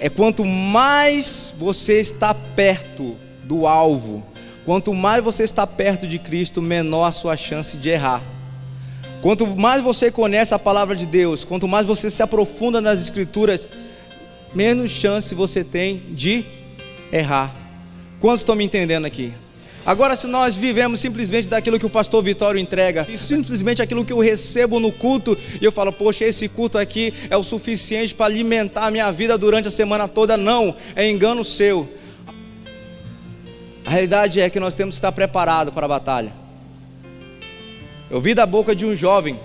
é 0.00 0.08
quanto 0.08 0.44
mais 0.44 1.52
você 1.58 1.98
está 1.98 2.32
perto 2.32 3.16
do 3.44 3.66
alvo, 3.66 4.24
quanto 4.64 4.94
mais 4.94 5.24
você 5.24 5.42
está 5.42 5.66
perto 5.66 6.06
de 6.06 6.18
Cristo, 6.18 6.62
menor 6.62 7.06
a 7.06 7.12
sua 7.12 7.36
chance 7.36 7.76
de 7.76 7.88
errar. 7.88 8.22
Quanto 9.20 9.46
mais 9.46 9.82
você 9.82 10.10
conhece 10.10 10.54
a 10.54 10.58
palavra 10.58 10.94
de 10.94 11.04
Deus, 11.04 11.42
quanto 11.42 11.66
mais 11.66 11.84
você 11.86 12.10
se 12.10 12.22
aprofunda 12.22 12.80
nas 12.80 13.00
Escrituras, 13.00 13.68
menos 14.54 14.90
chance 14.90 15.34
você 15.34 15.64
tem 15.64 16.02
de 16.10 16.44
errar. 17.12 17.54
Quantos 18.20 18.42
estão 18.42 18.54
me 18.54 18.64
entendendo 18.64 19.06
aqui? 19.06 19.32
Agora, 19.88 20.14
se 20.16 20.26
nós 20.26 20.54
vivemos 20.54 21.00
simplesmente 21.00 21.48
daquilo 21.48 21.78
que 21.78 21.86
o 21.86 21.88
pastor 21.88 22.22
Vitório 22.22 22.60
entrega, 22.60 23.06
e 23.08 23.16
simplesmente 23.16 23.80
aquilo 23.80 24.04
que 24.04 24.12
eu 24.12 24.18
recebo 24.18 24.78
no 24.78 24.92
culto, 24.92 25.34
e 25.58 25.64
eu 25.64 25.72
falo, 25.72 25.90
poxa, 25.90 26.26
esse 26.26 26.46
culto 26.46 26.76
aqui 26.76 27.14
é 27.30 27.36
o 27.38 27.42
suficiente 27.42 28.14
para 28.14 28.26
alimentar 28.26 28.84
a 28.84 28.90
minha 28.90 29.10
vida 29.10 29.38
durante 29.38 29.68
a 29.68 29.70
semana 29.70 30.06
toda, 30.06 30.36
não, 30.36 30.76
é 30.94 31.08
engano 31.10 31.42
seu. 31.42 31.88
A 33.82 33.88
realidade 33.88 34.42
é 34.42 34.50
que 34.50 34.60
nós 34.60 34.74
temos 34.74 34.96
que 34.96 34.98
estar 34.98 35.10
preparados 35.10 35.72
para 35.72 35.86
a 35.86 35.88
batalha. 35.88 36.34
Eu 38.10 38.20
vi 38.20 38.34
da 38.34 38.44
boca 38.44 38.76
de 38.76 38.84
um 38.84 38.94
jovem. 38.94 39.40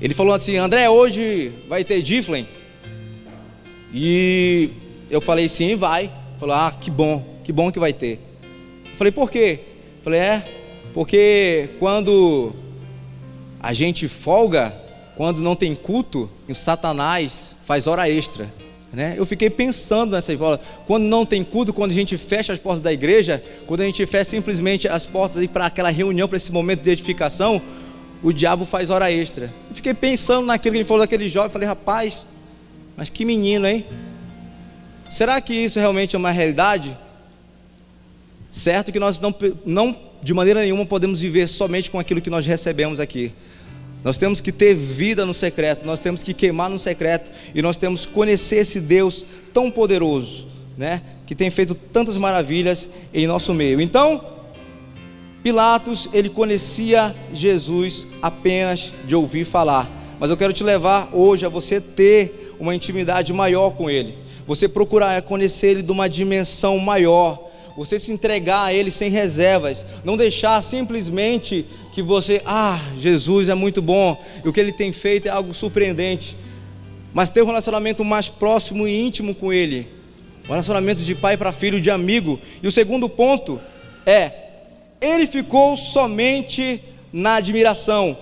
Ele 0.00 0.14
falou 0.14 0.32
assim: 0.32 0.56
André, 0.56 0.88
hoje 0.88 1.52
vai 1.68 1.84
ter 1.84 2.00
Diflen. 2.00 2.48
E 3.92 4.70
eu 5.10 5.20
falei: 5.20 5.46
sim, 5.46 5.76
vai. 5.76 6.10
Falou: 6.38 6.54
ah, 6.56 6.72
que 6.80 6.90
bom, 6.90 7.38
que 7.44 7.52
bom 7.52 7.70
que 7.70 7.78
vai 7.78 7.92
ter. 7.92 8.25
Falei: 8.96 9.12
por 9.12 9.30
quê? 9.30 9.60
Falei: 10.02 10.20
é, 10.20 10.44
porque 10.92 11.70
quando 11.78 12.54
a 13.60 13.72
gente 13.72 14.08
folga, 14.08 14.72
quando 15.16 15.40
não 15.40 15.54
tem 15.54 15.74
culto, 15.74 16.30
o 16.48 16.54
Satanás 16.54 17.56
faz 17.64 17.86
hora 17.86 18.08
extra. 18.08 18.46
Né? 18.92 19.14
Eu 19.16 19.26
fiquei 19.26 19.50
pensando 19.50 20.12
nessa 20.12 20.34
bola. 20.36 20.60
Quando 20.86 21.04
não 21.04 21.26
tem 21.26 21.44
culto, 21.44 21.72
quando 21.72 21.90
a 21.90 21.94
gente 21.94 22.16
fecha 22.16 22.52
as 22.52 22.58
portas 22.58 22.80
da 22.80 22.92
igreja, 22.92 23.42
quando 23.66 23.82
a 23.82 23.84
gente 23.84 24.04
fecha 24.06 24.30
simplesmente 24.30 24.88
as 24.88 25.04
portas 25.04 25.44
para 25.48 25.66
aquela 25.66 25.90
reunião, 25.90 26.26
para 26.28 26.38
esse 26.38 26.50
momento 26.50 26.80
de 26.80 26.90
edificação, 26.90 27.60
o 28.22 28.32
diabo 28.32 28.64
faz 28.64 28.88
hora 28.88 29.12
extra. 29.12 29.52
Eu 29.68 29.74
fiquei 29.74 29.92
pensando 29.92 30.46
naquilo 30.46 30.72
que 30.72 30.78
ele 30.78 30.84
falou 30.86 31.02
daquele 31.02 31.28
jovem. 31.28 31.50
Falei, 31.50 31.68
rapaz, 31.68 32.24
mas 32.96 33.10
que 33.10 33.24
menino, 33.24 33.66
hein? 33.66 33.84
Será 35.10 35.40
que 35.40 35.52
isso 35.52 35.78
realmente 35.78 36.16
é 36.16 36.18
uma 36.18 36.30
realidade? 36.30 36.96
Certo 38.56 38.90
que 38.90 38.98
nós 38.98 39.20
não, 39.20 39.34
não 39.66 39.94
de 40.22 40.32
maneira 40.32 40.62
nenhuma 40.62 40.86
podemos 40.86 41.20
viver 41.20 41.46
somente 41.46 41.90
com 41.90 41.98
aquilo 41.98 42.22
que 42.22 42.30
nós 42.30 42.46
recebemos 42.46 43.00
aqui. 43.00 43.34
Nós 44.02 44.16
temos 44.16 44.40
que 44.40 44.50
ter 44.50 44.74
vida 44.74 45.26
no 45.26 45.34
secreto, 45.34 45.84
nós 45.84 46.00
temos 46.00 46.22
que 46.22 46.32
queimar 46.32 46.70
no 46.70 46.78
secreto 46.78 47.30
e 47.54 47.60
nós 47.60 47.76
temos 47.76 48.06
que 48.06 48.12
conhecer 48.14 48.56
esse 48.56 48.80
Deus 48.80 49.26
tão 49.52 49.70
poderoso, 49.70 50.48
né, 50.74 51.02
que 51.26 51.34
tem 51.34 51.50
feito 51.50 51.74
tantas 51.74 52.16
maravilhas 52.16 52.88
em 53.12 53.26
nosso 53.26 53.52
meio. 53.52 53.78
Então, 53.78 54.24
Pilatos, 55.42 56.08
ele 56.14 56.30
conhecia 56.30 57.14
Jesus 57.34 58.06
apenas 58.22 58.90
de 59.06 59.14
ouvir 59.14 59.44
falar. 59.44 60.16
Mas 60.18 60.30
eu 60.30 60.36
quero 60.36 60.54
te 60.54 60.64
levar 60.64 61.10
hoje 61.12 61.44
a 61.44 61.50
você 61.50 61.78
ter 61.78 62.54
uma 62.58 62.74
intimidade 62.74 63.34
maior 63.34 63.72
com 63.72 63.90
ele. 63.90 64.16
Você 64.46 64.66
procurar 64.66 65.20
conhecer 65.20 65.66
ele 65.66 65.82
de 65.82 65.92
uma 65.92 66.08
dimensão 66.08 66.78
maior 66.78 67.45
você 67.76 67.98
se 67.98 68.12
entregar 68.12 68.64
a 68.64 68.72
Ele 68.72 68.90
sem 68.90 69.10
reservas, 69.10 69.84
não 70.04 70.16
deixar 70.16 70.62
simplesmente 70.62 71.66
que 71.92 72.02
você, 72.02 72.40
ah, 72.46 72.80
Jesus 72.98 73.48
é 73.48 73.54
muito 73.54 73.82
bom, 73.82 74.22
e 74.44 74.48
o 74.48 74.52
que 74.52 74.60
Ele 74.60 74.72
tem 74.72 74.92
feito 74.92 75.28
é 75.28 75.30
algo 75.30 75.52
surpreendente, 75.52 76.36
mas 77.12 77.30
ter 77.30 77.42
um 77.42 77.46
relacionamento 77.46 78.04
mais 78.04 78.28
próximo 78.28 78.88
e 78.88 79.00
íntimo 79.00 79.34
com 79.34 79.52
Ele, 79.52 79.88
um 80.44 80.48
relacionamento 80.48 81.02
de 81.02 81.14
pai 81.14 81.36
para 81.36 81.52
filho, 81.52 81.80
de 81.80 81.90
amigo. 81.90 82.38
E 82.62 82.68
o 82.68 82.72
segundo 82.72 83.08
ponto 83.08 83.60
é, 84.06 84.32
ele 85.00 85.26
ficou 85.26 85.76
somente 85.76 86.82
na 87.12 87.36
admiração. 87.36 88.16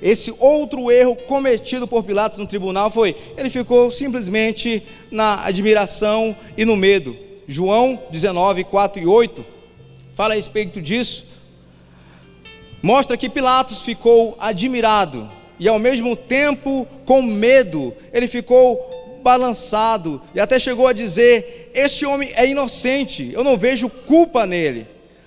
Esse 0.00 0.32
outro 0.38 0.90
erro 0.90 1.16
cometido 1.16 1.86
por 1.86 2.04
Pilatos 2.04 2.38
no 2.38 2.46
tribunal 2.46 2.90
foi: 2.90 3.14
ele 3.36 3.50
ficou 3.50 3.90
simplesmente 3.90 4.82
na 5.10 5.44
admiração 5.44 6.36
e 6.56 6.64
no 6.64 6.76
medo. 6.76 7.27
João 7.50 7.98
19, 8.10 8.64
4 8.64 9.02
e 9.02 9.06
8, 9.06 9.42
fala 10.14 10.34
a 10.34 10.36
respeito 10.36 10.82
disso. 10.82 11.24
Mostra 12.82 13.16
que 13.16 13.30
Pilatos 13.30 13.80
ficou 13.80 14.36
admirado 14.38 15.26
e 15.58 15.66
ao 15.66 15.78
mesmo 15.78 16.14
tempo 16.14 16.86
com 17.06 17.22
medo, 17.22 17.94
ele 18.12 18.28
ficou 18.28 19.20
balançado 19.22 20.20
e 20.34 20.40
até 20.40 20.58
chegou 20.58 20.86
a 20.86 20.92
dizer: 20.92 21.70
Este 21.74 22.04
homem 22.04 22.30
é 22.34 22.46
inocente, 22.46 23.30
eu 23.32 23.42
não 23.42 23.56
vejo 23.56 23.88
culpa 23.88 24.44
nele. 24.44 24.86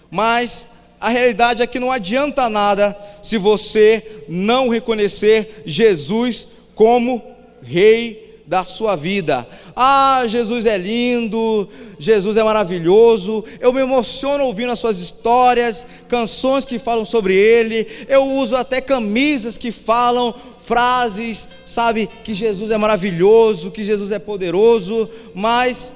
Mas 0.09 0.67
a 0.99 1.09
realidade 1.09 1.63
é 1.63 1.67
que 1.67 1.79
não 1.79 1.91
adianta 1.91 2.47
nada 2.47 2.95
se 3.23 3.35
você 3.35 4.23
não 4.29 4.69
reconhecer 4.69 5.63
Jesus 5.65 6.47
como 6.75 7.21
Rei 7.63 8.30
da 8.51 8.65
sua 8.65 8.97
vida. 8.97 9.47
Ah, 9.73 10.25
Jesus 10.27 10.65
é 10.65 10.77
lindo, 10.77 11.69
Jesus 11.97 12.35
é 12.35 12.43
maravilhoso. 12.43 13.45
Eu 13.61 13.71
me 13.71 13.79
emociono 13.79 14.43
ouvindo 14.43 14.73
as 14.73 14.77
suas 14.77 14.99
histórias, 14.99 15.87
canções 16.09 16.65
que 16.65 16.77
falam 16.77 17.05
sobre 17.05 17.33
ele. 17.33 17.87
Eu 18.09 18.25
uso 18.25 18.57
até 18.57 18.81
camisas 18.81 19.57
que 19.57 19.71
falam 19.71 20.35
frases, 20.59 21.47
sabe, 21.65 22.09
que 22.25 22.33
Jesus 22.33 22.71
é 22.71 22.77
maravilhoso, 22.77 23.71
que 23.71 23.85
Jesus 23.85 24.11
é 24.11 24.19
poderoso, 24.19 25.09
mas 25.33 25.93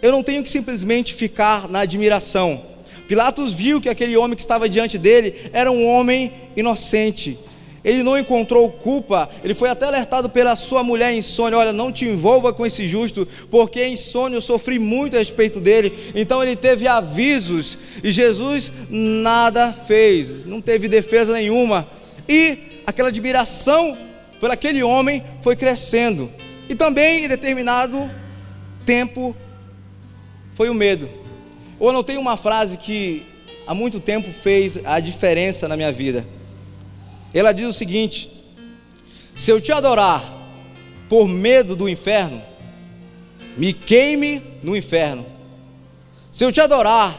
eu 0.00 0.12
não 0.12 0.22
tenho 0.22 0.44
que 0.44 0.50
simplesmente 0.50 1.12
ficar 1.12 1.68
na 1.68 1.80
admiração. 1.80 2.62
Pilatos 3.08 3.52
viu 3.52 3.80
que 3.80 3.88
aquele 3.88 4.16
homem 4.16 4.36
que 4.36 4.42
estava 4.42 4.68
diante 4.68 4.98
dele 4.98 5.50
era 5.52 5.72
um 5.72 5.84
homem 5.84 6.32
inocente, 6.56 7.36
ele 7.84 8.02
não 8.02 8.18
encontrou 8.18 8.70
culpa, 8.70 9.30
ele 9.42 9.54
foi 9.54 9.70
até 9.70 9.86
alertado 9.86 10.28
pela 10.28 10.56
sua 10.56 10.82
mulher 10.82 11.14
insônia: 11.14 11.58
olha, 11.58 11.72
não 11.72 11.92
te 11.92 12.04
envolva 12.04 12.52
com 12.52 12.66
esse 12.66 12.86
justo, 12.86 13.26
porque 13.50 13.86
insônia 13.86 14.36
eu 14.36 14.40
sofri 14.40 14.78
muito 14.78 15.16
a 15.16 15.18
respeito 15.18 15.60
dele. 15.60 16.12
Então 16.14 16.42
ele 16.42 16.56
teve 16.56 16.88
avisos 16.88 17.78
e 18.02 18.10
Jesus 18.10 18.72
nada 18.90 19.72
fez, 19.72 20.44
não 20.44 20.60
teve 20.60 20.88
defesa 20.88 21.32
nenhuma. 21.32 21.88
E 22.28 22.82
aquela 22.86 23.08
admiração 23.08 23.96
por 24.40 24.50
aquele 24.50 24.82
homem 24.82 25.22
foi 25.40 25.56
crescendo. 25.56 26.30
E 26.68 26.74
também 26.74 27.24
em 27.24 27.28
determinado 27.28 28.10
tempo 28.84 29.34
foi 30.54 30.68
o 30.68 30.74
medo. 30.74 31.08
Eu 31.80 31.88
anotei 31.88 32.16
uma 32.16 32.36
frase 32.36 32.76
que 32.76 33.24
há 33.66 33.72
muito 33.72 34.00
tempo 34.00 34.32
fez 34.32 34.80
a 34.84 34.98
diferença 34.98 35.68
na 35.68 35.76
minha 35.76 35.92
vida. 35.92 36.26
Ela 37.32 37.52
diz 37.52 37.66
o 37.66 37.72
seguinte: 37.72 38.30
Se 39.36 39.50
eu 39.50 39.60
te 39.60 39.72
adorar 39.72 40.22
por 41.08 41.28
medo 41.28 41.74
do 41.74 41.88
inferno, 41.88 42.42
me 43.56 43.72
queime 43.72 44.42
no 44.62 44.76
inferno. 44.76 45.26
Se 46.30 46.44
eu 46.44 46.52
te 46.52 46.60
adorar 46.60 47.18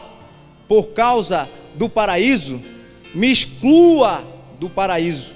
por 0.68 0.88
causa 0.88 1.48
do 1.74 1.88
paraíso, 1.88 2.60
me 3.14 3.30
exclua 3.30 4.24
do 4.58 4.70
paraíso. 4.70 5.34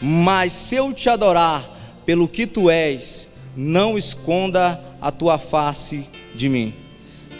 Mas 0.00 0.52
se 0.52 0.74
eu 0.74 0.92
te 0.92 1.08
adorar 1.08 2.02
pelo 2.04 2.26
que 2.26 2.46
tu 2.46 2.68
és, 2.68 3.30
não 3.56 3.96
esconda 3.96 4.82
a 5.00 5.10
tua 5.10 5.38
face 5.38 6.08
de 6.34 6.48
mim. 6.48 6.81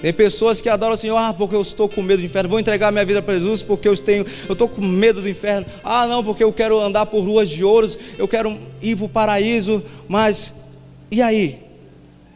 Tem 0.03 0.13
pessoas 0.13 0.61
que 0.61 0.69
adoram 0.69 0.95
o 0.95 0.99
Senhor, 0.99 1.17
ah, 1.17 1.33
porque 1.33 1.55
eu 1.55 1.63
estou 1.63 1.89
com 1.89 2.03
medo 2.03 2.19
do 2.19 2.27
inferno, 2.27 2.49
vou 2.49 2.59
entregar 2.59 2.91
minha 2.91 3.05
vida 3.05 3.23
para 3.23 3.35
Jesus 3.35 3.63
porque 3.63 3.87
eu 3.87 3.97
tenho, 3.97 4.27
eu 4.49 4.53
estou 4.53 4.69
com 4.69 4.83
medo 4.83 5.23
do 5.23 5.29
inferno. 5.29 5.65
Ah, 5.85 6.09
não, 6.09 6.25
porque 6.25 6.43
eu 6.43 6.53
quero 6.53 6.81
andar 6.81 7.07
por 7.07 7.21
ruas 7.21 7.49
de 7.49 7.63
ouros, 7.63 7.97
eu 8.19 8.27
quero 8.27 8.59
ir 8.83 8.97
para 8.97 9.05
o 9.05 9.09
paraíso, 9.09 9.81
mas 10.09 10.53
e 11.09 11.23
aí? 11.23 11.61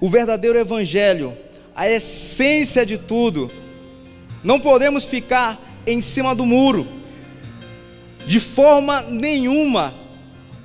O 0.00 0.09
verdadeiro 0.09 0.57
evangelho, 0.57 1.37
a 1.74 1.90
essência 1.90 2.87
de 2.87 2.96
tudo. 2.96 3.50
Não 4.44 4.61
podemos 4.61 5.02
ficar 5.02 5.61
em 5.85 6.00
cima 6.00 6.37
do 6.37 6.46
muro. 6.46 6.87
De 8.29 8.38
forma 8.38 9.02
nenhuma. 9.02 9.92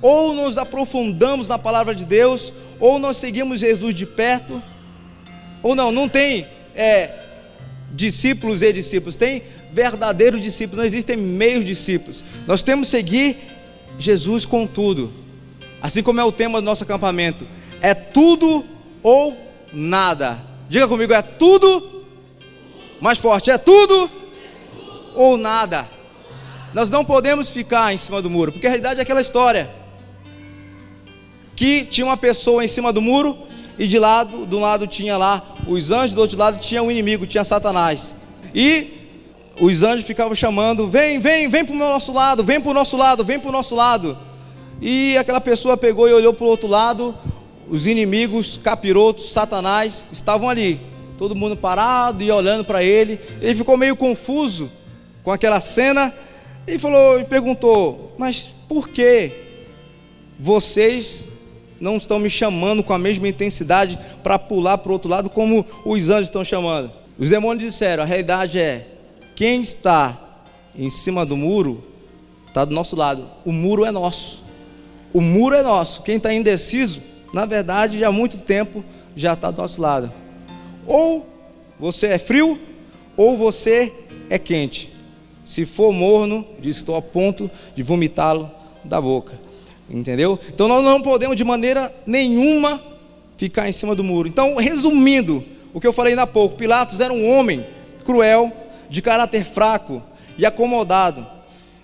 Ou 0.00 0.32
nos 0.34 0.56
aprofundamos 0.56 1.48
na 1.48 1.58
palavra 1.58 1.96
de 1.96 2.06
Deus, 2.06 2.52
ou 2.78 3.00
nós 3.00 3.16
seguimos 3.16 3.58
Jesus 3.58 3.92
de 3.92 4.06
perto, 4.06 4.62
ou 5.64 5.74
não, 5.74 5.90
não 5.90 6.08
tem 6.08 6.46
é, 6.74 7.10
discípulos 7.92 8.62
e 8.62 8.72
discípulos, 8.72 9.16
tem 9.16 9.42
verdadeiros 9.72 10.42
discípulos, 10.42 10.78
não 10.78 10.84
existem 10.84 11.16
meios 11.16 11.64
discípulos. 11.64 12.22
Nós 12.46 12.62
temos 12.62 12.88
que 12.88 12.96
seguir 12.96 13.36
Jesus 13.98 14.44
com 14.44 14.66
tudo, 14.66 15.12
assim 15.80 16.02
como 16.02 16.20
é 16.20 16.24
o 16.24 16.32
tema 16.32 16.60
do 16.60 16.64
nosso 16.64 16.84
acampamento: 16.84 17.46
é 17.80 17.94
tudo 17.94 18.64
ou 19.02 19.36
nada. 19.72 20.38
Diga 20.68 20.88
comigo, 20.88 21.12
é 21.12 21.22
tudo, 21.22 22.04
mais 23.00 23.18
forte, 23.18 23.50
é 23.50 23.58
tudo 23.58 24.10
ou 25.14 25.36
nada. 25.36 25.88
Nós 26.72 26.90
não 26.90 27.04
podemos 27.04 27.50
ficar 27.50 27.92
em 27.92 27.98
cima 27.98 28.22
do 28.22 28.30
muro, 28.30 28.52
porque 28.52 28.66
a 28.66 28.70
realidade 28.70 28.98
é 28.98 29.02
aquela 29.02 29.20
história 29.20 29.70
que 31.54 31.84
tinha 31.84 32.06
uma 32.06 32.16
pessoa 32.16 32.64
em 32.64 32.68
cima 32.68 32.92
do 32.92 33.02
muro 33.02 33.36
e 33.78 33.86
de 33.86 33.98
lado, 33.98 34.46
do 34.46 34.58
lado 34.58 34.86
tinha 34.86 35.16
lá 35.16 35.42
os 35.66 35.90
anjos, 35.90 36.14
do 36.14 36.20
outro 36.20 36.38
lado 36.38 36.58
tinha 36.58 36.82
o 36.82 36.90
inimigo, 36.90 37.26
tinha 37.26 37.44
Satanás. 37.44 38.14
E 38.54 39.02
os 39.60 39.82
anjos 39.82 40.04
ficavam 40.04 40.34
chamando: 40.34 40.88
vem, 40.88 41.18
vem, 41.18 41.48
vem 41.48 41.64
para 41.64 41.74
o 41.74 41.78
nosso 41.78 42.12
lado, 42.12 42.44
vem 42.44 42.60
para 42.60 42.70
o 42.70 42.74
nosso 42.74 42.96
lado, 42.96 43.24
vem 43.24 43.38
para 43.38 43.48
o 43.48 43.52
nosso 43.52 43.74
lado. 43.74 44.16
E 44.80 45.16
aquela 45.16 45.40
pessoa 45.40 45.76
pegou 45.76 46.08
e 46.08 46.12
olhou 46.12 46.34
para 46.34 46.44
o 46.44 46.48
outro 46.48 46.68
lado, 46.68 47.14
os 47.68 47.86
inimigos, 47.86 48.56
capirotos, 48.56 49.32
Satanás, 49.32 50.04
estavam 50.10 50.48
ali. 50.48 50.80
Todo 51.16 51.36
mundo 51.36 51.56
parado 51.56 52.22
e 52.22 52.30
olhando 52.30 52.64
para 52.64 52.82
ele. 52.82 53.20
Ele 53.40 53.54
ficou 53.54 53.76
meio 53.76 53.94
confuso 53.94 54.70
com 55.22 55.30
aquela 55.30 55.60
cena 55.60 56.12
e 56.66 56.78
falou 56.78 57.20
e 57.20 57.24
perguntou: 57.24 58.14
Mas 58.18 58.52
por 58.68 58.88
que 58.88 59.30
vocês 60.38 61.28
não 61.82 61.96
estão 61.96 62.20
me 62.20 62.30
chamando 62.30 62.80
com 62.80 62.92
a 62.92 62.98
mesma 62.98 63.26
intensidade 63.26 63.98
para 64.22 64.38
pular 64.38 64.78
para 64.78 64.90
o 64.90 64.92
outro 64.92 65.10
lado 65.10 65.28
como 65.28 65.66
os 65.84 66.08
anjos 66.08 66.28
estão 66.28 66.44
chamando. 66.44 66.92
Os 67.18 67.28
demônios 67.28 67.72
disseram: 67.72 68.04
a 68.04 68.06
realidade 68.06 68.56
é, 68.60 68.86
quem 69.34 69.60
está 69.60 70.16
em 70.76 70.88
cima 70.88 71.26
do 71.26 71.36
muro 71.36 71.82
está 72.46 72.64
do 72.64 72.72
nosso 72.72 72.94
lado. 72.94 73.28
O 73.44 73.50
muro 73.50 73.84
é 73.84 73.90
nosso. 73.90 74.44
O 75.12 75.20
muro 75.20 75.56
é 75.56 75.62
nosso. 75.62 76.02
Quem 76.02 76.18
está 76.18 76.32
indeciso, 76.32 77.02
na 77.34 77.44
verdade, 77.46 78.04
há 78.04 78.12
muito 78.12 78.40
tempo 78.40 78.84
já 79.16 79.32
está 79.32 79.50
do 79.50 79.60
nosso 79.60 79.82
lado. 79.82 80.12
Ou 80.86 81.26
você 81.80 82.06
é 82.06 82.18
frio, 82.18 82.60
ou 83.16 83.36
você 83.36 83.92
é 84.30 84.38
quente. 84.38 84.92
Se 85.44 85.66
for 85.66 85.92
morno, 85.92 86.46
diz 86.60 86.76
estou 86.76 86.94
a 86.94 87.02
ponto 87.02 87.50
de 87.74 87.82
vomitá-lo 87.82 88.48
da 88.84 89.00
boca. 89.00 89.41
Entendeu? 89.92 90.38
Então 90.48 90.66
nós 90.66 90.82
não 90.82 91.02
podemos 91.02 91.36
de 91.36 91.44
maneira 91.44 91.94
nenhuma 92.06 92.82
ficar 93.36 93.68
em 93.68 93.72
cima 93.72 93.94
do 93.94 94.02
muro. 94.02 94.26
Então, 94.26 94.56
resumindo 94.56 95.44
o 95.74 95.80
que 95.80 95.86
eu 95.86 95.92
falei 95.92 96.12
ainda 96.12 96.22
há 96.22 96.26
pouco, 96.26 96.56
Pilatos 96.56 97.00
era 97.00 97.12
um 97.12 97.28
homem 97.28 97.66
cruel, 98.04 98.50
de 98.88 99.02
caráter 99.02 99.44
fraco 99.44 100.02
e 100.38 100.46
acomodado. 100.46 101.26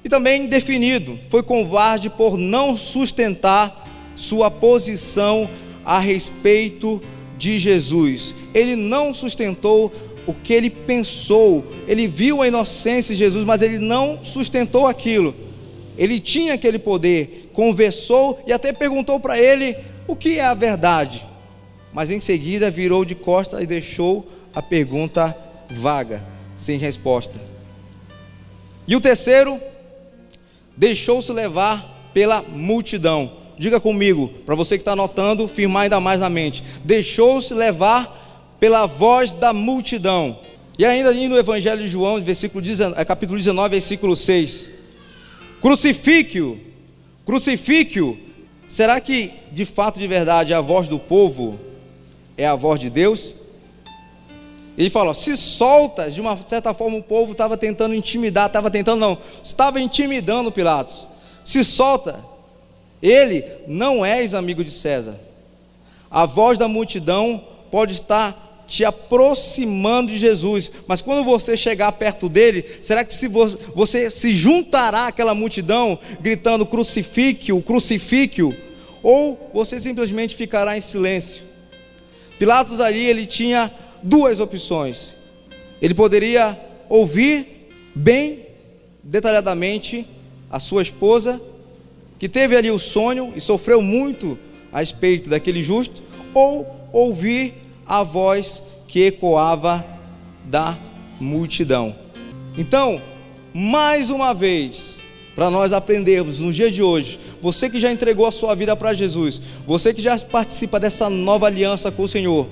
E 0.04 0.08
também 0.08 0.46
definido, 0.46 1.18
foi 1.28 1.42
covarde 1.42 2.08
por 2.08 2.38
não 2.38 2.76
sustentar 2.76 3.86
sua 4.14 4.50
posição 4.50 5.48
a 5.84 5.98
respeito 5.98 7.02
de 7.36 7.58
Jesus. 7.58 8.34
Ele 8.54 8.76
não 8.76 9.12
sustentou 9.12 9.92
o 10.26 10.34
que 10.34 10.52
ele 10.52 10.70
pensou. 10.70 11.64
Ele 11.86 12.06
viu 12.06 12.42
a 12.42 12.48
inocência 12.48 13.14
de 13.14 13.18
Jesus, 13.18 13.44
mas 13.44 13.62
ele 13.62 13.78
não 13.78 14.20
sustentou 14.22 14.86
aquilo. 14.86 15.34
Ele 15.98 16.20
tinha 16.20 16.54
aquele 16.54 16.78
poder, 16.78 17.50
conversou 17.52 18.40
e 18.46 18.52
até 18.52 18.72
perguntou 18.72 19.18
para 19.18 19.38
ele 19.38 19.76
o 20.06 20.14
que 20.14 20.38
é 20.38 20.44
a 20.44 20.54
verdade. 20.54 21.26
Mas 21.92 22.10
em 22.10 22.20
seguida 22.20 22.70
virou 22.70 23.04
de 23.04 23.16
costas 23.16 23.60
e 23.60 23.66
deixou 23.66 24.26
a 24.54 24.62
pergunta 24.62 25.36
vaga, 25.68 26.22
sem 26.56 26.78
resposta. 26.78 27.34
E 28.86 28.94
o 28.94 29.00
terceiro, 29.00 29.60
deixou-se 30.76 31.32
levar 31.32 32.10
pela 32.14 32.42
multidão. 32.42 33.32
Diga 33.58 33.80
comigo, 33.80 34.28
para 34.46 34.54
você 34.54 34.76
que 34.76 34.82
está 34.82 34.92
anotando, 34.92 35.48
firmar 35.48 35.82
ainda 35.82 35.98
mais 35.98 36.20
na 36.20 36.30
mente. 36.30 36.62
Deixou-se 36.84 37.52
levar 37.52 38.56
pela 38.60 38.86
voz 38.86 39.32
da 39.32 39.52
multidão. 39.52 40.38
E 40.78 40.86
ainda 40.86 41.12
no 41.12 41.36
Evangelho 41.36 41.82
de 41.82 41.88
João, 41.88 42.22
versículo 42.22 42.62
19, 42.62 43.00
é, 43.00 43.04
capítulo 43.04 43.36
19, 43.36 43.70
versículo 43.70 44.14
6. 44.14 44.77
Crucifique-o, 45.60 46.58
crucifique-o. 47.24 48.16
Será 48.68 49.00
que 49.00 49.32
de 49.50 49.64
fato, 49.64 49.98
de 49.98 50.06
verdade, 50.06 50.54
a 50.54 50.60
voz 50.60 50.88
do 50.88 50.98
povo 50.98 51.58
é 52.36 52.46
a 52.46 52.54
voz 52.54 52.78
de 52.78 52.90
Deus? 52.90 53.34
Ele 54.76 54.90
fala: 54.90 55.12
se 55.14 55.36
solta, 55.36 56.08
de 56.10 56.20
uma 56.20 56.36
certa 56.46 56.72
forma 56.72 56.96
o 56.96 57.02
povo 57.02 57.32
estava 57.32 57.56
tentando 57.56 57.94
intimidar, 57.94 58.46
estava 58.46 58.70
tentando, 58.70 59.00
não, 59.00 59.18
estava 59.42 59.80
intimidando 59.80 60.52
Pilatos. 60.52 61.06
Se 61.44 61.64
solta, 61.64 62.20
ele 63.02 63.44
não 63.66 64.04
és 64.04 64.34
amigo 64.34 64.62
de 64.62 64.70
César. 64.70 65.18
A 66.10 66.24
voz 66.24 66.56
da 66.56 66.68
multidão 66.68 67.44
pode 67.70 67.94
estar 67.94 68.47
te 68.68 68.84
aproximando 68.84 70.12
de 70.12 70.18
Jesus, 70.18 70.70
mas 70.86 71.00
quando 71.00 71.24
você 71.24 71.56
chegar 71.56 71.90
perto 71.92 72.28
dele, 72.28 72.62
será 72.82 73.02
que 73.02 73.14
se 73.14 73.26
você, 73.26 73.56
você 73.74 74.10
se 74.10 74.36
juntará 74.36 75.06
àquela 75.06 75.34
multidão 75.34 75.98
gritando 76.20 76.66
crucifique-o, 76.66 77.62
crucifique-o, 77.62 78.54
ou 79.02 79.50
você 79.54 79.80
simplesmente 79.80 80.36
ficará 80.36 80.76
em 80.76 80.82
silêncio? 80.82 81.42
Pilatos 82.38 82.78
ali 82.78 83.06
ele 83.06 83.24
tinha 83.24 83.72
duas 84.02 84.38
opções. 84.38 85.16
Ele 85.80 85.94
poderia 85.94 86.60
ouvir 86.90 87.70
bem 87.94 88.46
detalhadamente 89.02 90.06
a 90.50 90.60
sua 90.60 90.82
esposa, 90.82 91.40
que 92.18 92.28
teve 92.28 92.54
ali 92.54 92.70
o 92.70 92.78
sonho 92.78 93.32
e 93.34 93.40
sofreu 93.40 93.80
muito 93.80 94.38
a 94.70 94.80
respeito 94.80 95.30
daquele 95.30 95.62
justo, 95.62 96.02
ou 96.34 96.66
ouvir 96.92 97.54
a 97.88 98.02
voz 98.02 98.62
que 98.86 99.06
ecoava 99.06 99.84
da 100.44 100.76
multidão. 101.18 101.94
Então, 102.56 103.00
mais 103.54 104.10
uma 104.10 104.34
vez, 104.34 105.00
para 105.34 105.50
nós 105.50 105.72
aprendermos 105.72 106.40
nos 106.40 106.54
dias 106.54 106.72
de 106.72 106.82
hoje, 106.82 107.18
você 107.40 107.70
que 107.70 107.80
já 107.80 107.90
entregou 107.90 108.26
a 108.26 108.32
sua 108.32 108.54
vida 108.54 108.74
para 108.76 108.92
Jesus, 108.92 109.40
você 109.66 109.94
que 109.94 110.02
já 110.02 110.18
participa 110.18 110.78
dessa 110.78 111.08
nova 111.08 111.46
aliança 111.46 111.90
com 111.90 112.02
o 112.02 112.08
Senhor, 112.08 112.46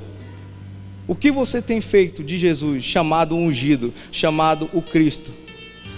o 1.09 1.15
que 1.15 1.31
você 1.31 1.63
tem 1.63 1.81
feito 1.81 2.25
de 2.25 2.37
Jesus, 2.37 2.83
chamado 2.83 3.37
ungido, 3.37 3.93
chamado 4.11 4.69
o 4.73 4.83
Cristo? 4.83 5.33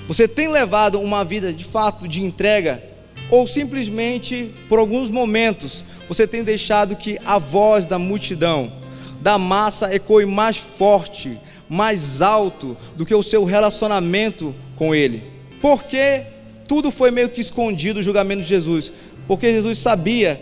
Você 0.06 0.26
tem 0.26 0.48
levado 0.48 1.00
uma 1.00 1.24
vida 1.24 1.52
de 1.52 1.64
fato 1.64 2.08
de 2.08 2.22
entrega? 2.22 2.82
Ou 3.30 3.46
simplesmente, 3.46 4.52
por 4.68 4.78
alguns 4.78 5.10
momentos, 5.10 5.84
você 6.08 6.26
tem 6.26 6.42
deixado 6.42 6.96
que 6.96 7.18
a 7.24 7.38
voz 7.38 7.84
da 7.84 7.98
multidão, 7.98 8.72
da 9.20 9.38
massa, 9.38 9.94
ecoe 9.94 10.24
mais 10.24 10.56
forte, 10.56 11.38
mais 11.68 12.22
alto 12.22 12.76
do 12.96 13.04
que 13.04 13.14
o 13.14 13.22
seu 13.22 13.44
relacionamento 13.44 14.54
com 14.76 14.94
Ele? 14.94 15.22
Porque 15.60 16.24
tudo 16.68 16.90
foi 16.90 17.10
meio 17.10 17.30
que 17.30 17.40
escondido 17.40 18.00
o 18.00 18.02
julgamento 18.02 18.42
de 18.42 18.48
Jesus. 18.48 18.92
Porque 19.26 19.50
Jesus 19.50 19.78
sabia, 19.78 20.40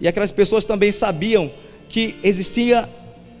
e 0.00 0.08
aquelas 0.08 0.30
pessoas 0.30 0.64
também 0.64 0.90
sabiam, 0.90 1.50
que 1.88 2.16
existia 2.22 2.88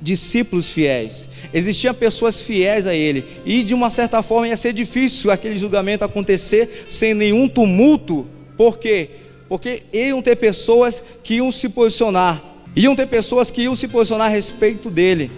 discípulos 0.02 0.70
fiéis, 0.70 1.28
existiam 1.52 1.92
pessoas 1.92 2.40
fiéis 2.40 2.86
a 2.86 2.94
ele, 2.94 3.24
e 3.44 3.62
de 3.62 3.74
uma 3.74 3.90
certa 3.90 4.22
forma 4.22 4.48
ia 4.48 4.56
ser 4.56 4.72
difícil 4.72 5.30
aquele 5.30 5.58
julgamento 5.58 6.04
acontecer 6.04 6.86
sem 6.88 7.12
nenhum 7.12 7.46
tumulto, 7.46 8.26
por 8.56 8.78
quê? 8.78 9.10
Porque 9.46 9.82
iam 9.92 10.22
ter 10.22 10.36
pessoas 10.36 11.02
que 11.22 11.34
iam 11.34 11.52
se 11.52 11.68
posicionar, 11.68 12.42
iam 12.74 12.94
ter 12.94 13.06
pessoas 13.06 13.50
que 13.50 13.62
iam 13.62 13.74
se 13.76 13.88
posicionar 13.88 14.28
a 14.28 14.30
respeito 14.30 14.90
dele, 14.90 15.30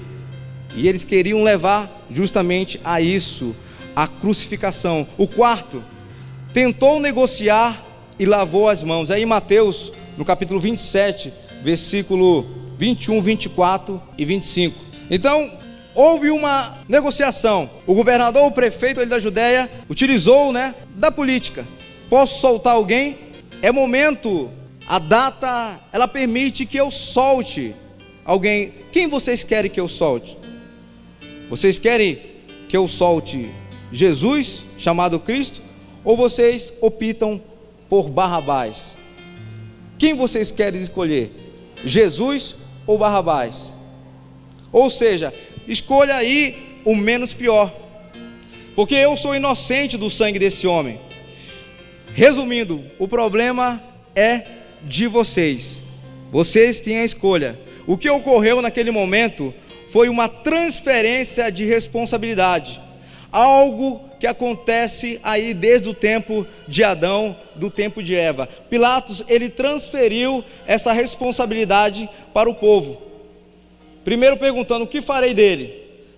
e 0.76 0.88
eles 0.88 1.04
queriam 1.04 1.42
levar 1.42 2.04
justamente 2.10 2.80
a 2.84 3.00
isso, 3.00 3.54
a 3.94 4.06
crucificação. 4.06 5.06
O 5.18 5.26
quarto, 5.26 5.82
tentou 6.52 7.00
negociar 7.00 7.84
e 8.18 8.26
lavou 8.26 8.68
as 8.68 8.82
mãos. 8.82 9.10
Aí 9.10 9.24
Mateus, 9.26 9.92
no 10.16 10.24
capítulo 10.24 10.60
27, 10.60 11.32
versículo 11.62 12.46
21, 12.78 13.20
24 13.20 14.02
e 14.16 14.24
25. 14.24 14.78
Então, 15.10 15.50
houve 15.94 16.30
uma 16.30 16.78
negociação. 16.88 17.70
O 17.86 17.94
governador, 17.94 18.46
o 18.46 18.50
prefeito 18.50 19.04
da 19.06 19.18
Judéia, 19.18 19.70
utilizou, 19.88 20.52
né, 20.52 20.74
da 20.94 21.10
política. 21.10 21.66
Posso 22.08 22.40
soltar 22.40 22.74
alguém? 22.74 23.18
É 23.60 23.70
momento, 23.70 24.50
a 24.86 24.98
data, 24.98 25.80
ela 25.92 26.08
permite 26.08 26.66
que 26.66 26.76
eu 26.76 26.90
solte 26.90 27.74
alguém. 28.24 28.72
Quem 28.90 29.06
vocês 29.06 29.44
querem 29.44 29.70
que 29.70 29.80
eu 29.80 29.88
solte? 29.88 30.36
Vocês 31.48 31.78
querem 31.78 32.20
que 32.68 32.76
eu 32.76 32.88
solte 32.88 33.50
Jesus, 33.92 34.64
chamado 34.78 35.20
Cristo, 35.20 35.60
ou 36.04 36.16
vocês 36.16 36.72
optam 36.80 37.40
por 37.88 38.08
Barrabás? 38.08 38.96
Quem 39.98 40.14
vocês 40.14 40.50
querem 40.50 40.80
escolher? 40.80 41.30
Jesus 41.84 42.56
ou 42.86 42.98
Barrabás? 42.98 43.74
Ou 44.72 44.88
seja, 44.88 45.32
escolha 45.68 46.16
aí 46.16 46.80
o 46.84 46.96
menos 46.96 47.32
pior, 47.32 47.72
porque 48.74 48.94
eu 48.94 49.16
sou 49.16 49.36
inocente 49.36 49.96
do 49.96 50.08
sangue 50.08 50.38
desse 50.38 50.66
homem. 50.66 50.98
Resumindo, 52.14 52.82
o 52.98 53.06
problema 53.06 53.82
é 54.14 54.61
de 54.84 55.06
vocês, 55.06 55.82
vocês 56.30 56.80
têm 56.80 56.98
a 56.98 57.04
escolha. 57.04 57.58
O 57.86 57.96
que 57.96 58.08
ocorreu 58.08 58.62
naquele 58.62 58.90
momento 58.90 59.52
foi 59.88 60.08
uma 60.08 60.28
transferência 60.28 61.50
de 61.50 61.64
responsabilidade, 61.64 62.80
algo 63.30 64.00
que 64.18 64.26
acontece 64.26 65.18
aí 65.22 65.52
desde 65.52 65.88
o 65.88 65.94
tempo 65.94 66.46
de 66.68 66.84
Adão, 66.84 67.36
do 67.56 67.68
tempo 67.68 68.02
de 68.02 68.14
Eva. 68.14 68.48
Pilatos, 68.70 69.24
ele 69.28 69.48
transferiu 69.48 70.44
essa 70.66 70.92
responsabilidade 70.92 72.08
para 72.32 72.48
o 72.48 72.54
povo. 72.54 73.02
Primeiro 74.04 74.36
perguntando: 74.36 74.84
o 74.84 74.88
que 74.88 75.00
farei 75.00 75.34
dele? 75.34 75.74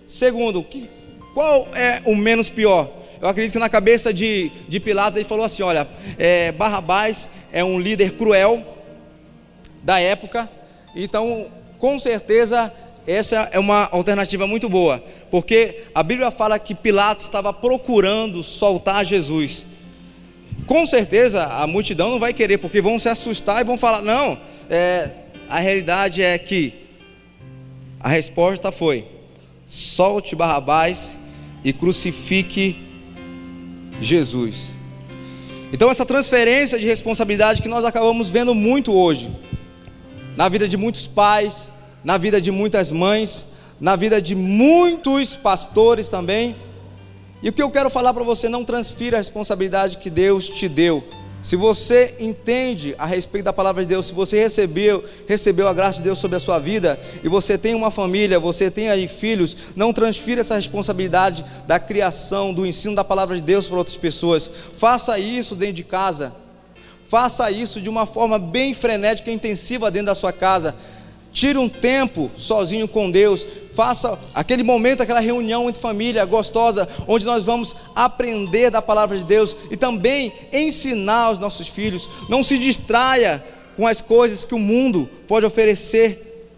Segundo, 0.07 0.63
que, 0.63 0.87
qual 1.33 1.67
é 1.73 2.01
o 2.05 2.15
menos 2.15 2.47
pior? 2.47 2.91
Eu 3.25 3.29
acredito 3.29 3.53
que 3.53 3.59
na 3.59 3.69
cabeça 3.69 4.13
de, 4.13 4.51
de 4.69 4.79
Pilatos 4.79 5.17
ele 5.17 5.27
falou 5.27 5.43
assim: 5.43 5.63
olha, 5.63 5.87
é, 6.15 6.51
Barrabás 6.51 7.27
é 7.51 7.63
um 7.63 7.79
líder 7.79 8.11
cruel 8.11 8.63
da 9.81 9.99
época, 9.99 10.47
então 10.95 11.47
com 11.79 11.97
certeza 11.97 12.71
essa 13.07 13.49
é 13.51 13.57
uma 13.57 13.89
alternativa 13.91 14.45
muito 14.45 14.69
boa, 14.69 15.03
porque 15.31 15.85
a 15.95 16.03
Bíblia 16.03 16.29
fala 16.29 16.59
que 16.59 16.75
Pilatos 16.75 17.25
estava 17.25 17.51
procurando 17.51 18.43
soltar 18.43 19.03
Jesus. 19.03 19.65
Com 20.67 20.85
certeza 20.85 21.45
a 21.45 21.65
multidão 21.65 22.11
não 22.11 22.19
vai 22.19 22.31
querer, 22.31 22.59
porque 22.59 22.79
vão 22.79 22.99
se 22.99 23.09
assustar 23.09 23.59
e 23.59 23.63
vão 23.63 23.75
falar: 23.75 24.03
não, 24.03 24.37
é, 24.69 25.09
a 25.49 25.57
realidade 25.57 26.21
é 26.21 26.37
que 26.37 26.75
a 27.99 28.07
resposta 28.07 28.71
foi: 28.71 29.07
solte 29.65 30.35
Barrabás 30.35 31.17
e 31.63 31.73
crucifique 31.73 32.84
Jesus. 34.01 34.75
Então, 35.71 35.89
essa 35.89 36.05
transferência 36.05 36.79
de 36.79 36.85
responsabilidade 36.85 37.61
que 37.61 37.67
nós 37.67 37.83
acabamos 37.83 38.29
vendo 38.29 38.53
muito 38.53 38.93
hoje, 38.93 39.31
na 40.37 40.47
vida 40.47 40.67
de 40.67 40.77
muitos 40.77 41.07
pais, 41.07 41.71
na 42.03 42.17
vida 42.17 42.39
de 42.39 42.51
muitas 42.51 42.91
mães, 42.91 43.45
na 43.79 43.95
vida 43.95 44.21
de 44.21 44.35
muitos 44.35 45.35
pastores 45.35 46.07
também. 46.07 46.55
E 47.41 47.49
o 47.49 47.53
que 47.53 47.61
eu 47.61 47.69
quero 47.69 47.89
falar 47.89 48.13
para 48.13 48.23
você, 48.23 48.47
não 48.47 48.63
transfira 48.63 49.17
a 49.17 49.19
responsabilidade 49.19 49.97
que 49.97 50.09
Deus 50.09 50.47
te 50.47 50.69
deu 50.69 51.03
se 51.45 51.55
você 51.55 52.15
entende 52.19 52.95
a 52.97 53.05
respeito 53.05 53.45
da 53.45 53.53
palavra 53.53 53.83
de 53.83 53.87
Deus, 53.87 54.07
se 54.07 54.15
você 54.15 54.39
recebeu, 54.39 55.03
recebeu 55.27 55.67
a 55.67 55.73
graça 55.75 55.99
de 55.99 56.03
Deus 56.05 56.17
sobre 56.17 56.37
a 56.37 56.39
sua 56.39 56.57
vida 56.57 56.99
e 57.23 57.29
você 57.29 57.55
tem 57.55 57.75
uma 57.75 57.91
família, 57.91 58.39
você 58.39 58.71
tem 58.71 58.89
aí 58.89 59.07
filhos, 59.07 59.55
não 59.75 59.93
transfira 59.93 60.41
essa 60.41 60.55
responsabilidade 60.55 61.45
da 61.67 61.77
criação, 61.77 62.51
do 62.51 62.65
ensino 62.65 62.95
da 62.95 63.03
palavra 63.03 63.35
de 63.35 63.43
Deus 63.43 63.67
para 63.67 63.77
outras 63.77 63.95
pessoas. 63.95 64.49
Faça 64.75 65.19
isso 65.19 65.55
dentro 65.55 65.75
de 65.75 65.83
casa. 65.83 66.33
Faça 67.03 67.51
isso 67.51 67.79
de 67.79 67.89
uma 67.89 68.07
forma 68.07 68.39
bem 68.39 68.73
frenética 68.73 69.29
e 69.29 69.35
intensiva 69.35 69.91
dentro 69.91 70.07
da 70.07 70.15
sua 70.15 70.33
casa. 70.33 70.73
Tire 71.35 71.57
um 71.57 71.67
tempo 71.67 72.31
sozinho 72.37 72.87
com 72.87 73.11
Deus. 73.11 73.45
Faça 73.73 74.17
aquele 74.33 74.63
momento, 74.63 75.03
aquela 75.03 75.19
reunião 75.19 75.67
entre 75.67 75.81
família 75.81 76.23
gostosa, 76.23 76.87
onde 77.05 77.25
nós 77.25 77.43
vamos 77.43 77.75
aprender 77.93 78.69
da 78.69 78.81
palavra 78.81 79.17
de 79.17 79.25
Deus 79.25 79.53
e 79.69 79.75
também 79.75 80.31
ensinar 80.53 81.23
aos 81.23 81.37
nossos 81.37 81.67
filhos. 81.67 82.07
Não 82.29 82.41
se 82.41 82.57
distraia 82.57 83.43
com 83.75 83.85
as 83.85 83.99
coisas 83.99 84.45
que 84.45 84.55
o 84.55 84.59
mundo 84.59 85.09
pode 85.27 85.45
oferecer. 85.45 86.49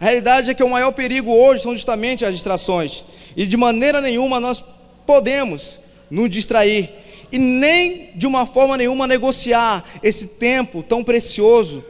A 0.00 0.06
realidade 0.06 0.50
é 0.50 0.54
que 0.54 0.64
o 0.64 0.70
maior 0.70 0.92
perigo 0.92 1.30
hoje 1.30 1.62
são 1.62 1.74
justamente 1.74 2.24
as 2.24 2.32
distrações. 2.32 3.04
E 3.36 3.44
de 3.44 3.56
maneira 3.58 4.00
nenhuma 4.00 4.40
nós 4.40 4.64
podemos 5.04 5.78
nos 6.10 6.30
distrair 6.30 6.88
e 7.30 7.36
nem 7.36 8.12
de 8.14 8.26
uma 8.26 8.46
forma 8.46 8.78
nenhuma 8.78 9.06
negociar 9.06 9.84
esse 10.02 10.26
tempo 10.26 10.82
tão 10.82 11.04
precioso 11.04 11.84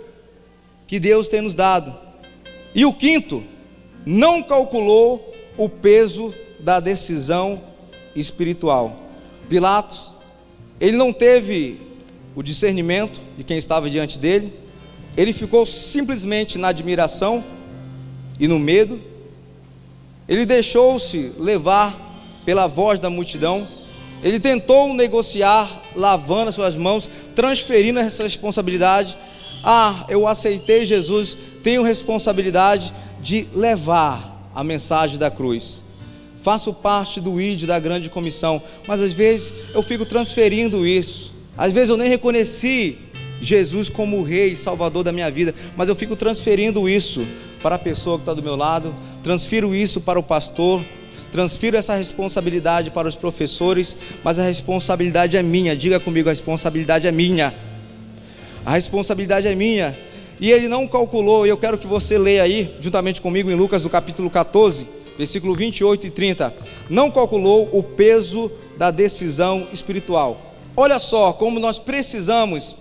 que 0.91 0.99
Deus 0.99 1.29
tem 1.29 1.41
nos 1.41 1.55
dado. 1.55 1.95
E 2.75 2.85
o 2.85 2.93
quinto, 2.93 3.45
não 4.05 4.43
calculou 4.43 5.33
o 5.57 5.69
peso 5.69 6.35
da 6.59 6.81
decisão 6.81 7.63
espiritual. 8.17 9.01
Pilatos, 9.49 10.17
ele 10.81 10.97
não 10.97 11.13
teve 11.13 11.81
o 12.35 12.43
discernimento 12.43 13.21
de 13.39 13.45
quem 13.45 13.57
estava 13.57 13.89
diante 13.89 14.19
dele, 14.19 14.53
ele 15.17 15.33
ficou 15.33 15.65
simplesmente 15.65 16.59
na 16.59 16.71
admiração 16.71 17.45
e 18.41 18.49
no 18.49 18.59
medo, 18.59 19.01
ele 20.29 20.45
deixou-se 20.45 21.33
levar 21.39 21.97
pela 22.45 22.67
voz 22.67 22.99
da 22.99 23.09
multidão, 23.09 23.65
ele 24.25 24.41
tentou 24.41 24.93
negociar, 24.93 25.71
lavando 25.95 26.49
as 26.49 26.57
suas 26.57 26.75
mãos, 26.75 27.09
transferindo 27.37 28.01
essa 28.01 28.25
responsabilidade 28.25 29.17
ah, 29.63 30.07
eu 30.09 30.27
aceitei 30.27 30.85
Jesus, 30.85 31.37
tenho 31.63 31.83
responsabilidade 31.83 32.93
de 33.21 33.47
levar 33.55 34.51
a 34.55 34.65
mensagem 34.65 35.19
da 35.19 35.31
cruz. 35.31 35.83
Faço 36.43 36.73
parte 36.73 37.21
do 37.21 37.41
ID 37.41 37.65
da 37.65 37.79
grande 37.79 38.09
comissão, 38.09 38.63
mas 38.87 39.01
às 39.01 39.13
vezes 39.13 39.53
eu 39.75 39.83
fico 39.83 40.07
transferindo 40.07 40.87
isso. 40.87 41.35
Às 41.57 41.73
vezes 41.73 41.91
eu 41.91 41.97
nem 41.99 42.09
reconheci 42.09 42.97
Jesus 43.43 43.91
como 43.91 44.19
o 44.19 44.23
Rei 44.23 44.53
e 44.53 44.57
Salvador 44.57 45.05
da 45.05 45.13
minha 45.13 45.31
vida, 45.31 45.55
mas 45.77 45.89
eu 45.89 45.95
fico 45.95 46.17
transferindo 46.17 46.89
isso 46.89 47.27
para 47.63 47.75
a 47.75 47.79
pessoa 47.79 48.17
que 48.17 48.23
está 48.23 48.33
do 48.33 48.43
meu 48.43 48.57
lado, 48.57 48.95
transfiro 49.23 49.75
isso 49.75 50.01
para 50.01 50.19
o 50.19 50.23
pastor, 50.23 50.83
transfiro 51.31 51.77
essa 51.77 51.95
responsabilidade 51.95 52.91
para 52.91 53.07
os 53.07 53.15
professores, 53.15 53.95
mas 54.25 54.39
a 54.39 54.43
responsabilidade 54.43 55.37
é 55.37 55.43
minha. 55.43 55.77
Diga 55.77 56.01
comigo, 56.01 56.31
a 56.31 56.33
responsabilidade 56.33 57.07
é 57.07 57.13
minha 57.13 57.55
a 58.65 58.73
responsabilidade 58.73 59.47
é 59.47 59.55
minha. 59.55 59.97
E 60.41 60.51
ele 60.51 60.69
não 60.69 60.89
calculou, 60.89 61.47
e 61.47 61.51
eu 61.51 61.59
quero 61.59 61.77
que 61.77 61.87
você 61.87 62.17
leia 62.17 62.43
aí, 62.43 62.75
juntamente 62.81 63.21
comigo, 63.21 63.51
em 63.51 63.55
Lucas, 63.55 63.85
no 63.85 63.91
capítulo 63.91 64.31
14, 64.31 64.89
versículo 65.19 65.55
28 65.55 66.07
e 66.07 66.11
30. 66.11 66.55
Não 66.89 67.11
calculou 67.11 67.69
o 67.73 67.83
peso 67.83 68.51
da 68.79 68.91
decisão 68.91 69.69
espiritual. 69.73 70.55
Olha 70.75 70.99
só 70.99 71.33
como 71.35 71.61
nós 71.61 71.79
precisamos 71.79 72.75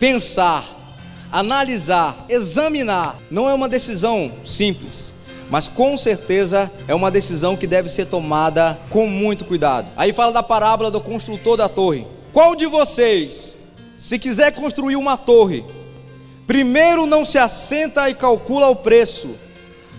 pensar, 0.00 0.98
analisar, 1.30 2.26
examinar. 2.28 3.16
Não 3.30 3.48
é 3.48 3.54
uma 3.54 3.68
decisão 3.68 4.32
simples, 4.44 5.14
mas 5.48 5.68
com 5.68 5.96
certeza 5.96 6.72
é 6.88 6.94
uma 6.96 7.12
decisão 7.12 7.56
que 7.56 7.66
deve 7.66 7.88
ser 7.88 8.06
tomada 8.06 8.76
com 8.90 9.06
muito 9.06 9.44
cuidado. 9.44 9.88
Aí 9.96 10.12
fala 10.12 10.32
da 10.32 10.42
parábola 10.42 10.90
do 10.90 11.00
construtor 11.00 11.56
da 11.56 11.68
torre. 11.68 12.06
Qual 12.32 12.56
de 12.56 12.66
vocês 12.66 13.56
se 13.96 14.18
quiser 14.18 14.52
construir 14.52 14.96
uma 14.96 15.16
torre, 15.16 15.64
primeiro 16.46 17.06
não 17.06 17.24
se 17.24 17.38
assenta 17.38 18.08
e 18.08 18.14
calcula 18.14 18.68
o 18.68 18.76
preço, 18.76 19.36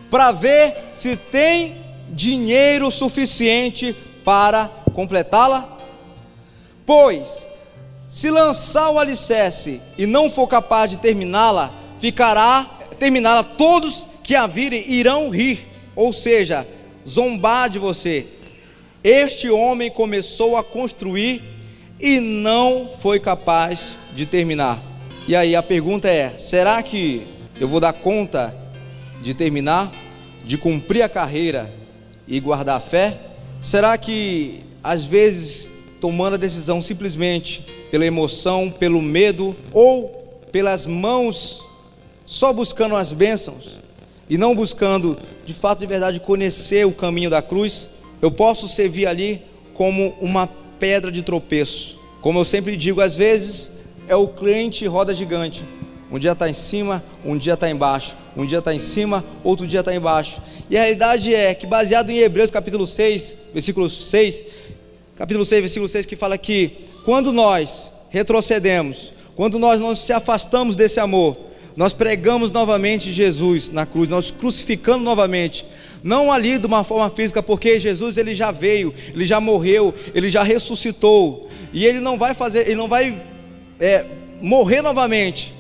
para 0.09 0.31
ver 0.31 0.75
se 0.93 1.15
tem 1.15 1.77
dinheiro 2.09 2.89
suficiente 2.91 3.95
para 4.23 4.69
completá-la? 4.93 5.77
Pois, 6.85 7.47
se 8.09 8.29
lançar 8.29 8.91
o 8.91 8.99
alicerce 8.99 9.81
e 9.97 10.05
não 10.05 10.29
for 10.29 10.47
capaz 10.47 10.89
de 10.89 10.97
terminá-la, 10.97 11.71
ficará, 11.99 12.69
terminá-la, 12.99 13.43
todos 13.43 14.05
que 14.23 14.35
a 14.35 14.47
virem 14.47 14.89
irão 14.89 15.29
rir, 15.29 15.67
ou 15.95 16.13
seja, 16.13 16.67
zombar 17.07 17.69
de 17.69 17.79
você. 17.79 18.27
Este 19.03 19.49
homem 19.49 19.91
começou 19.91 20.57
a 20.57 20.63
construir 20.63 21.43
e 21.99 22.19
não 22.19 22.91
foi 22.99 23.19
capaz 23.19 23.95
de 24.15 24.25
terminar. 24.25 24.81
E 25.27 25.35
aí 25.35 25.55
a 25.55 25.63
pergunta 25.63 26.07
é: 26.07 26.29
será 26.37 26.81
que 26.83 27.25
eu 27.59 27.67
vou 27.67 27.79
dar 27.79 27.93
conta 27.93 28.55
de 29.21 29.33
terminar, 29.33 29.91
de 30.43 30.57
cumprir 30.57 31.01
a 31.01 31.09
carreira 31.09 31.73
e 32.27 32.39
guardar 32.39 32.77
a 32.77 32.79
fé? 32.79 33.19
Será 33.61 33.97
que 33.97 34.61
às 34.83 35.03
vezes 35.03 35.71
tomando 35.99 36.35
a 36.35 36.37
decisão 36.37 36.81
simplesmente 36.81 37.65
pela 37.89 38.05
emoção, 38.05 38.69
pelo 38.69 39.01
medo 39.01 39.55
ou 39.73 40.39
pelas 40.51 40.85
mãos, 40.85 41.65
só 42.25 42.53
buscando 42.53 42.95
as 42.95 43.11
bênçãos 43.11 43.79
e 44.29 44.37
não 44.37 44.53
buscando 44.53 45.17
de 45.45 45.53
fato 45.53 45.79
de 45.79 45.85
verdade 45.85 46.19
conhecer 46.19 46.85
o 46.85 46.91
caminho 46.91 47.29
da 47.29 47.41
cruz, 47.41 47.89
eu 48.21 48.31
posso 48.31 48.67
servir 48.67 49.07
ali 49.07 49.41
como 49.73 50.15
uma 50.19 50.47
pedra 50.79 51.11
de 51.11 51.21
tropeço. 51.21 51.97
Como 52.21 52.39
eu 52.39 52.45
sempre 52.45 52.75
digo, 52.75 53.01
às 53.01 53.15
vezes 53.15 53.71
é 54.07 54.15
o 54.15 54.27
cliente 54.27 54.85
roda 54.85 55.13
gigante. 55.13 55.63
Um 56.11 56.19
dia 56.19 56.33
está 56.33 56.49
em 56.49 56.53
cima, 56.53 57.03
um 57.23 57.37
dia 57.37 57.53
está 57.53 57.69
embaixo. 57.69 58.15
Um 58.37 58.45
dia 58.45 58.59
está 58.59 58.73
em 58.73 58.79
cima, 58.79 59.23
outro 59.43 59.65
dia 59.65 59.79
está 59.79 59.93
embaixo. 59.93 60.41
E 60.69 60.77
a 60.77 60.81
realidade 60.81 61.33
é 61.33 61.53
que, 61.53 61.65
baseado 61.65 62.09
em 62.09 62.19
Hebreus 62.19 62.51
capítulo 62.51 62.85
6, 62.85 63.35
versículo 63.53 63.89
6, 63.89 64.45
capítulo 65.15 65.45
6, 65.45 65.61
versículo 65.61 65.89
6, 65.89 66.05
que 66.05 66.15
fala 66.15 66.37
que 66.37 66.71
quando 67.03 67.31
nós 67.31 67.91
retrocedemos, 68.09 69.11
quando 69.35 69.57
nós 69.57 69.79
nos 69.79 69.99
se 69.99 70.13
afastamos 70.13 70.75
desse 70.75 70.99
amor, 70.99 71.37
nós 71.75 71.91
pregamos 71.91 72.51
novamente 72.51 73.11
Jesus 73.11 73.69
na 73.69 73.85
cruz, 73.85 74.07
nós 74.07 74.31
crucificamos 74.31 75.03
novamente, 75.03 75.65
não 76.05 76.31
ali 76.31 76.59
de 76.59 76.67
uma 76.67 76.83
forma 76.83 77.09
física, 77.09 77.41
porque 77.41 77.79
Jesus 77.79 78.19
ele 78.19 78.35
já 78.35 78.51
veio, 78.51 78.93
ele 79.11 79.25
já 79.25 79.39
morreu, 79.39 79.91
ele 80.13 80.29
já 80.29 80.43
ressuscitou, 80.43 81.49
e 81.73 81.83
ele 81.83 81.99
não 81.99 82.15
vai 82.15 82.35
fazer, 82.35 82.67
ele 82.67 82.75
não 82.75 82.87
vai 82.87 83.19
é, 83.79 84.05
morrer 84.39 84.83
novamente 84.83 85.55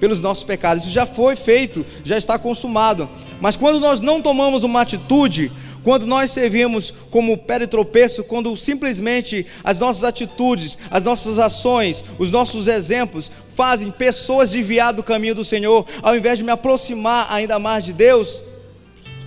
pelos 0.00 0.20
nossos 0.20 0.42
pecados, 0.42 0.82
isso 0.82 0.92
já 0.92 1.06
foi 1.06 1.36
feito, 1.36 1.86
já 2.02 2.18
está 2.18 2.36
consumado. 2.36 3.08
Mas 3.40 3.56
quando 3.56 3.78
nós 3.78 4.00
não 4.00 4.20
tomamos 4.20 4.64
uma 4.64 4.80
atitude, 4.80 5.52
quando 5.84 6.08
nós 6.08 6.32
servimos 6.32 6.92
como 7.08 7.38
pé 7.38 7.60
de 7.60 7.68
tropeço, 7.68 8.24
quando 8.24 8.56
simplesmente 8.56 9.46
as 9.62 9.78
nossas 9.78 10.02
atitudes, 10.02 10.76
as 10.90 11.04
nossas 11.04 11.38
ações, 11.38 12.02
os 12.18 12.32
nossos 12.32 12.66
exemplos 12.66 13.30
fazem 13.46 13.92
pessoas 13.92 14.50
desviar 14.50 14.92
do 14.92 15.04
caminho 15.04 15.36
do 15.36 15.44
Senhor, 15.44 15.86
ao 16.02 16.16
invés 16.16 16.38
de 16.38 16.42
me 16.42 16.50
aproximar 16.50 17.28
ainda 17.30 17.60
mais 17.60 17.84
de 17.84 17.92
Deus, 17.92 18.42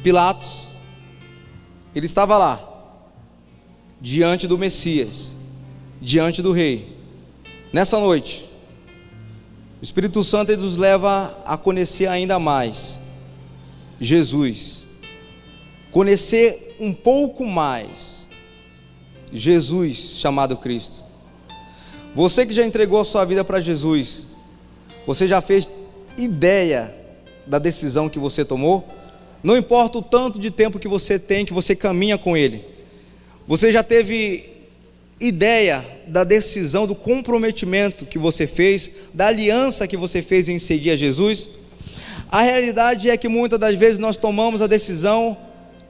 Pilatos, 0.03 0.67
ele 1.95 2.05
estava 2.05 2.37
lá, 2.37 2.61
diante 3.99 4.47
do 4.47 4.57
Messias, 4.57 5.35
diante 6.01 6.41
do 6.41 6.51
Rei. 6.51 6.97
Nessa 7.73 7.99
noite, 7.99 8.47
o 9.81 9.83
Espírito 9.83 10.23
Santo 10.23 10.55
nos 10.57 10.77
leva 10.77 11.37
a 11.45 11.57
conhecer 11.57 12.07
ainda 12.07 12.39
mais 12.39 12.99
Jesus, 13.99 14.85
conhecer 15.91 16.75
um 16.79 16.93
pouco 16.93 17.45
mais 17.45 18.27
Jesus 19.31 19.97
chamado 20.17 20.55
Cristo. 20.57 21.03
Você 22.13 22.45
que 22.45 22.53
já 22.53 22.65
entregou 22.65 22.99
a 22.99 23.05
sua 23.05 23.25
vida 23.25 23.43
para 23.43 23.59
Jesus, 23.59 24.25
você 25.05 25.27
já 25.27 25.41
fez 25.41 25.69
ideia 26.17 26.93
da 27.45 27.59
decisão 27.59 28.09
que 28.09 28.19
você 28.19 28.43
tomou? 28.43 28.87
Não 29.43 29.55
importa 29.55 29.99
o 29.99 30.01
tanto 30.01 30.39
de 30.39 30.51
tempo 30.51 30.79
que 30.79 30.87
você 30.87 31.19
tem, 31.19 31.45
que 31.45 31.53
você 31.53 31.75
caminha 31.75 32.17
com 32.17 32.35
Ele. 32.35 32.65
Você 33.47 33.71
já 33.71 33.83
teve 33.83 34.49
ideia 35.19 35.83
da 36.07 36.23
decisão, 36.23 36.85
do 36.85 36.95
comprometimento 36.95 38.05
que 38.05 38.19
você 38.19 38.45
fez, 38.45 38.89
da 39.13 39.27
aliança 39.27 39.87
que 39.87 39.97
você 39.97 40.21
fez 40.21 40.49
em 40.49 40.59
seguir 40.59 40.91
a 40.91 40.95
Jesus? 40.95 41.49
A 42.29 42.41
realidade 42.41 43.09
é 43.09 43.17
que 43.17 43.27
muitas 43.27 43.59
das 43.59 43.75
vezes 43.75 43.99
nós 43.99 44.17
tomamos 44.17 44.61
a 44.61 44.67
decisão 44.67 45.37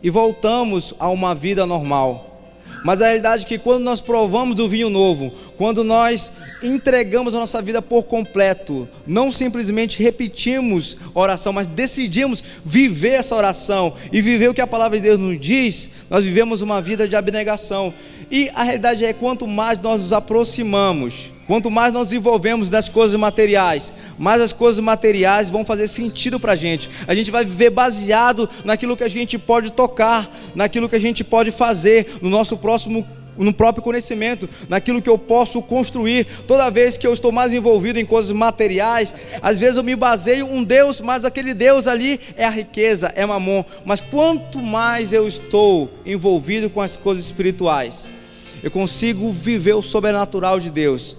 e 0.03 0.09
voltamos 0.09 0.93
a 0.99 1.09
uma 1.09 1.33
vida 1.33 1.65
normal. 1.65 2.36
Mas 2.83 3.01
a 3.01 3.05
realidade 3.05 3.43
é 3.43 3.47
que 3.47 3.57
quando 3.57 3.83
nós 3.83 4.01
provamos 4.01 4.55
do 4.55 4.67
vinho 4.67 4.89
novo, 4.89 5.31
quando 5.57 5.83
nós 5.83 6.31
entregamos 6.61 7.35
a 7.35 7.39
nossa 7.39 7.61
vida 7.61 7.81
por 7.81 8.03
completo, 8.03 8.87
não 9.05 9.31
simplesmente 9.31 10.01
repetimos 10.01 10.97
a 11.13 11.19
oração, 11.19 11.53
mas 11.53 11.67
decidimos 11.67 12.43
viver 12.63 13.13
essa 13.13 13.35
oração 13.35 13.93
e 14.11 14.21
viver 14.21 14.49
o 14.49 14.53
que 14.53 14.61
a 14.61 14.67
palavra 14.67 14.97
de 14.97 15.03
Deus 15.03 15.19
nos 15.19 15.39
diz, 15.39 15.89
nós 16.09 16.23
vivemos 16.23 16.61
uma 16.61 16.81
vida 16.81 17.07
de 17.07 17.15
abnegação. 17.15 17.93
E 18.29 18.49
a 18.53 18.63
realidade 18.63 19.05
é 19.05 19.13
quanto 19.13 19.47
mais 19.47 19.79
nós 19.79 20.01
nos 20.01 20.13
aproximamos, 20.13 21.31
quanto 21.47 21.71
mais 21.71 21.93
nós 21.93 22.11
envolvemos 22.11 22.69
nas 22.69 22.89
coisas 22.89 23.17
materiais, 23.19 23.93
mais 24.17 24.41
as 24.41 24.51
coisas 24.53 24.79
materiais 24.79 25.49
vão 25.49 25.65
fazer 25.65 25.87
sentido 25.87 26.39
para 26.39 26.51
a 26.51 26.55
gente. 26.55 26.89
A 27.07 27.15
gente 27.15 27.31
vai 27.31 27.45
viver 27.45 27.69
baseado 27.69 28.49
naquilo 28.65 28.97
que 28.97 29.03
a 29.03 29.07
gente 29.07 29.39
pode 29.39 29.71
tocar, 29.71 30.29
naquilo 30.53 30.89
que 30.89 30.95
a 30.95 30.99
gente 30.99 31.23
pode 31.23 31.49
fazer, 31.51 32.17
no 32.21 32.29
nosso 32.29 32.57
próximo 32.57 33.07
no 33.37 33.53
próprio 33.53 33.83
conhecimento, 33.83 34.49
naquilo 34.67 35.01
que 35.01 35.09
eu 35.09 35.17
posso 35.17 35.61
construir. 35.61 36.25
Toda 36.47 36.69
vez 36.69 36.97
que 36.97 37.05
eu 37.05 37.13
estou 37.13 37.31
mais 37.31 37.53
envolvido 37.53 37.99
em 37.99 38.05
coisas 38.05 38.31
materiais, 38.31 39.15
às 39.41 39.59
vezes 39.59 39.77
eu 39.77 39.83
me 39.83 39.95
baseio 39.95 40.47
um 40.47 40.63
Deus, 40.63 40.99
mas 40.99 41.23
aquele 41.23 41.53
Deus 41.53 41.87
ali 41.87 42.19
é 42.35 42.45
a 42.45 42.49
riqueza, 42.49 43.13
é 43.15 43.25
mamon. 43.25 43.63
Mas 43.85 44.01
quanto 44.01 44.59
mais 44.59 45.13
eu 45.13 45.27
estou 45.27 45.89
envolvido 46.05 46.69
com 46.69 46.81
as 46.81 46.95
coisas 46.95 47.23
espirituais, 47.25 48.09
eu 48.63 48.71
consigo 48.71 49.31
viver 49.31 49.73
o 49.73 49.81
sobrenatural 49.81 50.59
de 50.59 50.71
Deus. 50.71 51.15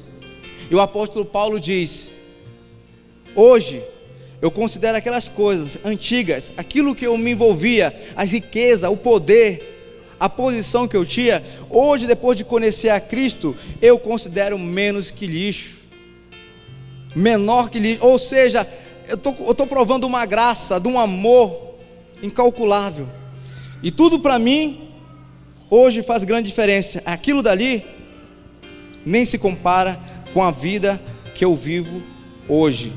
E 0.71 0.75
o 0.75 0.81
apóstolo 0.81 1.25
Paulo 1.25 1.59
diz: 1.59 2.11
Hoje 3.35 3.83
eu 4.41 4.51
considero 4.51 4.97
aquelas 4.99 5.29
coisas 5.29 5.79
antigas, 5.85 6.53
aquilo 6.57 6.95
que 6.95 7.07
eu 7.07 7.17
me 7.17 7.33
envolvia, 7.33 7.95
as 8.15 8.31
riquezas, 8.31 8.91
o 8.91 8.97
poder, 8.97 10.15
a 10.21 10.29
posição 10.29 10.87
que 10.87 10.97
eu 10.97 11.05
tinha, 11.05 11.43
hoje, 11.69 12.07
depois 12.07 12.37
de 12.37 12.45
conhecer 12.45 12.91
a 12.91 13.01
Cristo, 13.01 13.57
eu 13.81 13.99
considero 13.99 14.59
menos 14.59 15.11
que 15.11 15.27
lixo, 15.27 15.79
menor 17.15 17.71
que 17.71 17.79
lixo, 17.79 18.05
ou 18.05 18.19
seja, 18.19 18.67
eu 19.09 19.17
estou 19.17 19.67
provando 19.67 20.05
uma 20.05 20.25
graça, 20.27 20.79
de 20.79 20.87
um 20.87 20.99
amor 20.99 21.75
incalculável, 22.23 23.09
e 23.83 23.91
tudo 23.91 24.19
para 24.21 24.39
mim 24.39 24.89
hoje 25.71 26.03
faz 26.03 26.25
grande 26.25 26.49
diferença. 26.49 27.03
Aquilo 27.05 27.43
dali 27.43 27.85
nem 29.07 29.25
se 29.25 29.39
compara 29.39 29.99
com 30.33 30.43
a 30.43 30.51
vida 30.51 31.01
que 31.35 31.45
eu 31.45 31.55
vivo 31.55 32.03
hoje. 32.49 32.93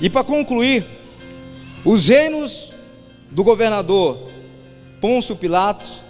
E 0.00 0.08
para 0.08 0.24
concluir, 0.24 0.84
os 1.84 2.08
reinos 2.08 2.72
do 3.30 3.44
governador 3.44 4.28
Pôncio 5.00 5.36
Pilatos 5.36 6.02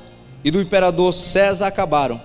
e 0.43 0.51
do 0.51 0.61
imperador 0.61 1.13
César 1.13 1.67
acabaram, 1.67 2.21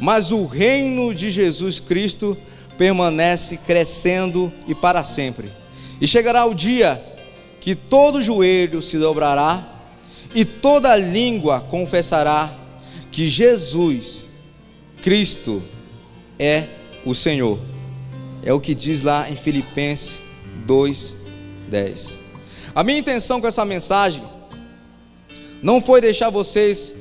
mas 0.00 0.30
o 0.30 0.46
reino 0.46 1.14
de 1.14 1.30
Jesus 1.30 1.80
Cristo 1.80 2.36
permanece 2.78 3.56
crescendo 3.58 4.52
e 4.66 4.74
para 4.74 5.02
sempre. 5.02 5.50
E 6.00 6.06
chegará 6.06 6.46
o 6.46 6.54
dia 6.54 7.02
que 7.60 7.74
todo 7.74 8.22
joelho 8.22 8.80
se 8.80 8.96
dobrará 8.96 9.66
e 10.34 10.44
toda 10.44 10.96
língua 10.96 11.60
confessará 11.60 12.52
que 13.10 13.28
Jesus, 13.28 14.28
Cristo, 15.02 15.62
é 16.38 16.68
o 17.08 17.14
Senhor. 17.14 17.58
É 18.42 18.52
o 18.52 18.60
que 18.60 18.74
diz 18.74 19.02
lá 19.02 19.28
em 19.30 19.36
Filipenses 19.36 20.22
2:10. 20.66 22.20
A 22.74 22.84
minha 22.84 22.98
intenção 22.98 23.40
com 23.40 23.46
essa 23.46 23.64
mensagem 23.64 24.22
não 25.62 25.80
foi 25.80 26.00
deixar 26.00 26.30
vocês 26.30 26.94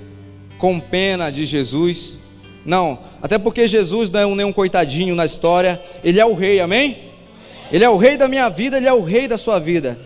com 0.58 0.80
pena 0.80 1.30
de 1.30 1.46
Jesus, 1.46 2.18
não, 2.66 3.00
até 3.22 3.38
porque 3.38 3.68
Jesus 3.68 4.10
não 4.10 4.20
é 4.20 4.26
um, 4.26 4.36
nenhum 4.36 4.52
coitadinho 4.52 5.14
na 5.14 5.26
história, 5.26 5.80
ele 6.04 6.20
é 6.20 6.26
o 6.26 6.34
rei, 6.34 6.60
amém? 6.60 6.98
Ele 7.72 7.84
é 7.84 7.90
o 7.90 7.98
rei 7.98 8.18
da 8.18 8.28
minha 8.28 8.50
vida, 8.50 8.78
ele 8.78 8.88
é 8.88 8.94
o 8.94 9.04
rei 9.04 9.28
da 9.28 9.38
sua 9.38 9.60
vida. 9.60 10.00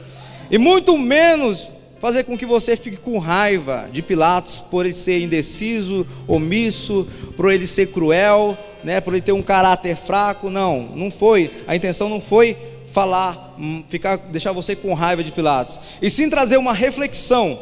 E 0.50 0.58
muito 0.58 0.98
menos 0.98 1.70
fazer 2.00 2.24
com 2.24 2.38
que 2.38 2.46
você 2.46 2.76
fique 2.76 2.98
com 2.98 3.20
raiva 3.20 3.88
de 3.94 4.02
Pilatos 4.02 4.62
por 4.72 4.86
ele 4.86 4.96
ser 4.96 5.22
indeciso, 5.22 6.06
omisso, 6.28 7.08
por 7.38 7.52
ele 7.52 7.68
ser 7.68 7.88
cruel, 7.92 8.58
né, 8.84 9.02
por 9.02 9.14
ele 9.14 9.22
ter 9.22 9.32
um 9.32 9.42
caráter 9.42 9.96
fraco. 9.96 10.50
Não, 10.50 10.82
não 10.96 11.10
foi. 11.12 11.52
A 11.68 11.76
intenção 11.76 12.10
não 12.10 12.22
foi 12.22 12.58
falar, 12.88 13.56
hum, 13.58 13.84
ficar, 13.88 14.18
deixar 14.18 14.52
você 14.52 14.76
com 14.76 14.94
raiva 14.94 15.24
de 15.24 15.32
Pilatos, 15.32 15.80
e 16.02 16.10
sim 16.10 16.30
trazer 16.30 16.58
uma 16.58 16.74
reflexão 16.74 17.60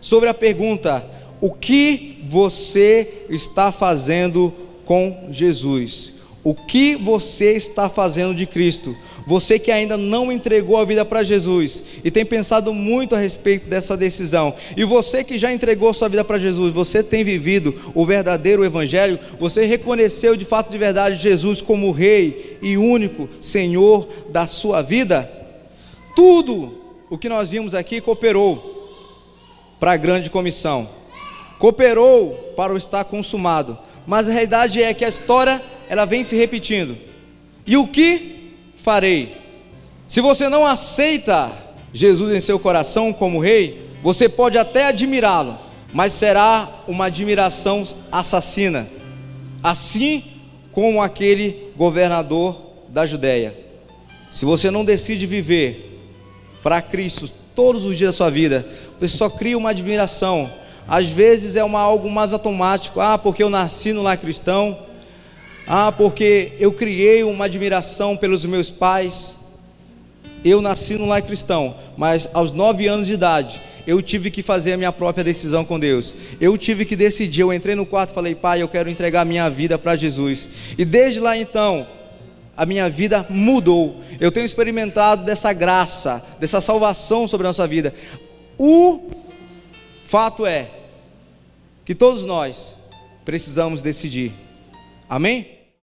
sobre 0.00 0.28
a 0.28 0.34
pergunta: 0.34 1.04
o 1.40 1.50
que 1.50 2.22
você 2.26 3.26
está 3.28 3.70
fazendo 3.70 4.52
com 4.84 5.28
Jesus? 5.30 6.12
O 6.44 6.54
que 6.54 6.96
você 6.96 7.52
está 7.52 7.88
fazendo 7.88 8.34
de 8.34 8.46
Cristo? 8.46 8.96
Você 9.26 9.58
que 9.58 9.70
ainda 9.70 9.96
não 9.96 10.32
entregou 10.32 10.76
a 10.76 10.84
vida 10.84 11.04
para 11.04 11.22
Jesus 11.22 11.84
e 12.02 12.10
tem 12.10 12.24
pensado 12.24 12.72
muito 12.72 13.14
a 13.14 13.18
respeito 13.18 13.68
dessa 13.68 13.96
decisão, 13.96 14.54
e 14.76 14.84
você 14.84 15.22
que 15.22 15.38
já 15.38 15.52
entregou 15.52 15.94
sua 15.94 16.08
vida 16.08 16.24
para 16.24 16.38
Jesus, 16.38 16.72
você 16.72 17.02
tem 17.02 17.22
vivido 17.22 17.74
o 17.94 18.04
verdadeiro 18.04 18.64
Evangelho, 18.64 19.18
você 19.38 19.64
reconheceu 19.64 20.36
de 20.36 20.44
fato 20.44 20.70
de 20.70 20.78
verdade 20.78 21.16
Jesus 21.16 21.60
como 21.60 21.92
Rei 21.92 22.58
e 22.60 22.76
único 22.76 23.28
Senhor 23.40 24.08
da 24.30 24.46
sua 24.46 24.82
vida? 24.82 25.30
Tudo 26.16 26.78
o 27.08 27.16
que 27.16 27.28
nós 27.28 27.50
vimos 27.50 27.74
aqui 27.74 28.00
cooperou 28.00 28.80
para 29.78 29.92
a 29.92 29.96
grande 29.96 30.30
comissão, 30.30 30.88
cooperou 31.58 32.52
para 32.56 32.72
o 32.72 32.76
estar 32.76 33.04
consumado, 33.04 33.78
mas 34.06 34.28
a 34.28 34.32
realidade 34.32 34.82
é 34.82 34.92
que 34.92 35.04
a 35.04 35.08
história 35.08 35.62
ela 35.88 36.04
vem 36.04 36.24
se 36.24 36.36
repetindo. 36.36 36.96
E 37.64 37.76
o 37.76 37.86
que 37.86 38.41
farei. 38.82 39.36
Se 40.08 40.20
você 40.20 40.48
não 40.48 40.66
aceita 40.66 41.50
Jesus 41.92 42.34
em 42.34 42.40
seu 42.40 42.58
coração 42.58 43.12
como 43.12 43.40
rei, 43.40 43.86
você 44.02 44.28
pode 44.28 44.58
até 44.58 44.86
admirá-lo, 44.86 45.56
mas 45.92 46.12
será 46.12 46.68
uma 46.88 47.06
admiração 47.06 47.84
assassina, 48.10 48.88
assim 49.62 50.24
como 50.72 51.00
aquele 51.00 51.70
governador 51.76 52.60
da 52.88 53.06
Judéia. 53.06 53.56
Se 54.30 54.44
você 54.44 54.70
não 54.70 54.84
decide 54.84 55.26
viver 55.26 56.00
para 56.62 56.82
Cristo 56.82 57.30
todos 57.54 57.84
os 57.84 57.96
dias 57.96 58.10
da 58.10 58.16
sua 58.16 58.30
vida, 58.30 58.66
você 58.98 59.16
só 59.16 59.30
cria 59.30 59.56
uma 59.56 59.70
admiração. 59.70 60.50
Às 60.88 61.06
vezes 61.06 61.54
é 61.54 61.62
uma, 61.62 61.80
algo 61.80 62.10
mais 62.10 62.32
automático, 62.32 63.00
ah, 63.00 63.16
porque 63.16 63.42
eu 63.42 63.50
nasci 63.50 63.92
no 63.92 64.02
lar 64.02 64.16
cristão, 64.16 64.78
ah, 65.66 65.92
porque 65.92 66.52
eu 66.58 66.72
criei 66.72 67.22
uma 67.24 67.44
admiração 67.44 68.16
pelos 68.16 68.44
meus 68.44 68.70
pais. 68.70 69.40
Eu 70.44 70.60
nasci 70.60 70.94
no 70.94 71.06
lar 71.06 71.22
cristão, 71.22 71.76
mas 71.96 72.28
aos 72.32 72.50
nove 72.50 72.88
anos 72.88 73.06
de 73.06 73.12
idade 73.12 73.62
eu 73.86 74.00
tive 74.00 74.30
que 74.30 74.42
fazer 74.42 74.72
a 74.72 74.76
minha 74.76 74.92
própria 74.92 75.24
decisão 75.24 75.64
com 75.64 75.78
Deus. 75.78 76.14
Eu 76.40 76.56
tive 76.56 76.84
que 76.84 76.94
decidir. 76.94 77.40
Eu 77.40 77.52
entrei 77.52 77.74
no 77.74 77.86
quarto 77.86 78.12
falei, 78.12 78.34
Pai, 78.34 78.62
eu 78.62 78.68
quero 78.68 78.88
entregar 78.88 79.24
minha 79.24 79.48
vida 79.48 79.78
para 79.78 79.96
Jesus. 79.96 80.48
E 80.78 80.84
desde 80.84 81.20
lá 81.20 81.36
então, 81.36 81.86
a 82.56 82.64
minha 82.64 82.88
vida 82.88 83.26
mudou. 83.28 84.00
Eu 84.20 84.30
tenho 84.30 84.46
experimentado 84.46 85.24
dessa 85.24 85.52
graça, 85.52 86.24
dessa 86.38 86.60
salvação 86.60 87.26
sobre 87.26 87.46
a 87.46 87.50
nossa 87.50 87.66
vida. 87.66 87.92
O 88.56 89.10
fato 90.04 90.46
é 90.46 90.68
que 91.84 91.94
todos 91.94 92.24
nós 92.24 92.76
precisamos 93.24 93.82
decidir 93.82 94.32
Amém? 95.12 95.61